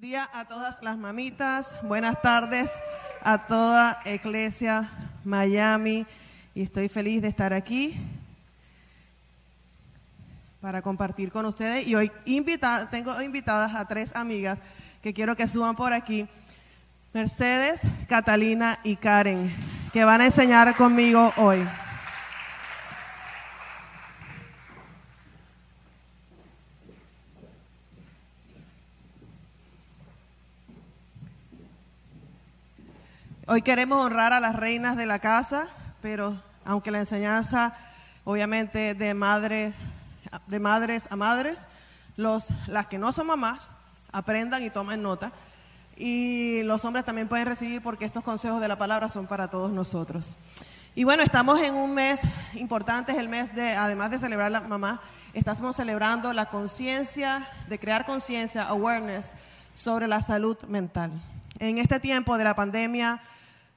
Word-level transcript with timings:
día 0.00 0.30
a 0.32 0.44
todas 0.44 0.80
las 0.80 0.96
mamitas, 0.96 1.74
buenas 1.82 2.22
tardes 2.22 2.70
a 3.20 3.36
toda 3.36 4.00
Iglesia 4.04 4.88
Miami. 5.24 6.06
Y 6.54 6.62
estoy 6.62 6.88
feliz 6.88 7.20
de 7.20 7.26
estar 7.26 7.52
aquí 7.52 7.96
para 10.60 10.82
compartir 10.82 11.32
con 11.32 11.46
ustedes. 11.46 11.84
Y 11.84 11.96
hoy 11.96 12.12
invita, 12.26 12.88
tengo 12.88 13.20
invitadas 13.20 13.74
a 13.74 13.88
tres 13.88 14.14
amigas 14.14 14.60
que 15.02 15.12
quiero 15.12 15.34
que 15.34 15.48
suban 15.48 15.74
por 15.74 15.92
aquí, 15.92 16.28
Mercedes, 17.12 17.82
Catalina 18.08 18.78
y 18.84 18.94
Karen, 18.94 19.52
que 19.92 20.04
van 20.04 20.20
a 20.20 20.26
enseñar 20.26 20.76
conmigo 20.76 21.32
hoy. 21.38 21.66
Hoy 33.50 33.62
queremos 33.62 34.04
honrar 34.04 34.34
a 34.34 34.40
las 34.40 34.54
reinas 34.54 34.94
de 34.98 35.06
la 35.06 35.20
casa, 35.20 35.68
pero 36.02 36.38
aunque 36.66 36.90
la 36.90 36.98
enseñanza, 36.98 37.74
obviamente, 38.24 38.92
de, 38.92 39.14
madre, 39.14 39.72
de 40.48 40.60
madres 40.60 41.08
a 41.10 41.16
madres, 41.16 41.66
los, 42.18 42.50
las 42.66 42.88
que 42.88 42.98
no 42.98 43.10
son 43.10 43.28
mamás 43.28 43.70
aprendan 44.12 44.62
y 44.62 44.68
tomen 44.68 45.00
nota. 45.00 45.32
Y 45.96 46.62
los 46.64 46.84
hombres 46.84 47.06
también 47.06 47.26
pueden 47.26 47.46
recibir 47.46 47.80
porque 47.80 48.04
estos 48.04 48.22
consejos 48.22 48.60
de 48.60 48.68
la 48.68 48.76
palabra 48.76 49.08
son 49.08 49.26
para 49.26 49.48
todos 49.48 49.72
nosotros. 49.72 50.36
Y 50.94 51.04
bueno, 51.04 51.22
estamos 51.22 51.58
en 51.62 51.74
un 51.74 51.94
mes 51.94 52.20
importante, 52.52 53.12
es 53.12 53.18
el 53.18 53.30
mes 53.30 53.54
de, 53.54 53.76
además 53.76 54.10
de 54.10 54.18
celebrar 54.18 54.50
la 54.50 54.60
mamá, 54.60 55.00
estamos 55.32 55.74
celebrando 55.74 56.34
la 56.34 56.50
conciencia, 56.50 57.48
de 57.66 57.78
crear 57.78 58.04
conciencia, 58.04 58.64
awareness 58.64 59.36
sobre 59.74 60.06
la 60.06 60.20
salud 60.20 60.58
mental. 60.68 61.12
En 61.60 61.78
este 61.78 61.98
tiempo 61.98 62.36
de 62.36 62.44
la 62.44 62.54
pandemia, 62.54 63.22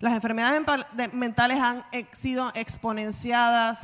las 0.01 0.13
enfermedades 0.13 0.61
mentales 1.13 1.61
han 1.61 1.85
sido 2.11 2.51
exponenciadas, 2.55 3.83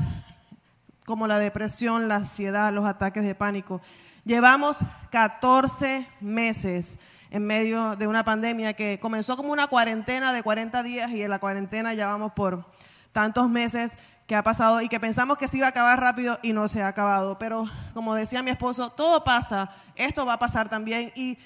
como 1.06 1.28
la 1.28 1.38
depresión, 1.40 2.08
la 2.08 2.16
ansiedad, 2.16 2.74
los 2.74 2.86
ataques 2.86 3.24
de 3.24 3.36
pánico. 3.36 3.82
Llevamos 4.26 4.80
14 5.12 6.06
meses 6.20 7.00
en 7.30 7.46
medio 7.46 7.96
de 7.96 8.08
una 8.08 8.26
pandemia 8.26 8.74
que 8.74 9.00
comenzó 9.00 9.38
como 9.38 9.54
una 9.54 9.68
cuarentena 9.68 10.34
de 10.34 10.42
40 10.42 10.82
días 10.84 11.12
y 11.12 11.22
en 11.22 11.30
la 11.30 11.40
cuarentena 11.40 11.94
ya 11.94 12.08
vamos 12.08 12.34
por 12.34 12.66
tantos 13.12 13.48
meses 13.48 13.96
que 14.26 14.36
ha 14.36 14.44
pasado 14.44 14.82
y 14.82 14.90
que 14.90 15.00
pensamos 15.00 15.38
que 15.38 15.48
se 15.48 15.58
iba 15.58 15.68
a 15.68 15.70
acabar 15.70 16.00
rápido 16.00 16.40
y 16.42 16.52
no 16.52 16.68
se 16.68 16.82
ha 16.82 16.88
acabado. 16.88 17.38
Pero 17.38 17.66
como 17.94 18.16
decía 18.16 18.42
mi 18.42 18.50
esposo, 18.50 18.90
todo 18.90 19.24
pasa, 19.24 19.70
esto 19.96 20.26
va 20.26 20.34
a 20.34 20.40
pasar 20.40 20.68
también. 20.68 21.14
Y 21.16 21.38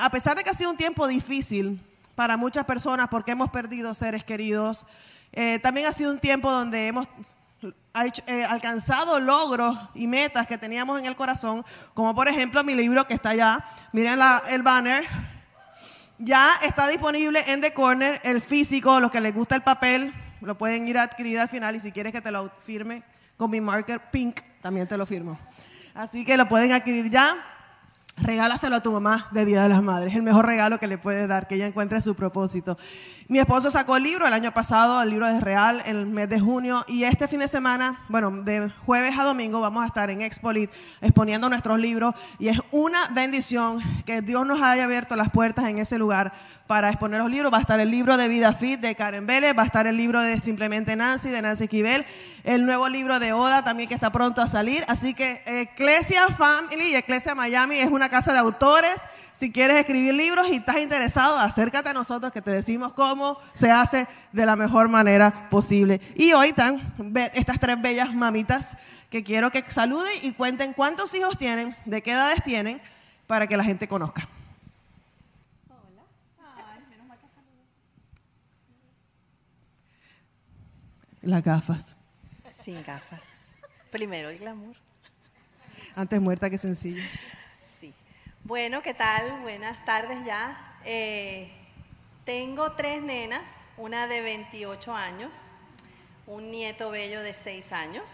a 0.00 0.10
pesar 0.10 0.36
de 0.36 0.42
que 0.42 0.50
ha 0.50 0.54
sido 0.54 0.70
un 0.70 0.76
tiempo 0.76 1.06
difícil, 1.06 1.80
para 2.16 2.36
muchas 2.36 2.64
personas 2.64 3.06
porque 3.08 3.30
hemos 3.30 3.50
perdido 3.50 3.94
seres 3.94 4.24
queridos. 4.24 4.86
Eh, 5.32 5.60
también 5.62 5.86
ha 5.86 5.92
sido 5.92 6.10
un 6.10 6.18
tiempo 6.18 6.50
donde 6.50 6.88
hemos 6.88 7.06
eh, 8.26 8.44
alcanzado 8.44 9.20
logros 9.20 9.78
y 9.94 10.06
metas 10.06 10.46
que 10.46 10.58
teníamos 10.58 10.98
en 11.00 11.06
el 11.06 11.14
corazón, 11.14 11.64
como 11.94 12.14
por 12.14 12.26
ejemplo 12.26 12.64
mi 12.64 12.74
libro 12.74 13.06
que 13.06 13.14
está 13.14 13.30
allá. 13.30 13.64
Miren 13.92 14.18
el 14.50 14.62
banner. 14.62 15.06
Ya 16.18 16.50
está 16.62 16.88
disponible 16.88 17.38
en 17.48 17.60
The 17.60 17.74
Corner, 17.74 18.20
el 18.24 18.40
físico, 18.40 18.98
los 19.00 19.10
que 19.10 19.20
les 19.20 19.34
gusta 19.34 19.54
el 19.54 19.60
papel, 19.60 20.14
lo 20.40 20.56
pueden 20.56 20.88
ir 20.88 20.96
a 20.96 21.02
adquirir 21.02 21.38
al 21.38 21.48
final 21.50 21.76
y 21.76 21.80
si 21.80 21.92
quieres 21.92 22.10
que 22.10 22.22
te 22.22 22.32
lo 22.32 22.50
firme 22.64 23.02
con 23.36 23.50
mi 23.50 23.60
marker 23.60 24.00
pink, 24.10 24.40
también 24.62 24.88
te 24.88 24.96
lo 24.96 25.04
firmo. 25.04 25.38
Así 25.94 26.24
que 26.24 26.38
lo 26.38 26.48
pueden 26.48 26.72
adquirir 26.72 27.10
ya. 27.10 27.34
Regálaselo 28.18 28.76
a 28.76 28.80
tu 28.80 28.90
mamá 28.92 29.26
de 29.30 29.44
Día 29.44 29.62
de 29.62 29.68
las 29.68 29.82
Madres, 29.82 30.14
el 30.14 30.22
mejor 30.22 30.46
regalo 30.46 30.78
que 30.78 30.86
le 30.86 30.96
puedes 30.96 31.28
dar, 31.28 31.46
que 31.46 31.56
ella 31.56 31.66
encuentre 31.66 32.00
su 32.00 32.14
propósito. 32.14 32.78
Mi 33.28 33.38
esposo 33.38 33.70
sacó 33.70 33.98
el 33.98 34.04
libro 34.04 34.26
el 34.26 34.32
año 34.32 34.52
pasado, 34.54 35.02
el 35.02 35.10
libro 35.10 35.26
de 35.28 35.38
Real, 35.38 35.82
en 35.84 35.96
el 35.96 36.06
mes 36.06 36.26
de 36.30 36.40
junio, 36.40 36.82
y 36.88 37.04
este 37.04 37.28
fin 37.28 37.40
de 37.40 37.48
semana, 37.48 38.00
bueno, 38.08 38.30
de 38.30 38.70
jueves 38.86 39.18
a 39.18 39.24
domingo 39.24 39.60
vamos 39.60 39.84
a 39.84 39.86
estar 39.86 40.08
en 40.08 40.22
Expolit 40.22 40.70
exponiendo 41.02 41.50
nuestros 41.50 41.78
libros, 41.78 42.14
y 42.38 42.48
es 42.48 42.58
una 42.72 43.06
bendición 43.10 43.82
que 44.06 44.22
Dios 44.22 44.46
nos 44.46 44.62
haya 44.62 44.84
abierto 44.84 45.14
las 45.14 45.30
puertas 45.30 45.68
en 45.68 45.78
ese 45.78 45.98
lugar 45.98 46.32
para 46.66 46.88
exponer 46.88 47.20
los 47.20 47.30
libros. 47.30 47.52
Va 47.52 47.58
a 47.58 47.60
estar 47.60 47.80
el 47.80 47.90
libro 47.90 48.16
de 48.16 48.28
Vida 48.28 48.52
Fit 48.52 48.80
de 48.80 48.94
Karen 48.94 49.26
Vélez, 49.26 49.56
va 49.56 49.62
a 49.62 49.66
estar 49.66 49.86
el 49.86 49.96
libro 49.96 50.20
de 50.20 50.40
Simplemente 50.40 50.96
Nancy 50.96 51.28
de 51.28 51.42
Nancy 51.42 51.68
Kibel, 51.68 52.04
el 52.44 52.64
nuevo 52.64 52.88
libro 52.88 53.18
de 53.18 53.32
Oda 53.32 53.62
también 53.62 53.88
que 53.88 53.94
está 53.94 54.10
pronto 54.10 54.42
a 54.42 54.48
salir. 54.48 54.84
Así 54.88 55.14
que 55.14 55.42
Ecclesia 55.46 56.26
Family 56.28 56.92
y 56.92 56.96
Ecclesia 56.96 57.34
Miami 57.34 57.76
es 57.76 57.90
una 57.90 58.08
casa 58.08 58.32
de 58.32 58.38
autores. 58.38 58.94
Si 59.34 59.52
quieres 59.52 59.78
escribir 59.78 60.14
libros 60.14 60.48
y 60.48 60.56
estás 60.56 60.78
interesado, 60.78 61.38
acércate 61.38 61.90
a 61.90 61.92
nosotros 61.92 62.32
que 62.32 62.40
te 62.40 62.50
decimos 62.50 62.94
cómo 62.94 63.36
se 63.52 63.70
hace 63.70 64.06
de 64.32 64.46
la 64.46 64.56
mejor 64.56 64.88
manera 64.88 65.50
posible. 65.50 66.00
Y 66.14 66.32
hoy 66.32 66.48
están 66.48 66.80
estas 67.34 67.60
tres 67.60 67.80
bellas 67.80 68.14
mamitas 68.14 68.76
que 69.10 69.22
quiero 69.22 69.50
que 69.50 69.62
saluden 69.70 70.12
y 70.22 70.32
cuenten 70.32 70.72
cuántos 70.72 71.14
hijos 71.14 71.36
tienen, 71.36 71.76
de 71.84 72.02
qué 72.02 72.12
edades 72.12 72.42
tienen, 72.44 72.80
para 73.26 73.46
que 73.46 73.56
la 73.56 73.64
gente 73.64 73.88
conozca. 73.88 74.26
Las 81.26 81.42
gafas. 81.42 81.96
Sin 82.62 82.80
gafas. 82.84 83.56
Primero 83.90 84.28
el 84.28 84.38
glamour. 84.38 84.76
Antes 85.96 86.20
muerta 86.20 86.48
que 86.48 86.56
sencilla. 86.56 87.02
Sí. 87.80 87.92
Bueno, 88.44 88.80
¿qué 88.80 88.94
tal? 88.94 89.42
Buenas 89.42 89.84
tardes 89.84 90.24
ya. 90.24 90.56
Eh, 90.84 91.50
tengo 92.24 92.72
tres 92.72 93.02
nenas, 93.02 93.42
una 93.76 94.06
de 94.06 94.20
28 94.20 94.94
años, 94.94 95.54
un 96.28 96.52
nieto 96.52 96.90
bello 96.90 97.20
de 97.22 97.34
6 97.34 97.72
años. 97.72 98.04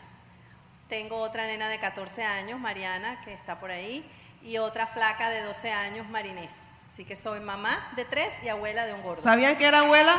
Tengo 0.89 1.17
otra 1.17 1.47
nena 1.47 1.69
de 1.69 1.79
14 1.79 2.25
años, 2.25 2.59
Mariana, 2.59 3.21
que 3.27 3.35
está 3.35 3.61
por 3.61 3.71
ahí, 3.71 4.11
y 4.43 4.57
otra 4.57 4.87
flaca 4.87 5.29
de 5.29 5.43
12 5.43 5.71
años, 5.71 6.09
Marinés. 6.09 6.55
Así 6.91 7.05
que 7.05 7.17
soy 7.17 7.41
mamá 7.41 7.79
de 7.95 8.07
tres 8.07 8.33
y 8.43 8.49
abuela 8.49 8.87
de 8.87 8.95
un 8.95 9.03
gordo. 9.03 9.23
¿Sabían 9.23 9.57
que 9.57 9.67
era 9.67 9.81
abuela? 9.81 10.17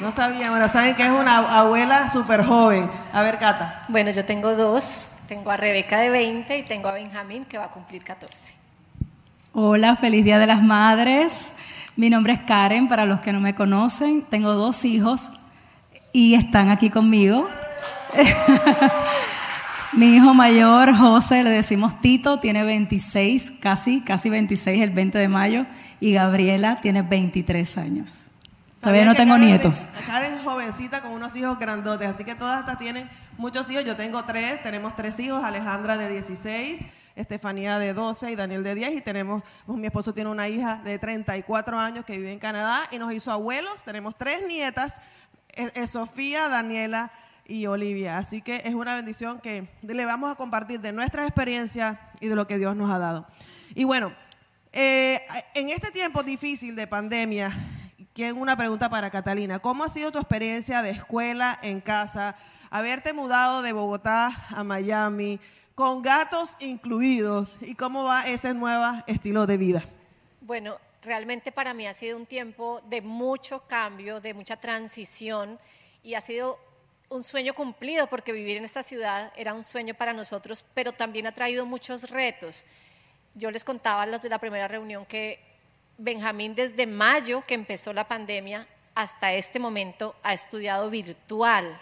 No 0.00 0.10
sabían, 0.10 0.52
ahora 0.52 0.68
saben 0.68 0.96
que 0.96 1.04
es 1.04 1.10
una 1.10 1.38
abuela 1.58 2.10
súper 2.10 2.44
joven. 2.44 2.90
A 3.12 3.22
ver, 3.22 3.38
Cata. 3.38 3.84
Bueno, 3.88 4.10
yo 4.10 4.24
tengo 4.24 4.54
dos. 4.56 5.24
Tengo 5.28 5.50
a 5.50 5.56
Rebeca 5.56 5.98
de 5.98 6.10
20 6.10 6.58
y 6.58 6.62
tengo 6.64 6.88
a 6.88 6.92
Benjamín 6.92 7.44
que 7.44 7.58
va 7.58 7.66
a 7.66 7.70
cumplir 7.70 8.02
14. 8.02 8.54
Hola, 9.52 9.94
feliz 9.94 10.24
Día 10.24 10.40
de 10.40 10.46
las 10.46 10.62
Madres. 10.62 11.54
Mi 11.94 12.10
nombre 12.10 12.32
es 12.32 12.40
Karen, 12.40 12.88
para 12.88 13.06
los 13.06 13.20
que 13.20 13.32
no 13.32 13.38
me 13.40 13.54
conocen. 13.54 14.24
Tengo 14.28 14.54
dos 14.54 14.84
hijos 14.84 15.30
y 16.12 16.34
están 16.34 16.70
aquí 16.70 16.90
conmigo. 16.90 17.48
Mi 19.92 20.16
hijo 20.16 20.34
mayor, 20.34 20.92
José, 20.96 21.44
le 21.44 21.50
decimos 21.50 22.00
Tito, 22.00 22.40
tiene 22.40 22.64
26, 22.64 23.52
casi, 23.60 24.00
casi 24.00 24.28
26 24.28 24.82
el 24.82 24.90
20 24.90 25.18
de 25.18 25.28
mayo. 25.28 25.66
Y 26.00 26.14
Gabriela 26.14 26.80
tiene 26.80 27.02
23 27.02 27.78
años. 27.78 28.33
Todavía 28.84 29.06
no 29.06 29.14
tengo 29.14 29.38
nietos. 29.38 29.88
Karen 30.06 30.44
jovencita 30.44 31.00
con 31.00 31.12
unos 31.12 31.34
hijos 31.36 31.58
grandotes, 31.58 32.06
así 32.06 32.22
que 32.22 32.34
todas 32.34 32.60
estas 32.60 32.78
tienen 32.78 33.08
muchos 33.38 33.70
hijos. 33.70 33.82
Yo 33.86 33.96
tengo 33.96 34.22
tres, 34.24 34.62
tenemos 34.62 34.94
tres 34.94 35.18
hijos, 35.20 35.42
Alejandra 35.42 35.96
de 35.96 36.10
16, 36.10 36.82
Estefanía 37.16 37.78
de 37.78 37.94
12 37.94 38.32
y 38.32 38.36
Daniel 38.36 38.62
de 38.62 38.74
10 38.74 38.96
y 38.96 39.00
tenemos, 39.00 39.42
pues, 39.64 39.78
mi 39.78 39.86
esposo 39.86 40.12
tiene 40.12 40.28
una 40.28 40.50
hija 40.50 40.82
de 40.84 40.98
34 40.98 41.78
años 41.78 42.04
que 42.04 42.18
vive 42.18 42.30
en 42.30 42.38
Canadá 42.38 42.82
y 42.90 42.98
nos 42.98 43.10
hizo 43.14 43.32
abuelos, 43.32 43.84
tenemos 43.84 44.16
tres 44.16 44.46
nietas, 44.46 44.96
eh, 45.56 45.72
eh, 45.76 45.86
Sofía, 45.86 46.50
Daniela 46.50 47.10
y 47.46 47.64
Olivia. 47.64 48.18
Así 48.18 48.42
que 48.42 48.60
es 48.66 48.74
una 48.74 48.94
bendición 48.96 49.40
que 49.40 49.66
le 49.80 50.04
vamos 50.04 50.30
a 50.30 50.34
compartir 50.34 50.82
de 50.82 50.92
nuestra 50.92 51.24
experiencia 51.24 51.98
y 52.20 52.28
de 52.28 52.36
lo 52.36 52.46
que 52.46 52.58
Dios 52.58 52.76
nos 52.76 52.90
ha 52.90 52.98
dado. 52.98 53.26
Y 53.74 53.84
bueno, 53.84 54.12
eh, 54.74 55.22
en 55.54 55.70
este 55.70 55.90
tiempo 55.90 56.22
difícil 56.22 56.76
de 56.76 56.86
pandemia, 56.86 57.50
una 58.16 58.56
pregunta 58.56 58.88
para 58.88 59.10
Catalina. 59.10 59.58
¿Cómo 59.58 59.82
ha 59.82 59.88
sido 59.88 60.12
tu 60.12 60.18
experiencia 60.18 60.82
de 60.82 60.90
escuela 60.90 61.58
en 61.62 61.80
casa? 61.80 62.36
Haberte 62.70 63.12
mudado 63.12 63.60
de 63.62 63.72
Bogotá 63.72 64.30
a 64.50 64.62
Miami, 64.62 65.40
con 65.74 66.00
gatos 66.00 66.56
incluidos, 66.60 67.56
¿y 67.60 67.74
cómo 67.74 68.04
va 68.04 68.28
ese 68.28 68.54
nuevo 68.54 69.02
estilo 69.08 69.46
de 69.46 69.56
vida? 69.56 69.84
Bueno, 70.40 70.78
realmente 71.02 71.50
para 71.50 71.74
mí 71.74 71.88
ha 71.88 71.94
sido 71.94 72.16
un 72.16 72.26
tiempo 72.26 72.80
de 72.88 73.02
mucho 73.02 73.66
cambio, 73.66 74.20
de 74.20 74.32
mucha 74.32 74.56
transición 74.56 75.58
y 76.04 76.14
ha 76.14 76.20
sido 76.20 76.60
un 77.08 77.24
sueño 77.24 77.52
cumplido 77.52 78.06
porque 78.06 78.30
vivir 78.30 78.56
en 78.56 78.64
esta 78.64 78.84
ciudad 78.84 79.32
era 79.34 79.54
un 79.54 79.64
sueño 79.64 79.94
para 79.94 80.12
nosotros, 80.12 80.64
pero 80.72 80.92
también 80.92 81.26
ha 81.26 81.32
traído 81.32 81.66
muchos 81.66 82.10
retos. 82.10 82.64
Yo 83.34 83.50
les 83.50 83.64
contaba 83.64 84.06
los 84.06 84.22
de 84.22 84.28
la 84.28 84.38
primera 84.38 84.68
reunión 84.68 85.04
que 85.04 85.53
Benjamín 85.98 86.54
desde 86.54 86.86
mayo 86.86 87.44
que 87.46 87.54
empezó 87.54 87.92
la 87.92 88.08
pandemia 88.08 88.66
hasta 88.94 89.32
este 89.32 89.58
momento 89.58 90.16
ha 90.22 90.34
estudiado 90.34 90.90
virtual, 90.90 91.78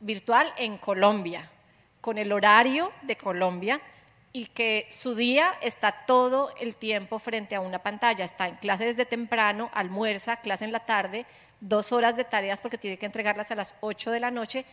virtual 0.00 0.52
en 0.56 0.78
Colombia, 0.78 1.50
con 2.00 2.18
el 2.18 2.32
horario 2.32 2.92
de 3.02 3.16
Colombia, 3.16 3.80
y 4.32 4.46
que 4.46 4.86
su 4.90 5.14
día 5.14 5.54
está 5.62 5.90
todo 6.06 6.54
el 6.60 6.76
tiempo 6.76 7.18
frente 7.18 7.56
a 7.56 7.60
una 7.60 7.80
pantalla. 7.80 8.24
Está 8.24 8.46
en 8.46 8.56
clase 8.56 8.84
desde 8.84 9.06
temprano, 9.06 9.70
almuerza, 9.72 10.36
clase 10.36 10.64
en 10.64 10.72
la 10.72 10.80
tarde, 10.80 11.26
dos 11.60 11.92
horas 11.92 12.16
de 12.16 12.24
tareas 12.24 12.60
porque 12.60 12.78
tiene 12.78 12.98
que 12.98 13.06
entregarlas 13.06 13.50
a 13.50 13.56
las 13.56 13.76
8 13.80 14.10
de 14.10 14.20
la 14.20 14.30
noche 14.30 14.64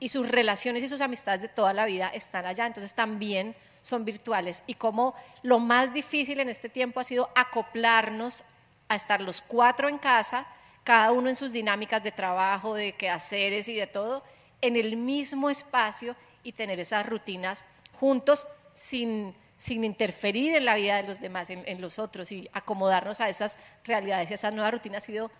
y 0.00 0.08
sus 0.08 0.28
relaciones 0.28 0.82
y 0.82 0.88
sus 0.88 1.00
amistades 1.00 1.42
de 1.42 1.48
toda 1.48 1.72
la 1.72 1.86
vida 1.86 2.08
están 2.08 2.46
allá. 2.46 2.66
Entonces 2.66 2.94
también 2.94 3.54
son 3.82 4.04
virtuales. 4.04 4.62
Y 4.66 4.74
como 4.74 5.14
lo 5.42 5.58
más 5.58 5.92
difícil 5.92 6.40
en 6.40 6.48
este 6.48 6.68
tiempo 6.68 7.00
ha 7.00 7.04
sido 7.04 7.28
acoplarnos 7.34 8.44
a 8.88 8.96
estar 8.96 9.20
los 9.20 9.42
cuatro 9.42 9.88
en 9.88 9.98
casa, 9.98 10.46
cada 10.84 11.12
uno 11.12 11.28
en 11.28 11.36
sus 11.36 11.52
dinámicas 11.52 12.02
de 12.02 12.12
trabajo, 12.12 12.74
de 12.74 12.92
quehaceres 12.92 13.68
y 13.68 13.74
de 13.74 13.86
todo, 13.86 14.24
en 14.60 14.76
el 14.76 14.96
mismo 14.96 15.50
espacio 15.50 16.16
y 16.42 16.52
tener 16.52 16.80
esas 16.80 17.06
rutinas 17.06 17.64
juntos 17.98 18.46
sin, 18.74 19.34
sin 19.56 19.84
interferir 19.84 20.56
en 20.56 20.64
la 20.64 20.74
vida 20.74 20.96
de 20.96 21.08
los 21.08 21.20
demás, 21.20 21.50
en, 21.50 21.80
los 21.80 21.98
otros 21.98 22.32
y 22.32 22.48
acomodarnos 22.52 23.20
a 23.20 23.28
esas 23.28 23.58
realidades 23.84 24.30
y 24.30 24.34
esa 24.34 24.50
nueva 24.50 24.70
rutina 24.70 24.98
ha 24.98 25.00
sido 25.00 25.30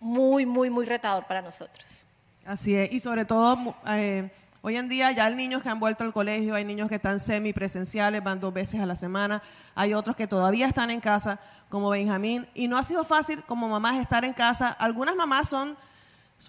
muy, 0.00 0.46
muy, 0.46 0.70
muy 0.70 0.84
retador 0.84 1.26
para 1.26 1.42
nosotros. 1.42 2.06
Así 2.44 2.76
es, 2.76 2.92
y 2.92 3.00
sobre 3.00 3.24
todo 3.24 3.74
eh, 3.88 4.30
hoy 4.62 4.76
en 4.76 4.88
día 4.88 5.12
ya 5.12 5.26
hay 5.26 5.34
niños 5.34 5.62
que 5.62 5.68
han 5.68 5.80
vuelto 5.80 6.04
al 6.04 6.12
colegio, 6.12 6.54
hay 6.54 6.64
niños 6.64 6.88
que 6.88 6.96
están 6.96 7.20
semipresenciales, 7.20 8.22
van 8.22 8.40
dos 8.40 8.52
veces 8.52 8.80
a 8.80 8.86
la 8.86 8.96
semana, 8.96 9.42
hay 9.74 9.94
otros 9.94 10.16
que 10.16 10.26
todavía 10.26 10.66
están 10.66 10.90
en 10.90 11.00
casa, 11.00 11.38
como 11.68 11.90
Benjamín, 11.90 12.46
y 12.54 12.68
no 12.68 12.78
ha 12.78 12.84
sido 12.84 13.04
fácil 13.04 13.42
como 13.42 13.68
mamás 13.68 13.96
estar 13.96 14.24
en 14.24 14.32
casa. 14.32 14.68
Algunas 14.68 15.16
mamás 15.16 15.48
son 15.48 15.76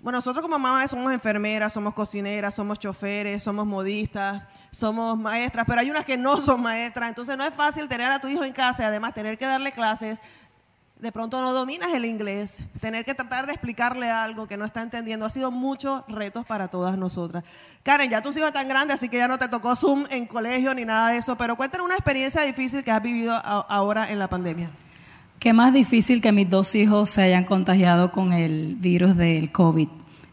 bueno, 0.01 0.18
nosotros 0.18 0.44
como 0.44 0.59
mamás 0.59 0.92
somos 0.92 1.13
enfermeras, 1.13 1.71
somos 1.71 1.94
cocineras, 1.94 2.54
somos 2.54 2.77
choferes, 2.77 3.42
somos 3.42 3.65
modistas, 3.65 4.44
somos 4.69 5.18
maestras, 5.18 5.65
pero 5.65 5.80
hay 5.80 5.89
unas 5.89 6.06
que 6.06 6.18
no 6.18 6.42
son 6.42 6.62
maestras, 6.62 7.07
entonces 7.07 7.38
no 7.38 7.45
es 7.45 7.53
fácil 7.53 7.88
tener 7.88 8.12
a 8.12 8.19
tu 8.19 8.27
hijo 8.27 8.44
en 8.44 8.51
casa 8.51 8.83
y 8.83 8.86
además 8.86 9.13
tener 9.13 9.38
que 9.38 9.45
darle 9.45 9.71
clases. 9.71 10.21
De 11.02 11.12
pronto 11.12 11.40
no 11.42 11.54
dominas 11.54 11.94
el 11.94 12.06
inglés, 12.06 12.64
tener 12.82 13.06
que 13.06 13.14
tratar 13.14 13.46
de 13.46 13.54
explicarle 13.54 14.10
algo 14.10 14.48
que 14.48 14.58
no 14.58 14.66
está 14.66 14.82
entendiendo. 14.82 15.28
Ha 15.28 15.30
sido 15.30 15.52
muchos 15.52 16.04
retos 16.08 16.44
para 16.44 16.70
todas 16.70 16.98
nosotras. 16.98 17.44
Karen, 17.84 18.10
ya 18.10 18.24
tus 18.24 18.36
hijos 18.36 18.48
están 18.48 18.68
grandes, 18.68 18.96
así 18.96 19.08
que 19.08 19.18
ya 19.18 19.28
no 19.28 19.38
te 19.38 19.48
tocó 19.48 19.76
Zoom 19.76 20.06
en 20.10 20.26
colegio 20.26 20.74
ni 20.74 20.86
nada 20.86 21.10
de 21.12 21.18
eso, 21.18 21.36
pero 21.38 21.56
cuéntanos 21.56 21.86
una 21.86 21.94
experiencia 21.94 22.42
difícil 22.42 22.84
que 22.84 22.90
has 22.90 23.04
vivido 23.04 23.36
ahora 23.36 24.12
en 24.12 24.18
la 24.18 24.28
pandemia. 24.28 24.72
Qué 25.38 25.54
más 25.54 25.72
difícil 25.72 26.20
que 26.20 26.32
mis 26.32 26.50
dos 26.50 26.74
hijos 26.74 27.12
se 27.12 27.22
hayan 27.22 27.44
contagiado 27.44 28.12
con 28.12 28.34
el 28.34 28.76
virus 28.76 29.16
del 29.16 29.52
COVID. 29.52 29.90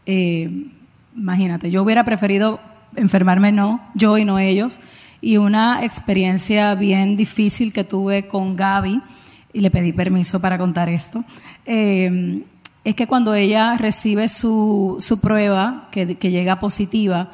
Eh, 0.07 0.71
imagínate, 1.15 1.69
yo 1.69 1.83
hubiera 1.83 2.03
preferido 2.03 2.59
enfermarme 2.95 3.51
no, 3.51 3.87
yo 3.93 4.17
y 4.17 4.25
no 4.25 4.39
ellos. 4.39 4.79
Y 5.21 5.37
una 5.37 5.83
experiencia 5.83 6.73
bien 6.73 7.17
difícil 7.17 7.71
que 7.71 7.83
tuve 7.83 8.27
con 8.27 8.55
Gaby, 8.55 9.01
y 9.55 9.61
le 9.61 9.71
pedí 9.71 9.93
permiso 9.93 10.41
para 10.41 10.57
contar 10.57 10.89
esto, 10.89 11.23
eh, 11.65 12.43
es 12.83 12.93
que 12.93 13.07
cuando 13.07 13.33
ella 13.33 13.77
recibe 13.77 14.27
su, 14.27 14.99
prueba, 15.21 15.87
que, 15.91 16.15
que 16.15 16.29
llega 16.29 16.59
positiva, 16.59 17.31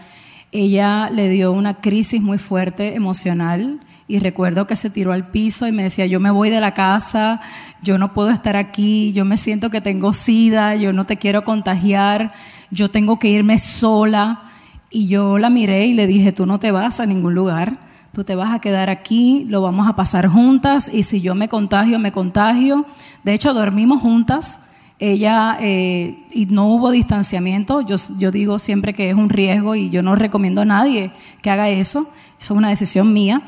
ella 0.51 1.09
le 1.09 1.29
dio 1.29 1.51
una 1.51 1.81
crisis 1.81 2.21
muy 2.21 2.38
fuerte 2.38 2.94
emocional 2.94 3.79
y 4.07 4.19
recuerdo 4.19 4.68
que 4.68 4.75
se 4.75 4.91
tiró 4.91 5.13
al 5.13 5.31
piso 5.31 5.68
y 5.68 5.71
me 5.71 5.81
decía, 5.81 6.06
yo 6.06 6.19
me 6.19 6.29
voy 6.29 6.51
de 6.51 6.62
la 6.62 6.75
casa, 6.75 7.41
yo 7.81 7.97
no 7.97 8.13
puedo 8.13 8.29
estar 8.29 8.56
aquí, 8.56 9.13
yo 9.13 9.25
me 9.25 9.38
siento 9.38 9.71
que 9.71 9.81
tengo 9.81 10.13
sida, 10.13 10.75
yo 10.75 10.94
no 10.94 11.06
te 11.06 11.18
quiero 11.18 11.44
contagiar, 11.44 12.33
yo 12.69 12.91
tengo 12.91 13.18
que 13.18 13.29
irme 13.29 13.57
sola. 13.57 14.44
Y 14.91 15.07
yo 15.07 15.38
la 15.38 15.50
miré 15.50 15.88
y 15.88 15.94
le 15.94 16.06
dije, 16.06 16.33
tú 16.33 16.45
no 16.45 16.59
te 16.59 16.71
vas 16.71 17.00
a 17.00 17.06
ningún 17.06 17.33
lugar, 17.33 17.79
tú 18.13 18.23
te 18.23 18.35
vas 18.35 18.53
a 18.53 18.59
quedar 18.59 18.89
aquí, 18.89 19.45
lo 19.47 19.61
vamos 19.61 19.87
a 19.87 19.95
pasar 19.95 20.27
juntas 20.27 20.93
y 20.93 21.03
si 21.03 21.21
yo 21.21 21.35
me 21.35 21.49
contagio, 21.49 21.99
me 21.99 22.11
contagio. 22.11 22.85
De 23.23 23.33
hecho, 23.33 23.53
dormimos 23.53 24.01
juntas. 24.01 24.67
Ella, 24.99 25.57
eh, 25.59 26.25
y 26.31 26.45
no 26.45 26.67
hubo 26.67 26.91
distanciamiento, 26.91 27.81
yo, 27.81 27.95
yo 28.19 28.31
digo 28.31 28.59
siempre 28.59 28.93
que 28.93 29.09
es 29.09 29.15
un 29.15 29.29
riesgo 29.29 29.73
y 29.73 29.89
yo 29.89 30.03
no 30.03 30.15
recomiendo 30.15 30.61
a 30.61 30.65
nadie 30.65 31.11
que 31.41 31.49
haga 31.49 31.69
eso, 31.69 32.01
eso 32.01 32.53
es 32.53 32.57
una 32.57 32.69
decisión 32.69 33.11
mía 33.11 33.41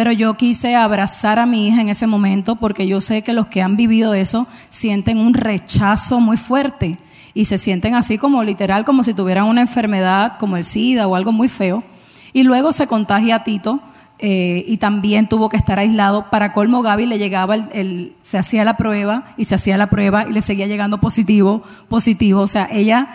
pero 0.00 0.12
yo 0.12 0.34
quise 0.34 0.76
abrazar 0.76 1.38
a 1.38 1.44
mi 1.44 1.68
hija 1.68 1.80
en 1.80 1.88
ese 1.88 2.06
momento 2.06 2.56
porque 2.56 2.86
yo 2.86 3.02
sé 3.02 3.22
que 3.22 3.32
los 3.32 3.48
que 3.48 3.60
han 3.60 3.76
vivido 3.76 4.14
eso 4.14 4.46
sienten 4.68 5.18
un 5.18 5.34
rechazo 5.34 6.20
muy 6.20 6.36
fuerte 6.36 6.96
y 7.34 7.44
se 7.44 7.58
sienten 7.58 7.94
así 7.94 8.16
como 8.16 8.42
literal, 8.42 8.84
como 8.84 9.02
si 9.02 9.14
tuvieran 9.14 9.44
una 9.44 9.60
enfermedad 9.60 10.38
como 10.38 10.56
el 10.56 10.64
SIDA 10.64 11.06
o 11.06 11.16
algo 11.16 11.32
muy 11.32 11.48
feo. 11.48 11.84
Y 12.32 12.44
luego 12.44 12.72
se 12.72 12.86
contagia 12.86 13.36
a 13.36 13.44
Tito 13.44 13.80
eh, 14.22 14.64
y 14.66 14.76
también 14.76 15.28
tuvo 15.28 15.48
que 15.48 15.56
estar 15.56 15.78
aislado. 15.78 16.28
Para 16.28 16.52
colmo, 16.52 16.82
Gaby 16.82 17.06
le 17.06 17.18
llegaba, 17.18 17.54
el, 17.54 18.14
se 18.22 18.36
hacía 18.36 18.64
la 18.64 18.76
prueba 18.76 19.32
y 19.38 19.46
se 19.46 19.54
hacía 19.54 19.78
la 19.78 19.86
prueba 19.86 20.28
y 20.28 20.32
le 20.34 20.42
seguía 20.42 20.66
llegando 20.66 21.00
positivo, 21.00 21.62
positivo. 21.88 22.42
O 22.42 22.46
sea, 22.46 22.68
ella, 22.70 23.08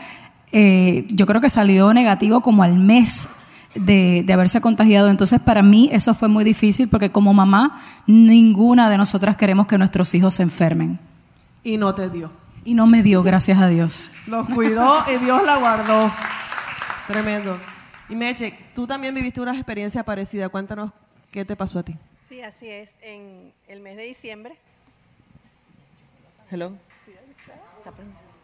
eh, 0.51 1.05
yo 1.09 1.27
creo 1.27 1.41
que 1.41 1.49
salió 1.49 1.93
negativo 1.93 2.41
como 2.41 2.63
al 2.63 2.73
mes 2.75 3.29
de, 3.75 4.25
haberse 4.33 4.61
contagiado. 4.61 5.11
Entonces, 5.11 5.39
para 5.43 5.61
mí 5.61 5.89
eso 5.91 6.15
fue 6.15 6.27
muy 6.27 6.43
difícil 6.43 6.89
porque 6.89 7.11
como 7.11 7.35
mamá, 7.35 7.79
ninguna 8.07 8.89
de 8.89 8.97
nosotras 8.97 9.37
queremos 9.37 9.67
que 9.67 9.77
nuestros 9.77 10.15
hijos 10.15 10.33
se 10.33 10.41
enfermen. 10.41 10.99
Y 11.63 11.77
no 11.77 11.93
te 11.93 12.09
dio. 12.09 12.31
Y 12.63 12.73
no 12.73 12.87
me 12.87 13.03
dio, 13.03 13.21
gracias 13.21 13.59
a 13.59 13.67
Dios. 13.67 14.13
Los 14.25 14.47
cuidó 14.49 15.03
y 15.13 15.23
Dios 15.23 15.43
la 15.45 15.57
guardó. 15.57 16.11
Tremendo. 17.07 17.74
Y 18.07 18.15
Meche, 18.15 18.53
tú 18.75 18.85
también 18.85 19.15
viviste 19.15 19.41
una 19.41 19.53
experiencia 19.53 20.03
parecida. 20.03 20.49
Cuéntanos 20.49 20.91
qué 21.31 21.43
te 21.43 21.55
pasó 21.55 21.79
a 21.79 21.83
ti. 21.83 21.95
Sí, 22.29 22.41
así 22.41 22.69
es. 22.69 22.93
En 23.01 23.51
el 23.67 23.79
mes 23.79 23.97
de 23.97 24.03
diciembre. 24.03 24.55
Hello. 26.51 26.73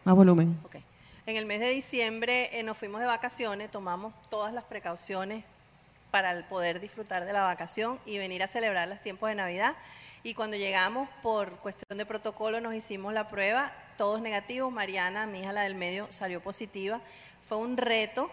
Más 0.04 0.14
volumen. 0.16 0.58
Okay. 0.64 0.82
En 1.26 1.36
el 1.36 1.46
mes 1.46 1.60
de 1.60 1.70
diciembre 1.70 2.58
eh, 2.58 2.64
nos 2.64 2.76
fuimos 2.76 3.00
de 3.00 3.06
vacaciones, 3.06 3.70
tomamos 3.70 4.12
todas 4.28 4.52
las 4.52 4.64
precauciones 4.64 5.44
para 6.10 6.48
poder 6.48 6.80
disfrutar 6.80 7.24
de 7.24 7.32
la 7.32 7.44
vacación 7.44 8.00
y 8.04 8.18
venir 8.18 8.42
a 8.42 8.48
celebrar 8.48 8.88
los 8.88 9.00
tiempos 9.00 9.28
de 9.28 9.36
Navidad. 9.36 9.76
Y 10.24 10.34
cuando 10.34 10.56
llegamos, 10.56 11.08
por 11.22 11.52
cuestión 11.58 11.96
de 11.98 12.04
protocolo, 12.04 12.60
nos 12.60 12.74
hicimos 12.74 13.14
la 13.14 13.28
prueba, 13.28 13.72
todos 13.96 14.20
negativos. 14.20 14.72
Mariana, 14.72 15.26
mi 15.26 15.40
hija, 15.40 15.52
la 15.52 15.62
del 15.62 15.76
medio, 15.76 16.08
salió 16.10 16.40
positiva. 16.40 17.00
Fue 17.46 17.58
un 17.58 17.76
reto 17.76 18.30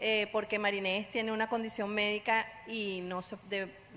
eh, 0.00 0.28
porque 0.32 0.58
Marinés 0.58 1.10
tiene 1.10 1.32
una 1.32 1.48
condición 1.48 1.90
médica 1.90 2.46
y 2.66 3.00
no 3.02 3.22
se 3.22 3.36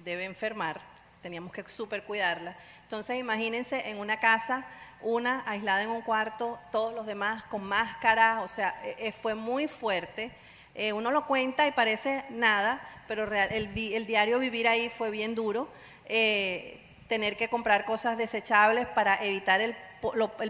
debe 0.03 0.25
enfermar. 0.25 0.81
Teníamos 1.21 1.53
que 1.53 1.63
super 1.69 2.03
cuidarla. 2.03 2.55
Entonces, 2.83 3.17
imagínense 3.17 3.89
en 3.89 3.97
una 3.97 4.19
casa 4.19 4.65
una 5.03 5.43
aislada 5.45 5.83
en 5.83 5.89
un 5.89 6.01
cuarto, 6.01 6.59
todos 6.71 6.93
los 6.93 7.05
demás 7.05 7.43
con 7.45 7.63
máscara, 7.63 8.41
o 8.41 8.47
sea, 8.47 8.73
e, 8.83 9.07
e, 9.07 9.11
fue 9.11 9.35
muy 9.35 9.67
fuerte. 9.67 10.31
Eh, 10.75 10.93
uno 10.93 11.11
lo 11.11 11.27
cuenta 11.27 11.67
y 11.67 11.71
parece 11.71 12.23
nada, 12.29 12.81
pero 13.07 13.31
el, 13.31 13.73
diario 13.73 14.39
vivir 14.39 14.67
ahí 14.67 14.89
fue 14.89 15.11
bien 15.11 15.35
duro. 15.35 15.69
Eh, 16.05 16.79
tener 17.07 17.37
que 17.37 17.47
comprar 17.47 17.85
cosas 17.85 18.17
desechables 18.17 18.87
para 18.87 19.23
evitar 19.23 19.61
el, 19.61 19.75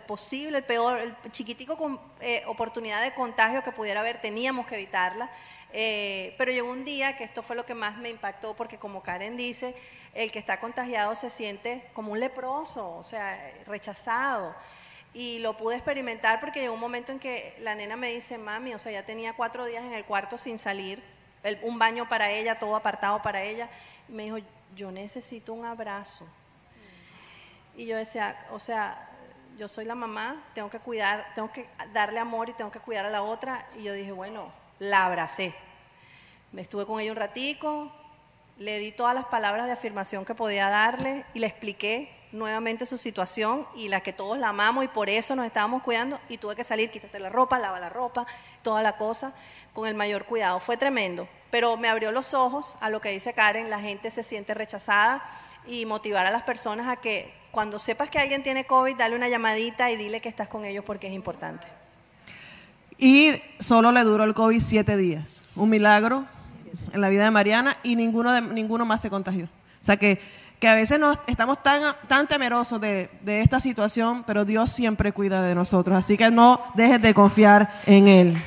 posible, 0.05 0.57
el 0.57 0.63
peor, 0.63 0.99
el 0.99 1.31
chiquitico 1.31 1.77
con, 1.77 1.99
eh, 2.21 2.43
oportunidad 2.47 3.01
de 3.01 3.13
contagio 3.13 3.63
que 3.63 3.71
pudiera 3.71 3.99
haber, 3.99 4.19
teníamos 4.19 4.65
que 4.65 4.75
evitarla. 4.75 5.29
Eh, 5.75 6.35
pero 6.37 6.51
llegó 6.51 6.69
un 6.69 6.85
día 6.85 7.17
que 7.17 7.23
esto 7.23 7.41
fue 7.41 7.55
lo 7.55 7.65
que 7.65 7.73
más 7.73 7.97
me 7.97 8.09
impactó, 8.09 8.55
porque 8.55 8.77
como 8.77 9.01
Karen 9.01 9.37
dice, 9.37 9.75
el 10.13 10.31
que 10.31 10.39
está 10.39 10.59
contagiado 10.59 11.15
se 11.15 11.29
siente 11.29 11.83
como 11.93 12.11
un 12.11 12.19
leproso, 12.19 12.95
o 12.95 13.03
sea, 13.03 13.39
rechazado. 13.65 14.55
Y 15.13 15.39
lo 15.39 15.55
pude 15.57 15.75
experimentar 15.75 16.39
porque 16.39 16.61
llegó 16.61 16.73
un 16.73 16.79
momento 16.79 17.11
en 17.11 17.19
que 17.19 17.55
la 17.59 17.75
nena 17.75 17.95
me 17.95 18.11
dice, 18.11 18.37
mami, 18.37 18.73
o 18.73 18.79
sea, 18.79 18.91
ya 18.91 19.05
tenía 19.05 19.33
cuatro 19.33 19.65
días 19.65 19.83
en 19.83 19.93
el 19.93 20.05
cuarto 20.05 20.37
sin 20.37 20.57
salir, 20.57 21.03
un 21.61 21.77
baño 21.77 22.07
para 22.07 22.31
ella, 22.31 22.57
todo 22.57 22.75
apartado 22.75 23.21
para 23.21 23.43
ella. 23.43 23.69
Y 24.09 24.13
me 24.13 24.23
dijo, 24.23 24.37
yo 24.75 24.91
necesito 24.91 25.53
un 25.53 25.65
abrazo. 25.65 26.27
Y 27.75 27.85
yo 27.85 27.97
decía, 27.97 28.37
o 28.51 28.59
sea, 28.59 29.09
yo 29.57 29.67
soy 29.67 29.85
la 29.85 29.95
mamá, 29.95 30.43
tengo 30.53 30.69
que 30.69 30.79
cuidar, 30.79 31.31
tengo 31.35 31.51
que 31.51 31.67
darle 31.93 32.19
amor 32.19 32.49
y 32.49 32.53
tengo 32.53 32.71
que 32.71 32.79
cuidar 32.79 33.05
a 33.05 33.09
la 33.09 33.21
otra. 33.23 33.67
Y 33.77 33.83
yo 33.83 33.93
dije, 33.93 34.11
bueno, 34.11 34.51
la 34.79 35.05
abracé. 35.05 35.53
Me 36.51 36.61
estuve 36.61 36.85
con 36.85 36.99
ella 36.99 37.11
un 37.11 37.17
ratico, 37.17 37.91
le 38.57 38.79
di 38.79 38.91
todas 38.91 39.15
las 39.15 39.25
palabras 39.25 39.65
de 39.65 39.71
afirmación 39.71 40.25
que 40.25 40.35
podía 40.35 40.69
darle 40.69 41.25
y 41.33 41.39
le 41.39 41.47
expliqué 41.47 42.15
nuevamente 42.31 42.85
su 42.85 42.97
situación 42.97 43.67
y 43.75 43.89
la 43.89 44.01
que 44.01 44.11
todos 44.11 44.37
la 44.37 44.49
amamos 44.49 44.83
y 44.83 44.87
por 44.87 45.09
eso 45.09 45.35
nos 45.35 45.45
estábamos 45.45 45.83
cuidando 45.83 46.19
y 46.29 46.37
tuve 46.37 46.55
que 46.55 46.63
salir, 46.63 46.89
quítate 46.89 47.19
la 47.19 47.29
ropa, 47.29 47.59
lava 47.59 47.79
la 47.79 47.89
ropa, 47.89 48.25
toda 48.63 48.81
la 48.81 48.97
cosa 48.97 49.33
con 49.73 49.87
el 49.87 49.95
mayor 49.95 50.25
cuidado. 50.25 50.59
Fue 50.59 50.75
tremendo, 50.77 51.27
pero 51.51 51.77
me 51.77 51.89
abrió 51.89 52.11
los 52.11 52.33
ojos 52.33 52.77
a 52.81 52.89
lo 52.89 53.01
que 53.01 53.09
dice 53.09 53.33
Karen, 53.33 53.69
la 53.69 53.79
gente 53.79 54.09
se 54.09 54.23
siente 54.23 54.53
rechazada 54.53 55.23
y 55.65 55.85
motivar 55.85 56.25
a 56.25 56.31
las 56.31 56.41
personas 56.41 56.87
a 56.87 56.97
que 56.97 57.42
cuando 57.53 57.77
sepas 57.77 58.09
que 58.09 58.17
alguien 58.17 58.41
tiene 58.41 58.65
COVID, 58.65 58.97
dale 58.97 59.15
una 59.15 59.29
llamadita 59.29 59.91
y 59.91 59.95
dile 59.95 60.21
que 60.21 60.27
estás 60.27 60.47
con 60.47 60.65
ellos 60.65 60.83
porque 60.83 61.05
es 61.05 61.13
importante. 61.13 61.67
Y 62.97 63.29
solo 63.59 63.91
le 63.91 64.01
duró 64.01 64.23
el 64.23 64.33
COVID 64.33 64.59
siete 64.59 64.97
días. 64.97 65.43
Un 65.55 65.69
milagro 65.69 66.25
en 66.91 66.99
la 66.99 67.09
vida 67.09 67.25
de 67.25 67.29
Mariana 67.29 67.77
y 67.83 67.95
ninguno, 67.95 68.31
de, 68.31 68.41
ninguno 68.41 68.85
más 68.85 69.01
se 69.01 69.11
contagió. 69.11 69.45
O 69.45 69.85
sea 69.85 69.97
que, 69.97 70.19
que 70.59 70.67
a 70.67 70.73
veces 70.73 70.99
nos, 70.99 71.19
estamos 71.27 71.61
tan, 71.61 71.79
tan 72.07 72.25
temerosos 72.25 72.81
de, 72.81 73.11
de 73.21 73.41
esta 73.41 73.59
situación, 73.59 74.23
pero 74.23 74.45
Dios 74.45 74.71
siempre 74.71 75.11
cuida 75.11 75.43
de 75.43 75.53
nosotros. 75.53 75.95
Así 75.95 76.17
que 76.17 76.31
no 76.31 76.59
dejes 76.73 77.03
de 77.03 77.13
confiar 77.13 77.71
en 77.85 78.07
Él. 78.07 78.37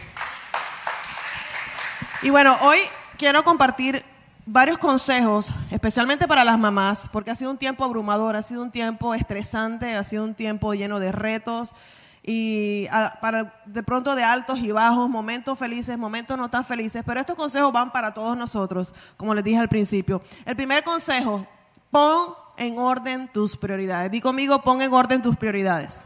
Y 2.23 2.31
bueno, 2.31 2.57
hoy 2.63 2.79
quiero 3.19 3.45
compartir 3.45 4.03
varios 4.47 4.79
consejos, 4.79 5.51
especialmente 5.71 6.29
para 6.29 6.45
las 6.45 6.59
mamás, 6.59 7.09
porque 7.13 7.33
ha 7.33 7.37
sido 7.37 7.51
un 7.51 7.59
tiempo 7.59 7.85
abrumador, 7.85 8.37
ha 8.37 8.43
sido 8.43 8.63
un 8.63 8.71
tiempo 8.71 9.13
estresante, 9.13 9.97
ha 9.97 10.05
sido 10.05 10.25
un 10.25 10.35
tiempo 10.35 10.73
lleno 10.73 11.01
de 11.01 11.11
retos 11.11 11.75
y 12.23 12.87
para 13.21 13.61
de 13.67 13.83
pronto 13.83 14.15
de 14.15 14.25
altos 14.25 14.59
y 14.59 14.73
bajos, 14.73 15.09
momentos 15.09 15.59
felices, 15.59 15.99
momentos 15.99 16.39
no 16.39 16.49
tan 16.49 16.65
felices, 16.65 17.03
pero 17.05 17.21
estos 17.21 17.37
consejos 17.37 17.73
van 17.73 17.93
para 17.93 18.15
todos 18.15 18.37
nosotros, 18.37 18.95
como 19.17 19.35
les 19.35 19.45
dije 19.45 19.59
al 19.59 19.69
principio. 19.69 20.23
El 20.45 20.57
primer 20.57 20.83
consejo, 20.85 21.47
pon 21.91 22.35
en 22.57 22.79
orden 22.79 23.29
tus 23.29 23.57
prioridades. 23.57 24.11
Di 24.11 24.21
conmigo, 24.21 24.63
pon 24.63 24.81
en 24.81 24.93
orden 24.93 25.23
tus 25.23 25.37
prioridades. 25.37 26.03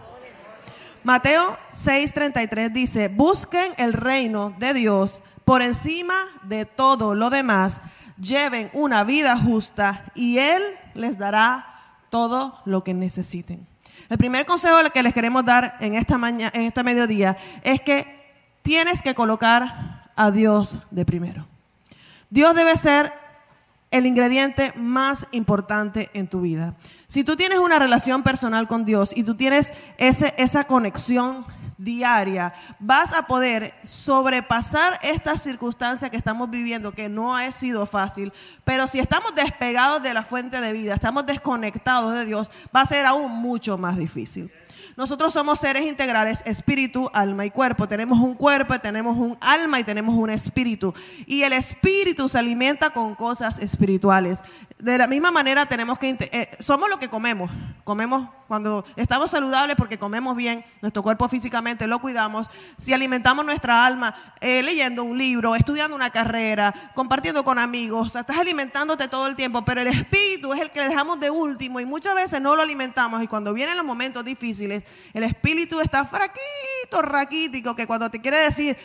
Mateo 1.05 1.57
6:33 1.73 2.71
dice, 2.73 3.09
busquen 3.09 3.73
el 3.79 3.95
reino 3.95 4.55
de 4.59 4.75
Dios 4.75 5.23
por 5.47 5.63
encima 5.63 6.15
de 6.43 6.67
todo 6.67 7.15
lo 7.15 7.31
demás, 7.31 7.81
lleven 8.21 8.71
una 8.73 9.05
vida 9.05 9.37
justa 9.37 10.05
y 10.15 10.39
Él 10.39 10.63
les 10.95 11.19
dará 11.19 11.67
todo 12.11 12.61
lo 12.65 12.85
que 12.85 12.95
necesiten. 12.95 13.67
El 14.09 14.19
primer 14.19 14.47
consejo 14.47 14.77
que 14.93 15.03
les 15.03 15.15
queremos 15.15 15.45
dar 15.45 15.77
en 15.81 15.95
esta 15.95 16.19
mañana, 16.19 16.51
en 16.55 16.63
este 16.63 16.83
mediodía, 16.83 17.37
es 17.63 17.81
que 17.81 18.21
tienes 18.63 19.03
que 19.03 19.15
colocar 19.15 20.11
a 20.17 20.31
Dios 20.31 20.79
de 20.91 21.05
primero. 21.05 21.47
Dios 22.29 22.55
debe 22.55 22.77
ser 22.77 23.13
el 23.91 24.07
ingrediente 24.07 24.73
más 24.77 25.27
importante 25.33 26.11
en 26.15 26.29
tu 26.29 26.41
vida. 26.41 26.75
Si 27.09 27.25
tú 27.25 27.37
tienes 27.37 27.59
una 27.59 27.79
relación 27.79 28.23
personal 28.23 28.69
con 28.69 28.85
Dios 28.85 29.17
y 29.17 29.25
tú 29.25 29.35
tienes 29.35 29.73
ese, 29.99 30.35
esa 30.39 30.65
conexión 30.65 31.45
diaria, 31.81 32.53
vas 32.79 33.13
a 33.15 33.23
poder 33.23 33.75
sobrepasar 33.87 34.99
esta 35.03 35.37
circunstancia 35.39 36.11
que 36.11 36.17
estamos 36.17 36.51
viviendo, 36.51 36.93
que 36.93 37.09
no 37.09 37.35
ha 37.35 37.51
sido 37.53 37.87
fácil, 37.87 38.33
pero 38.65 38.87
si 38.87 38.99
estamos 38.99 39.35
despegados 39.35 40.03
de 40.03 40.13
la 40.13 40.23
fuente 40.23 40.61
de 40.61 40.73
vida, 40.73 40.95
estamos 40.95 41.25
desconectados 41.25 42.13
de 42.15 42.27
Dios, 42.27 42.51
va 42.75 42.83
a 42.83 42.87
ser 42.87 43.07
aún 43.07 43.33
mucho 43.33 43.79
más 43.79 43.97
difícil. 43.97 44.51
Nosotros 44.97 45.33
somos 45.33 45.61
seres 45.61 45.83
integrales, 45.83 46.43
espíritu, 46.47 47.11
alma 47.13 47.45
y 47.45 47.51
cuerpo. 47.51 47.89
Tenemos 47.89 48.19
un 48.19 48.35
cuerpo, 48.35 48.79
tenemos 48.81 49.17
un 49.17 49.37
alma 49.41 49.81
y 49.81 49.85
tenemos 49.85 50.15
un 50.15 50.31
espíritu. 50.31 50.95
Y 51.27 51.43
el 51.43 51.53
espíritu 51.53 52.29
se 52.29 52.39
alimenta 52.39 52.91
con 52.91 53.15
cosas 53.15 53.59
espirituales. 53.59 54.43
De 54.79 54.99
la 54.99 55.07
misma 55.07 55.31
manera 55.31 55.67
tenemos 55.67 55.99
que... 55.99 56.11
eh, 56.11 56.51
somos 56.61 56.89
lo 56.91 56.99
que 56.99 57.09
comemos. 57.09 57.51
Comemos 57.85 58.29
cuando 58.51 58.85
estamos 58.97 59.31
saludables 59.31 59.77
porque 59.77 59.97
comemos 59.97 60.37
bien, 60.37 60.65
nuestro 60.83 61.05
cuerpo 61.05 61.29
físicamente 61.29 61.87
lo 61.87 62.01
cuidamos. 62.01 62.51
Si 62.79 62.93
alimentamos 62.93 63.45
nuestra 63.45 63.87
alma 63.87 64.13
eh, 64.41 64.61
leyendo 64.65 65.05
un 65.05 65.17
libro, 65.17 65.55
estudiando 65.55 65.95
una 65.95 66.11
carrera, 66.11 66.75
compartiendo 66.95 67.45
con 67.45 67.61
amigos, 67.61 68.17
estás 68.17 68.39
alimentándote 68.39 69.07
todo 69.07 69.29
el 69.29 69.37
tiempo, 69.37 69.65
pero 69.65 69.83
el 69.83 69.87
espíritu 69.87 70.53
es 70.53 70.61
el 70.61 70.73
que 70.73 70.81
dejamos 70.81 71.21
de 71.21 71.31
último 71.31 71.79
y 71.79 71.87
muchas 71.87 72.17
veces 72.17 72.41
no 72.41 72.57
lo 72.57 72.63
alimentamos 72.63 73.23
y 73.23 73.29
cuando 73.29 73.55
vienen 73.55 73.77
los 73.77 73.87
momentos 73.87 74.25
difíciles, 74.25 74.80
el 75.13 75.23
espíritu 75.25 75.81
está 75.81 76.05
fraquito, 76.05 77.03
raquítico, 77.03 77.75
que 77.75 77.87
cuando 77.87 78.11
te 78.11 78.21
quiere 78.21 78.39
decir, 78.39 78.77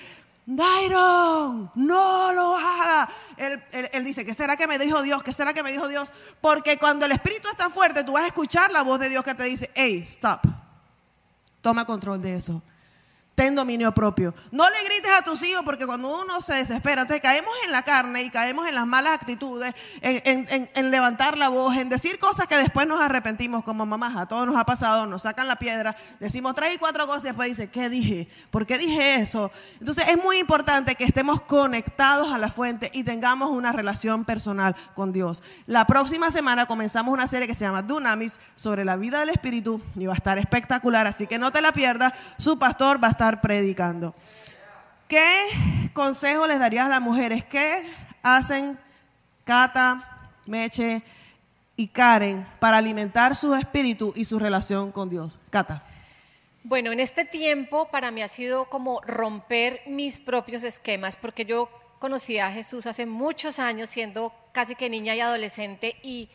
Dairon, 0.48 1.72
no 1.76 2.32
lo 2.34 2.56
haga. 2.56 3.10
Él, 3.38 3.64
él- 3.72 3.90
él 3.94 4.04
dice, 4.04 4.24
¿qué 4.26 4.34
será 4.34 4.56
que 4.56 4.68
me 4.68 4.78
dijo 4.78 5.02
Dios? 5.02 5.24
¿Qué 5.24 5.34
será 5.34 5.54
que 5.54 5.64
me 5.64 5.72
dijo 5.72 5.88
Dios? 5.88 6.14
Porque 6.40 6.78
cuando 6.78 7.06
el 7.08 7.12
espíritu 7.14 7.50
está 7.50 7.70
fuerte, 7.70 8.04
tú 8.04 8.14
vas 8.14 8.24
a 8.24 8.28
escuchar 8.28 8.72
la 8.72 8.84
voz 8.84 9.00
de 9.00 9.10
Dios 9.10 9.24
que 9.24 9.34
te 9.34 9.44
dice, 9.46 9.72
hey, 9.76 10.02
stop. 10.06 10.42
Toma 11.62 11.86
control 11.86 12.22
de 12.22 12.36
eso. 12.38 12.62
Ten 13.36 13.54
dominio 13.54 13.92
propio. 13.92 14.34
No 14.52 14.64
le 14.64 14.84
grites 14.86 15.12
a 15.20 15.22
tus 15.22 15.44
hijos 15.44 15.62
porque 15.66 15.86
cuando 15.86 16.08
uno 16.22 16.42
se 16.42 16.54
desespera, 16.54 17.02
entonces 17.02 17.22
caemos 17.22 17.54
en 17.66 17.74
la 17.74 17.84
carne 17.84 18.24
y 18.24 18.30
caemos 18.30 18.66
en 18.66 18.76
las 18.76 18.88
malas 18.88 19.12
actitudes, 19.14 19.74
en, 20.02 20.48
en- 20.74 20.92
levantar 20.92 21.38
la 21.38 21.50
voz, 21.50 21.76
en 21.76 21.90
decir 21.90 22.18
cosas 22.18 22.48
que 22.48 22.56
después 22.56 22.88
nos 22.88 23.02
arrepentimos 23.02 23.64
como 23.66 23.86
mamás. 23.86 24.16
A 24.16 24.26
todos 24.26 24.48
nos 24.48 24.56
ha 24.56 24.66
pasado, 24.66 25.06
nos 25.06 25.24
sacan 25.24 25.50
la 25.50 25.58
piedra, 25.58 25.96
decimos 26.22 26.56
tres 26.56 26.76
y 26.76 26.78
cuatro 26.78 27.06
cosas 27.08 27.24
y 27.26 27.28
después 27.28 27.50
dice, 27.50 27.70
¿qué 27.70 27.90
dije? 27.90 28.30
¿Por 28.52 28.66
qué 28.66 28.78
dije 28.78 29.16
eso? 29.16 29.52
Entonces 29.82 30.08
es 30.08 30.18
muy 30.24 30.38
importante 30.38 30.96
que 30.96 31.04
estemos 31.04 31.42
conectados 31.42 32.32
a 32.34 32.38
la 32.38 32.50
fuente 32.50 32.90
y 32.94 33.04
tengamos 33.04 33.50
una 33.50 33.74
relación 33.74 34.24
personal 34.24 34.78
con 34.94 35.12
Dios. 35.12 35.44
La 35.68 35.86
próxima 35.88 36.32
semana 36.32 36.68
comenzamos 36.68 37.12
una 37.14 37.28
serie 37.28 37.48
que 37.48 37.56
se 37.56 37.66
llama 37.66 37.82
Dunamis 37.82 38.40
sobre 38.56 38.86
la 38.86 38.96
vida 38.96 39.20
del 39.20 39.30
Espíritu 39.30 39.82
y 39.98 40.06
va 40.06 40.14
a 40.14 40.18
estar 40.18 40.38
espectacular, 40.38 41.06
así 41.06 41.28
que 41.28 41.38
no 41.38 41.52
te 41.52 41.62
la 41.62 41.74
pierdas. 41.74 42.14
Su 42.38 42.58
pastor 42.58 43.04
va 43.04 43.10
a 43.10 43.12
estar 43.12 43.25
predicando. 43.42 44.16
¿Qué 45.08 45.90
consejo 45.94 46.48
les 46.48 46.60
darías 46.60 46.86
a 46.86 46.90
las 46.90 47.02
mujeres? 47.02 47.46
¿Qué 47.46 47.84
hacen 48.24 48.78
Cata, 49.44 50.30
Meche 50.48 51.02
y 51.76 51.88
Karen 51.88 52.46
para 52.60 52.78
alimentar 52.78 53.36
su 53.36 53.54
espíritu 53.54 54.14
y 54.16 54.26
su 54.26 54.40
relación 54.40 54.92
con 54.92 55.10
Dios? 55.10 55.40
Cata. 55.50 55.84
Bueno, 56.64 56.92
en 56.92 57.00
este 57.00 57.26
tiempo 57.26 57.90
para 57.92 58.10
mí 58.10 58.24
ha 58.24 58.28
sido 58.28 58.66
como 58.66 59.00
romper 59.02 59.82
mis 59.86 60.20
propios 60.20 60.64
esquemas, 60.64 61.16
porque 61.16 61.46
yo 61.46 61.70
conocí 62.00 62.40
a 62.40 62.52
Jesús 62.52 62.88
hace 62.88 63.06
muchos 63.06 63.60
años, 63.60 63.90
siendo 63.90 64.34
casi 64.52 64.74
que 64.74 64.90
niña 64.90 65.16
y 65.16 65.22
adolescente, 65.22 65.96
y, 66.02 66.30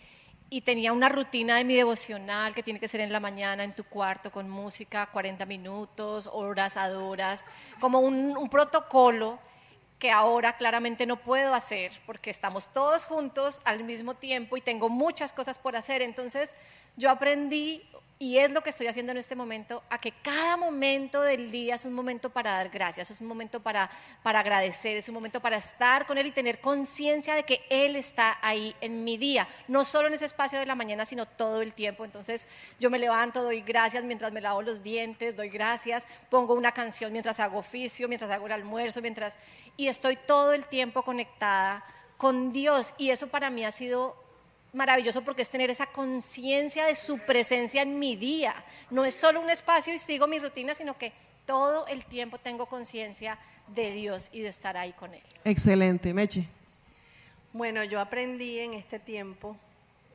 y 0.50 0.62
tenía 0.62 0.92
una 0.92 1.08
rutina 1.08 1.56
de 1.56 1.64
mi 1.64 1.76
devocional 1.76 2.54
que 2.54 2.64
tiene 2.64 2.80
que 2.80 2.88
ser 2.88 3.00
en 3.00 3.12
la 3.12 3.20
mañana, 3.20 3.62
en 3.62 3.72
tu 3.72 3.84
cuarto, 3.84 4.32
con 4.32 4.50
música, 4.50 5.06
40 5.06 5.46
minutos, 5.46 6.28
horas, 6.32 6.76
adoras, 6.76 7.44
como 7.78 8.00
un, 8.00 8.36
un 8.36 8.48
protocolo 8.50 9.38
que 10.00 10.10
ahora 10.10 10.56
claramente 10.56 11.06
no 11.06 11.16
puedo 11.16 11.54
hacer 11.54 11.92
porque 12.06 12.30
estamos 12.30 12.72
todos 12.72 13.04
juntos 13.04 13.60
al 13.64 13.84
mismo 13.84 14.14
tiempo 14.14 14.56
y 14.56 14.60
tengo 14.60 14.88
muchas 14.88 15.32
cosas 15.32 15.58
por 15.58 15.76
hacer. 15.76 16.02
Entonces 16.02 16.56
yo 16.96 17.10
aprendí, 17.10 17.88
y 18.22 18.36
es 18.36 18.50
lo 18.50 18.62
que 18.62 18.68
estoy 18.68 18.86
haciendo 18.86 19.12
en 19.12 19.18
este 19.18 19.34
momento, 19.34 19.82
a 19.88 19.96
que 19.96 20.12
cada 20.12 20.58
momento 20.58 21.22
del 21.22 21.50
día 21.50 21.76
es 21.76 21.86
un 21.86 21.94
momento 21.94 22.28
para 22.28 22.50
dar 22.50 22.68
gracias, 22.68 23.10
es 23.10 23.22
un 23.22 23.26
momento 23.26 23.60
para, 23.60 23.90
para 24.22 24.40
agradecer, 24.40 24.98
es 24.98 25.08
un 25.08 25.14
momento 25.14 25.40
para 25.40 25.56
estar 25.56 26.06
con 26.06 26.18
Él 26.18 26.26
y 26.26 26.30
tener 26.30 26.60
conciencia 26.60 27.34
de 27.34 27.44
que 27.44 27.64
Él 27.70 27.96
está 27.96 28.36
ahí 28.42 28.76
en 28.82 29.04
mi 29.04 29.16
día, 29.16 29.48
no 29.68 29.84
solo 29.84 30.08
en 30.08 30.12
ese 30.12 30.26
espacio 30.26 30.58
de 30.58 30.66
la 30.66 30.74
mañana, 30.74 31.06
sino 31.06 31.24
todo 31.24 31.62
el 31.62 31.72
tiempo. 31.72 32.04
Entonces 32.04 32.46
yo 32.78 32.90
me 32.90 32.98
levanto, 32.98 33.42
doy 33.42 33.62
gracias 33.62 34.04
mientras 34.04 34.32
me 34.32 34.42
lavo 34.42 34.60
los 34.60 34.82
dientes, 34.82 35.34
doy 35.34 35.48
gracias, 35.48 36.06
pongo 36.28 36.52
una 36.52 36.72
canción 36.72 37.12
mientras 37.12 37.40
hago 37.40 37.56
oficio, 37.56 38.06
mientras 38.06 38.30
hago 38.30 38.44
el 38.44 38.52
almuerzo, 38.52 39.00
mientras... 39.00 39.38
Y 39.78 39.88
estoy 39.88 40.16
todo 40.16 40.52
el 40.52 40.66
tiempo 40.66 41.04
conectada 41.04 41.82
con 42.18 42.52
Dios 42.52 42.92
y 42.98 43.12
eso 43.12 43.28
para 43.28 43.48
mí 43.48 43.64
ha 43.64 43.72
sido 43.72 44.19
maravilloso 44.72 45.22
porque 45.22 45.42
es 45.42 45.50
tener 45.50 45.70
esa 45.70 45.86
conciencia 45.86 46.86
de 46.86 46.94
su 46.94 47.18
presencia 47.26 47.82
en 47.82 47.98
mi 47.98 48.16
día. 48.16 48.54
No 48.90 49.04
es 49.04 49.14
solo 49.14 49.40
un 49.40 49.50
espacio 49.50 49.92
y 49.92 49.98
sigo 49.98 50.26
mi 50.26 50.38
rutina, 50.38 50.74
sino 50.74 50.96
que 50.96 51.12
todo 51.46 51.86
el 51.86 52.04
tiempo 52.04 52.38
tengo 52.38 52.66
conciencia 52.66 53.38
de 53.68 53.92
Dios 53.92 54.30
y 54.32 54.40
de 54.40 54.48
estar 54.48 54.76
ahí 54.76 54.92
con 54.92 55.14
Él. 55.14 55.22
Excelente, 55.44 56.14
Meche. 56.14 56.46
Bueno, 57.52 57.82
yo 57.82 58.00
aprendí 58.00 58.60
en 58.60 58.74
este 58.74 59.00
tiempo, 59.00 59.56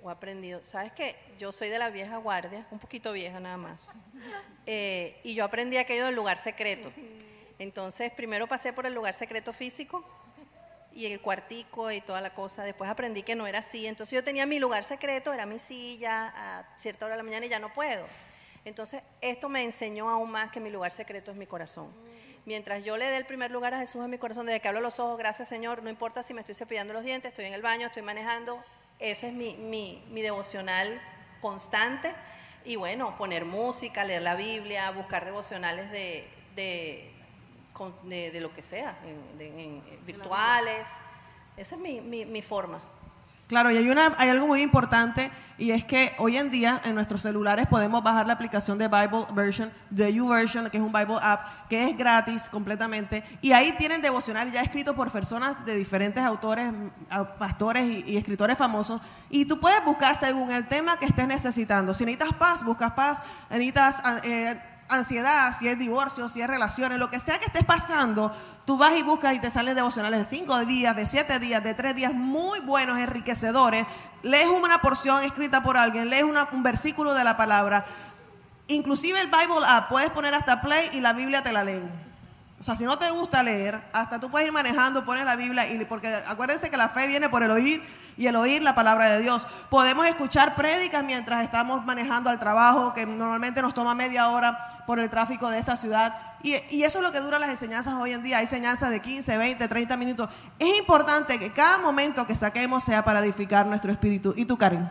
o 0.01 0.09
aprendido, 0.09 0.63
¿sabes 0.63 0.93
qué? 0.93 1.15
Yo 1.39 1.51
soy 1.51 1.69
de 1.69 1.79
la 1.79 1.89
vieja 1.89 2.17
guardia, 2.17 2.65
un 2.71 2.79
poquito 2.79 3.12
vieja 3.12 3.39
nada 3.39 3.57
más. 3.57 3.89
Eh, 4.65 5.19
y 5.24 5.33
yo 5.33 5.43
aprendí 5.43 5.77
aquello 5.77 6.05
del 6.05 6.15
lugar 6.15 6.38
secreto. 6.38 6.91
Entonces, 7.59 8.12
primero 8.13 8.47
pasé 8.47 8.71
por 8.71 8.85
el 8.85 8.93
lugar 8.93 9.13
secreto 9.13 9.51
físico 9.51 10.05
y 10.95 11.05
el 11.05 11.19
cuartico 11.21 11.91
y 11.91 12.01
toda 12.01 12.21
la 12.21 12.33
cosa. 12.33 12.63
Después 12.63 12.89
aprendí 12.89 13.21
que 13.21 13.35
no 13.35 13.45
era 13.45 13.59
así. 13.59 13.85
Entonces, 13.85 14.15
yo 14.15 14.23
tenía 14.23 14.45
mi 14.45 14.57
lugar 14.57 14.83
secreto, 14.83 15.33
era 15.33 15.45
mi 15.45 15.59
silla 15.59 16.33
a 16.35 16.77
cierta 16.77 17.05
hora 17.05 17.15
de 17.15 17.17
la 17.17 17.23
mañana 17.23 17.45
y 17.45 17.49
ya 17.49 17.59
no 17.59 17.71
puedo. 17.73 18.07
Entonces, 18.63 19.03
esto 19.21 19.49
me 19.49 19.63
enseñó 19.63 20.09
aún 20.09 20.31
más 20.31 20.51
que 20.51 20.59
mi 20.59 20.71
lugar 20.71 20.91
secreto 20.91 21.31
es 21.31 21.37
mi 21.37 21.45
corazón. 21.45 21.93
Mientras 22.45 22.83
yo 22.83 22.95
le 22.97 23.05
dé 23.05 23.17
el 23.17 23.25
primer 23.25 23.51
lugar 23.51 23.73
a 23.73 23.79
Jesús 23.79 24.03
en 24.03 24.09
mi 24.09 24.17
corazón, 24.17 24.45
desde 24.45 24.59
que 24.59 24.67
hablo 24.67 24.79
los 24.79 24.99
ojos, 24.99 25.17
gracias 25.17 25.47
Señor, 25.47 25.81
no 25.81 25.89
importa 25.89 26.21
si 26.21 26.33
me 26.33 26.41
estoy 26.41 26.53
cepillando 26.53 26.93
los 26.93 27.03
dientes, 27.03 27.29
estoy 27.29 27.45
en 27.45 27.53
el 27.53 27.63
baño, 27.63 27.87
estoy 27.87 28.03
manejando, 28.03 28.63
ese 28.99 29.29
es 29.29 29.33
mi, 29.33 29.55
mi, 29.55 30.03
mi 30.09 30.21
devocional 30.21 31.01
constante. 31.41 32.11
Y 32.63 32.75
bueno, 32.77 33.15
poner 33.17 33.45
música, 33.45 34.03
leer 34.03 34.23
la 34.23 34.35
Biblia, 34.35 34.89
buscar 34.91 35.25
devocionales 35.25 35.91
de, 35.91 36.27
de, 36.55 37.11
con- 37.75 37.94
de- 38.10 38.32
de 38.32 38.39
lo 38.41 38.51
que 38.53 38.63
sea, 38.63 38.98
en- 39.05 39.38
de- 39.38 39.63
en- 39.63 39.84
virtuales. 40.05 40.88
Esa 41.58 41.75
es 41.75 41.82
mi, 41.82 42.01
mi- 42.01 42.25
mi 42.25 42.41
forma. 42.41 42.79
Claro, 43.48 43.70
y 43.70 43.77
hay, 43.77 43.88
una, 43.89 44.12
hay 44.17 44.29
algo 44.29 44.48
muy 44.48 44.63
importante 44.63 45.29
y 45.60 45.70
es 45.70 45.86
que 45.86 46.12
hoy 46.17 46.36
en 46.36 46.50
día 46.50 46.82
en 46.84 46.96
nuestros 46.96 47.22
celulares 47.22 47.67
podemos 47.67 48.01
bajar 48.01 48.25
la 48.25 48.34
aplicación 48.34 48.79
de 48.79 48.88
Bible 48.88 49.24
Version, 49.36 49.72
de 49.91 50.12
YouVersion, 50.12 50.67
que 50.72 50.77
es 50.77 50.84
un 50.84 50.91
Bible 50.91 51.17
app, 51.22 51.67
que 51.70 51.84
es 51.88 51.96
gratis 51.96 52.50
completamente. 52.50 53.24
Y 53.44 53.51
ahí 53.51 53.72
tienen 53.77 54.01
devocional 54.01 54.51
ya 54.51 54.62
escrito 54.62 54.96
por 54.96 55.12
personas 55.12 55.63
de 55.63 55.75
diferentes 55.75 56.24
autores, 56.24 56.74
pastores 57.38 57.84
y, 58.08 58.17
escritores 58.17 58.58
famosos. 58.58 59.00
Y 59.29 59.46
tú 59.46 59.60
puedes 59.60 59.86
buscar 59.86 60.15
según 60.15 60.51
el 60.51 60.67
tema 60.67 60.98
que 60.98 61.05
estés 61.05 61.27
necesitando. 61.27 61.94
Si 61.94 62.03
necesitas 62.03 62.34
paz, 62.38 62.63
buscas 62.65 62.94
paz. 62.94 63.22
Necesitas... 63.51 64.01
Eh, 64.25 64.60
ansiedad, 64.87 65.55
si 65.57 65.67
es 65.67 65.79
divorcio, 65.79 66.27
si 66.27 66.41
es 66.41 66.47
relaciones, 66.47 66.99
lo 66.99 67.09
que 67.09 67.19
sea 67.19 67.39
que 67.39 67.45
estés 67.45 67.65
pasando, 67.65 68.31
tú 68.65 68.77
vas 68.77 68.91
y 68.97 69.03
buscas 69.03 69.33
y 69.33 69.39
te 69.39 69.49
salen 69.49 69.75
devocionales 69.75 70.19
de 70.19 70.37
cinco 70.37 70.57
días, 70.65 70.95
de 70.95 71.07
siete 71.07 71.39
días, 71.39 71.63
de 71.63 71.73
tres 71.73 71.95
días, 71.95 72.13
muy 72.13 72.59
buenos, 72.59 72.99
enriquecedores. 72.99 73.85
Lees 74.21 74.47
una 74.47 74.79
porción 74.79 75.23
escrita 75.23 75.63
por 75.63 75.77
alguien, 75.77 76.09
lees 76.09 76.23
un 76.23 76.63
versículo 76.63 77.13
de 77.13 77.23
la 77.23 77.37
palabra. 77.37 77.85
Inclusive 78.67 79.19
el 79.21 79.27
Bible 79.27 79.65
app, 79.67 79.89
puedes 79.89 80.09
poner 80.11 80.33
hasta 80.33 80.61
play 80.61 80.89
y 80.93 81.01
la 81.01 81.13
Biblia 81.13 81.43
te 81.43 81.51
la 81.51 81.63
leen. 81.63 82.05
O 82.59 82.63
sea, 82.63 82.75
si 82.75 82.85
no 82.85 82.97
te 82.97 83.11
gusta 83.11 83.43
leer, 83.43 83.79
hasta 83.93 84.19
tú 84.19 84.31
puedes 84.31 84.47
ir 84.47 84.53
manejando, 84.53 85.03
pones 85.03 85.25
la 85.25 85.35
Biblia, 85.35 85.67
y, 85.67 85.83
porque 85.85 86.13
acuérdense 86.27 86.69
que 86.69 86.77
la 86.77 86.89
fe 86.89 87.05
viene 87.05 87.29
por 87.29 87.43
el 87.43 87.51
oír 87.51 87.83
y 88.17 88.27
el 88.27 88.35
oír 88.35 88.63
la 88.63 88.73
palabra 88.73 89.09
de 89.09 89.21
Dios. 89.21 89.45
Podemos 89.69 90.05
escuchar 90.07 90.55
prédicas 90.55 91.03
mientras 91.03 91.43
estamos 91.43 91.85
manejando 91.85 92.29
al 92.29 92.39
trabajo, 92.39 92.93
que 92.93 93.05
normalmente 93.05 93.61
nos 93.61 93.73
toma 93.73 93.93
media 93.93 94.29
hora 94.29 94.75
por 94.85 94.99
el 94.99 95.09
tráfico 95.09 95.49
de 95.49 95.59
esta 95.59 95.77
ciudad. 95.77 96.15
Y, 96.43 96.53
eso 96.83 96.99
es 96.99 97.03
lo 97.03 97.11
que 97.11 97.19
dura 97.19 97.39
las 97.39 97.49
enseñanzas 97.49 97.93
hoy 97.95 98.11
en 98.11 98.23
día. 98.23 98.37
Hay 98.37 98.43
enseñanzas 98.43 98.91
de 98.91 98.99
15, 98.99 99.37
20, 99.37 99.67
30 99.67 99.97
minutos. 99.97 100.29
Es 100.59 100.77
importante 100.77 101.39
que 101.39 101.49
cada 101.51 101.79
momento 101.79 102.25
que 102.27 102.35
saquemos 102.35 102.83
sea 102.83 103.03
para 103.03 103.19
edificar 103.19 103.65
nuestro 103.65 103.91
espíritu. 103.91 104.33
¿Y 104.35 104.45
tú, 104.45 104.57
Karen? 104.57 104.87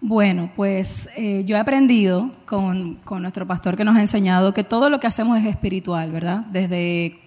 Bueno, 0.00 0.50
pues 0.54 1.08
eh, 1.16 1.44
yo 1.46 1.56
he 1.56 1.58
aprendido 1.58 2.30
con, 2.44 2.96
con, 3.04 3.22
nuestro 3.22 3.46
pastor 3.46 3.76
que 3.76 3.84
nos 3.84 3.96
ha 3.96 4.00
enseñado 4.00 4.52
que 4.52 4.62
todo 4.62 4.90
lo 4.90 5.00
que 5.00 5.06
hacemos 5.06 5.38
es 5.38 5.46
espiritual, 5.46 6.12
¿verdad? 6.12 6.40
Desde 6.50 7.23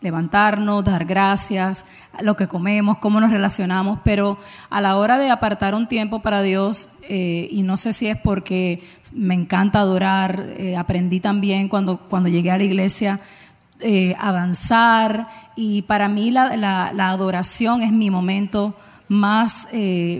levantarnos, 0.00 0.84
dar 0.84 1.04
gracias, 1.04 1.86
lo 2.20 2.36
que 2.36 2.46
comemos, 2.46 2.98
cómo 2.98 3.20
nos 3.20 3.30
relacionamos, 3.30 3.98
pero 4.04 4.38
a 4.70 4.80
la 4.80 4.96
hora 4.96 5.18
de 5.18 5.30
apartar 5.30 5.74
un 5.74 5.88
tiempo 5.88 6.20
para 6.20 6.42
Dios, 6.42 7.00
eh, 7.08 7.48
y 7.50 7.62
no 7.62 7.76
sé 7.76 7.92
si 7.92 8.06
es 8.06 8.18
porque 8.18 8.82
me 9.12 9.34
encanta 9.34 9.80
adorar, 9.80 10.54
eh, 10.56 10.76
aprendí 10.76 11.20
también 11.20 11.68
cuando, 11.68 11.98
cuando 11.98 12.28
llegué 12.28 12.50
a 12.50 12.58
la 12.58 12.64
iglesia 12.64 13.20
eh, 13.80 14.14
a 14.18 14.32
danzar, 14.32 15.28
y 15.56 15.82
para 15.82 16.08
mí 16.08 16.30
la, 16.30 16.56
la, 16.56 17.08
adoración 17.08 17.82
es 17.82 17.90
mi 17.90 18.10
momento 18.10 18.76
más, 19.08 19.70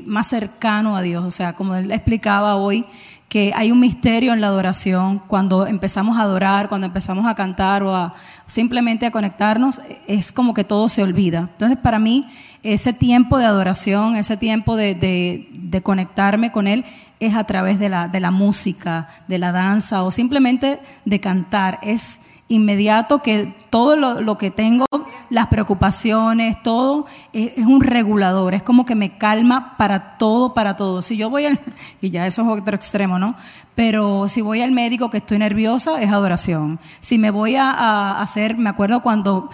más 0.07 0.27
cercano 0.27 0.97
a 0.97 1.03
Dios, 1.03 1.25
o 1.25 1.31
sea, 1.31 1.53
como 1.53 1.77
él 1.77 1.93
explicaba 1.93 2.57
hoy, 2.57 2.85
que 3.29 3.53
hay 3.55 3.71
un 3.71 3.79
misterio 3.79 4.33
en 4.33 4.41
la 4.41 4.47
adoración 4.47 5.19
cuando 5.19 5.67
empezamos 5.67 6.19
a 6.19 6.23
adorar, 6.23 6.69
cuando 6.69 6.87
empezamos 6.87 7.27
a 7.27 7.35
cantar 7.35 7.83
o 7.83 7.95
a 7.95 8.15
simplemente 8.49 9.07
a 9.07 9.13
conectarnos, 9.13 9.81
es 10.09 10.33
como 10.33 10.55
que 10.55 10.65
todo 10.65 10.89
se 10.89 11.03
olvida. 11.05 11.49
Entonces, 11.53 11.79
para 11.79 12.01
mí, 12.01 12.27
ese 12.65 12.93
tiempo 12.93 13.39
de 13.39 13.45
adoración, 13.45 14.17
ese 14.17 14.37
tiempo 14.37 14.75
de, 14.75 15.81
conectarme 15.85 16.51
con 16.51 16.67
Él, 16.67 16.85
es 17.21 17.35
a 17.35 17.45
través 17.45 17.79
de 17.79 17.89
la, 17.89 18.09
de 18.09 18.21
la 18.21 18.31
música, 18.31 19.09
de 19.29 19.39
la 19.39 19.53
danza 19.53 20.03
o 20.03 20.11
simplemente 20.11 20.81
de 21.05 21.21
cantar. 21.21 21.79
Es 21.83 22.28
inmediato 22.49 23.23
que 23.23 23.55
todo 23.71 23.97
lo, 23.97 24.39
que 24.39 24.51
tengo, 24.51 24.87
las 25.29 25.49
preocupaciones, 25.49 26.63
todo, 26.63 27.07
es, 27.33 27.59
un 27.59 27.83
regulador, 27.83 28.55
es 28.55 28.63
como 28.63 28.87
que 28.87 28.95
me 28.95 29.19
calma 29.19 29.77
para 29.77 30.17
todo, 30.17 30.55
para 30.55 30.77
todo. 30.77 31.03
Si 31.03 31.17
yo 31.17 31.31
voy 31.31 31.45
al, 31.45 31.61
y 32.01 32.11
ya 32.11 32.27
eso 32.27 32.43
es 32.43 32.61
otro 32.61 32.75
extremo, 32.75 33.19
¿no? 33.19 33.37
Pero 33.75 34.27
si 34.29 34.41
voy 34.41 34.63
al 34.63 34.73
médico 34.73 35.11
que 35.11 35.19
estoy 35.19 35.39
nerviosa, 35.39 36.03
es 36.03 36.11
adoración. 36.11 36.81
Si 37.01 37.19
me 37.19 37.31
voy 37.31 37.57
a, 37.57 38.21
hacer, 38.21 38.57
me 38.57 38.71
acuerdo 38.71 39.03
cuando 39.03 39.51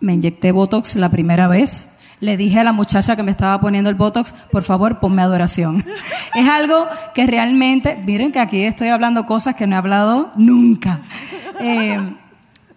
me 0.00 0.14
inyecté 0.14 0.50
Botox 0.50 0.96
la 0.96 1.10
primera 1.10 1.46
vez, 1.46 1.98
le 2.20 2.36
dije 2.36 2.58
a 2.58 2.64
la 2.64 2.72
muchacha 2.72 3.16
que 3.16 3.22
me 3.22 3.30
estaba 3.30 3.60
poniendo 3.60 3.88
el 3.88 3.96
Botox, 3.96 4.32
por 4.50 4.62
favor, 4.64 4.98
ponme 4.98 5.22
adoración. 5.22 5.84
es 6.34 6.48
algo 6.48 6.86
que 7.14 7.26
realmente, 7.26 8.02
miren 8.04 8.32
que 8.32 8.40
aquí 8.40 8.62
estoy 8.62 8.88
hablando 8.88 9.26
cosas 9.26 9.54
que 9.54 9.66
no 9.66 9.76
he 9.76 9.78
hablado 9.78 10.32
nunca. 10.36 11.00
Eh, 11.60 11.98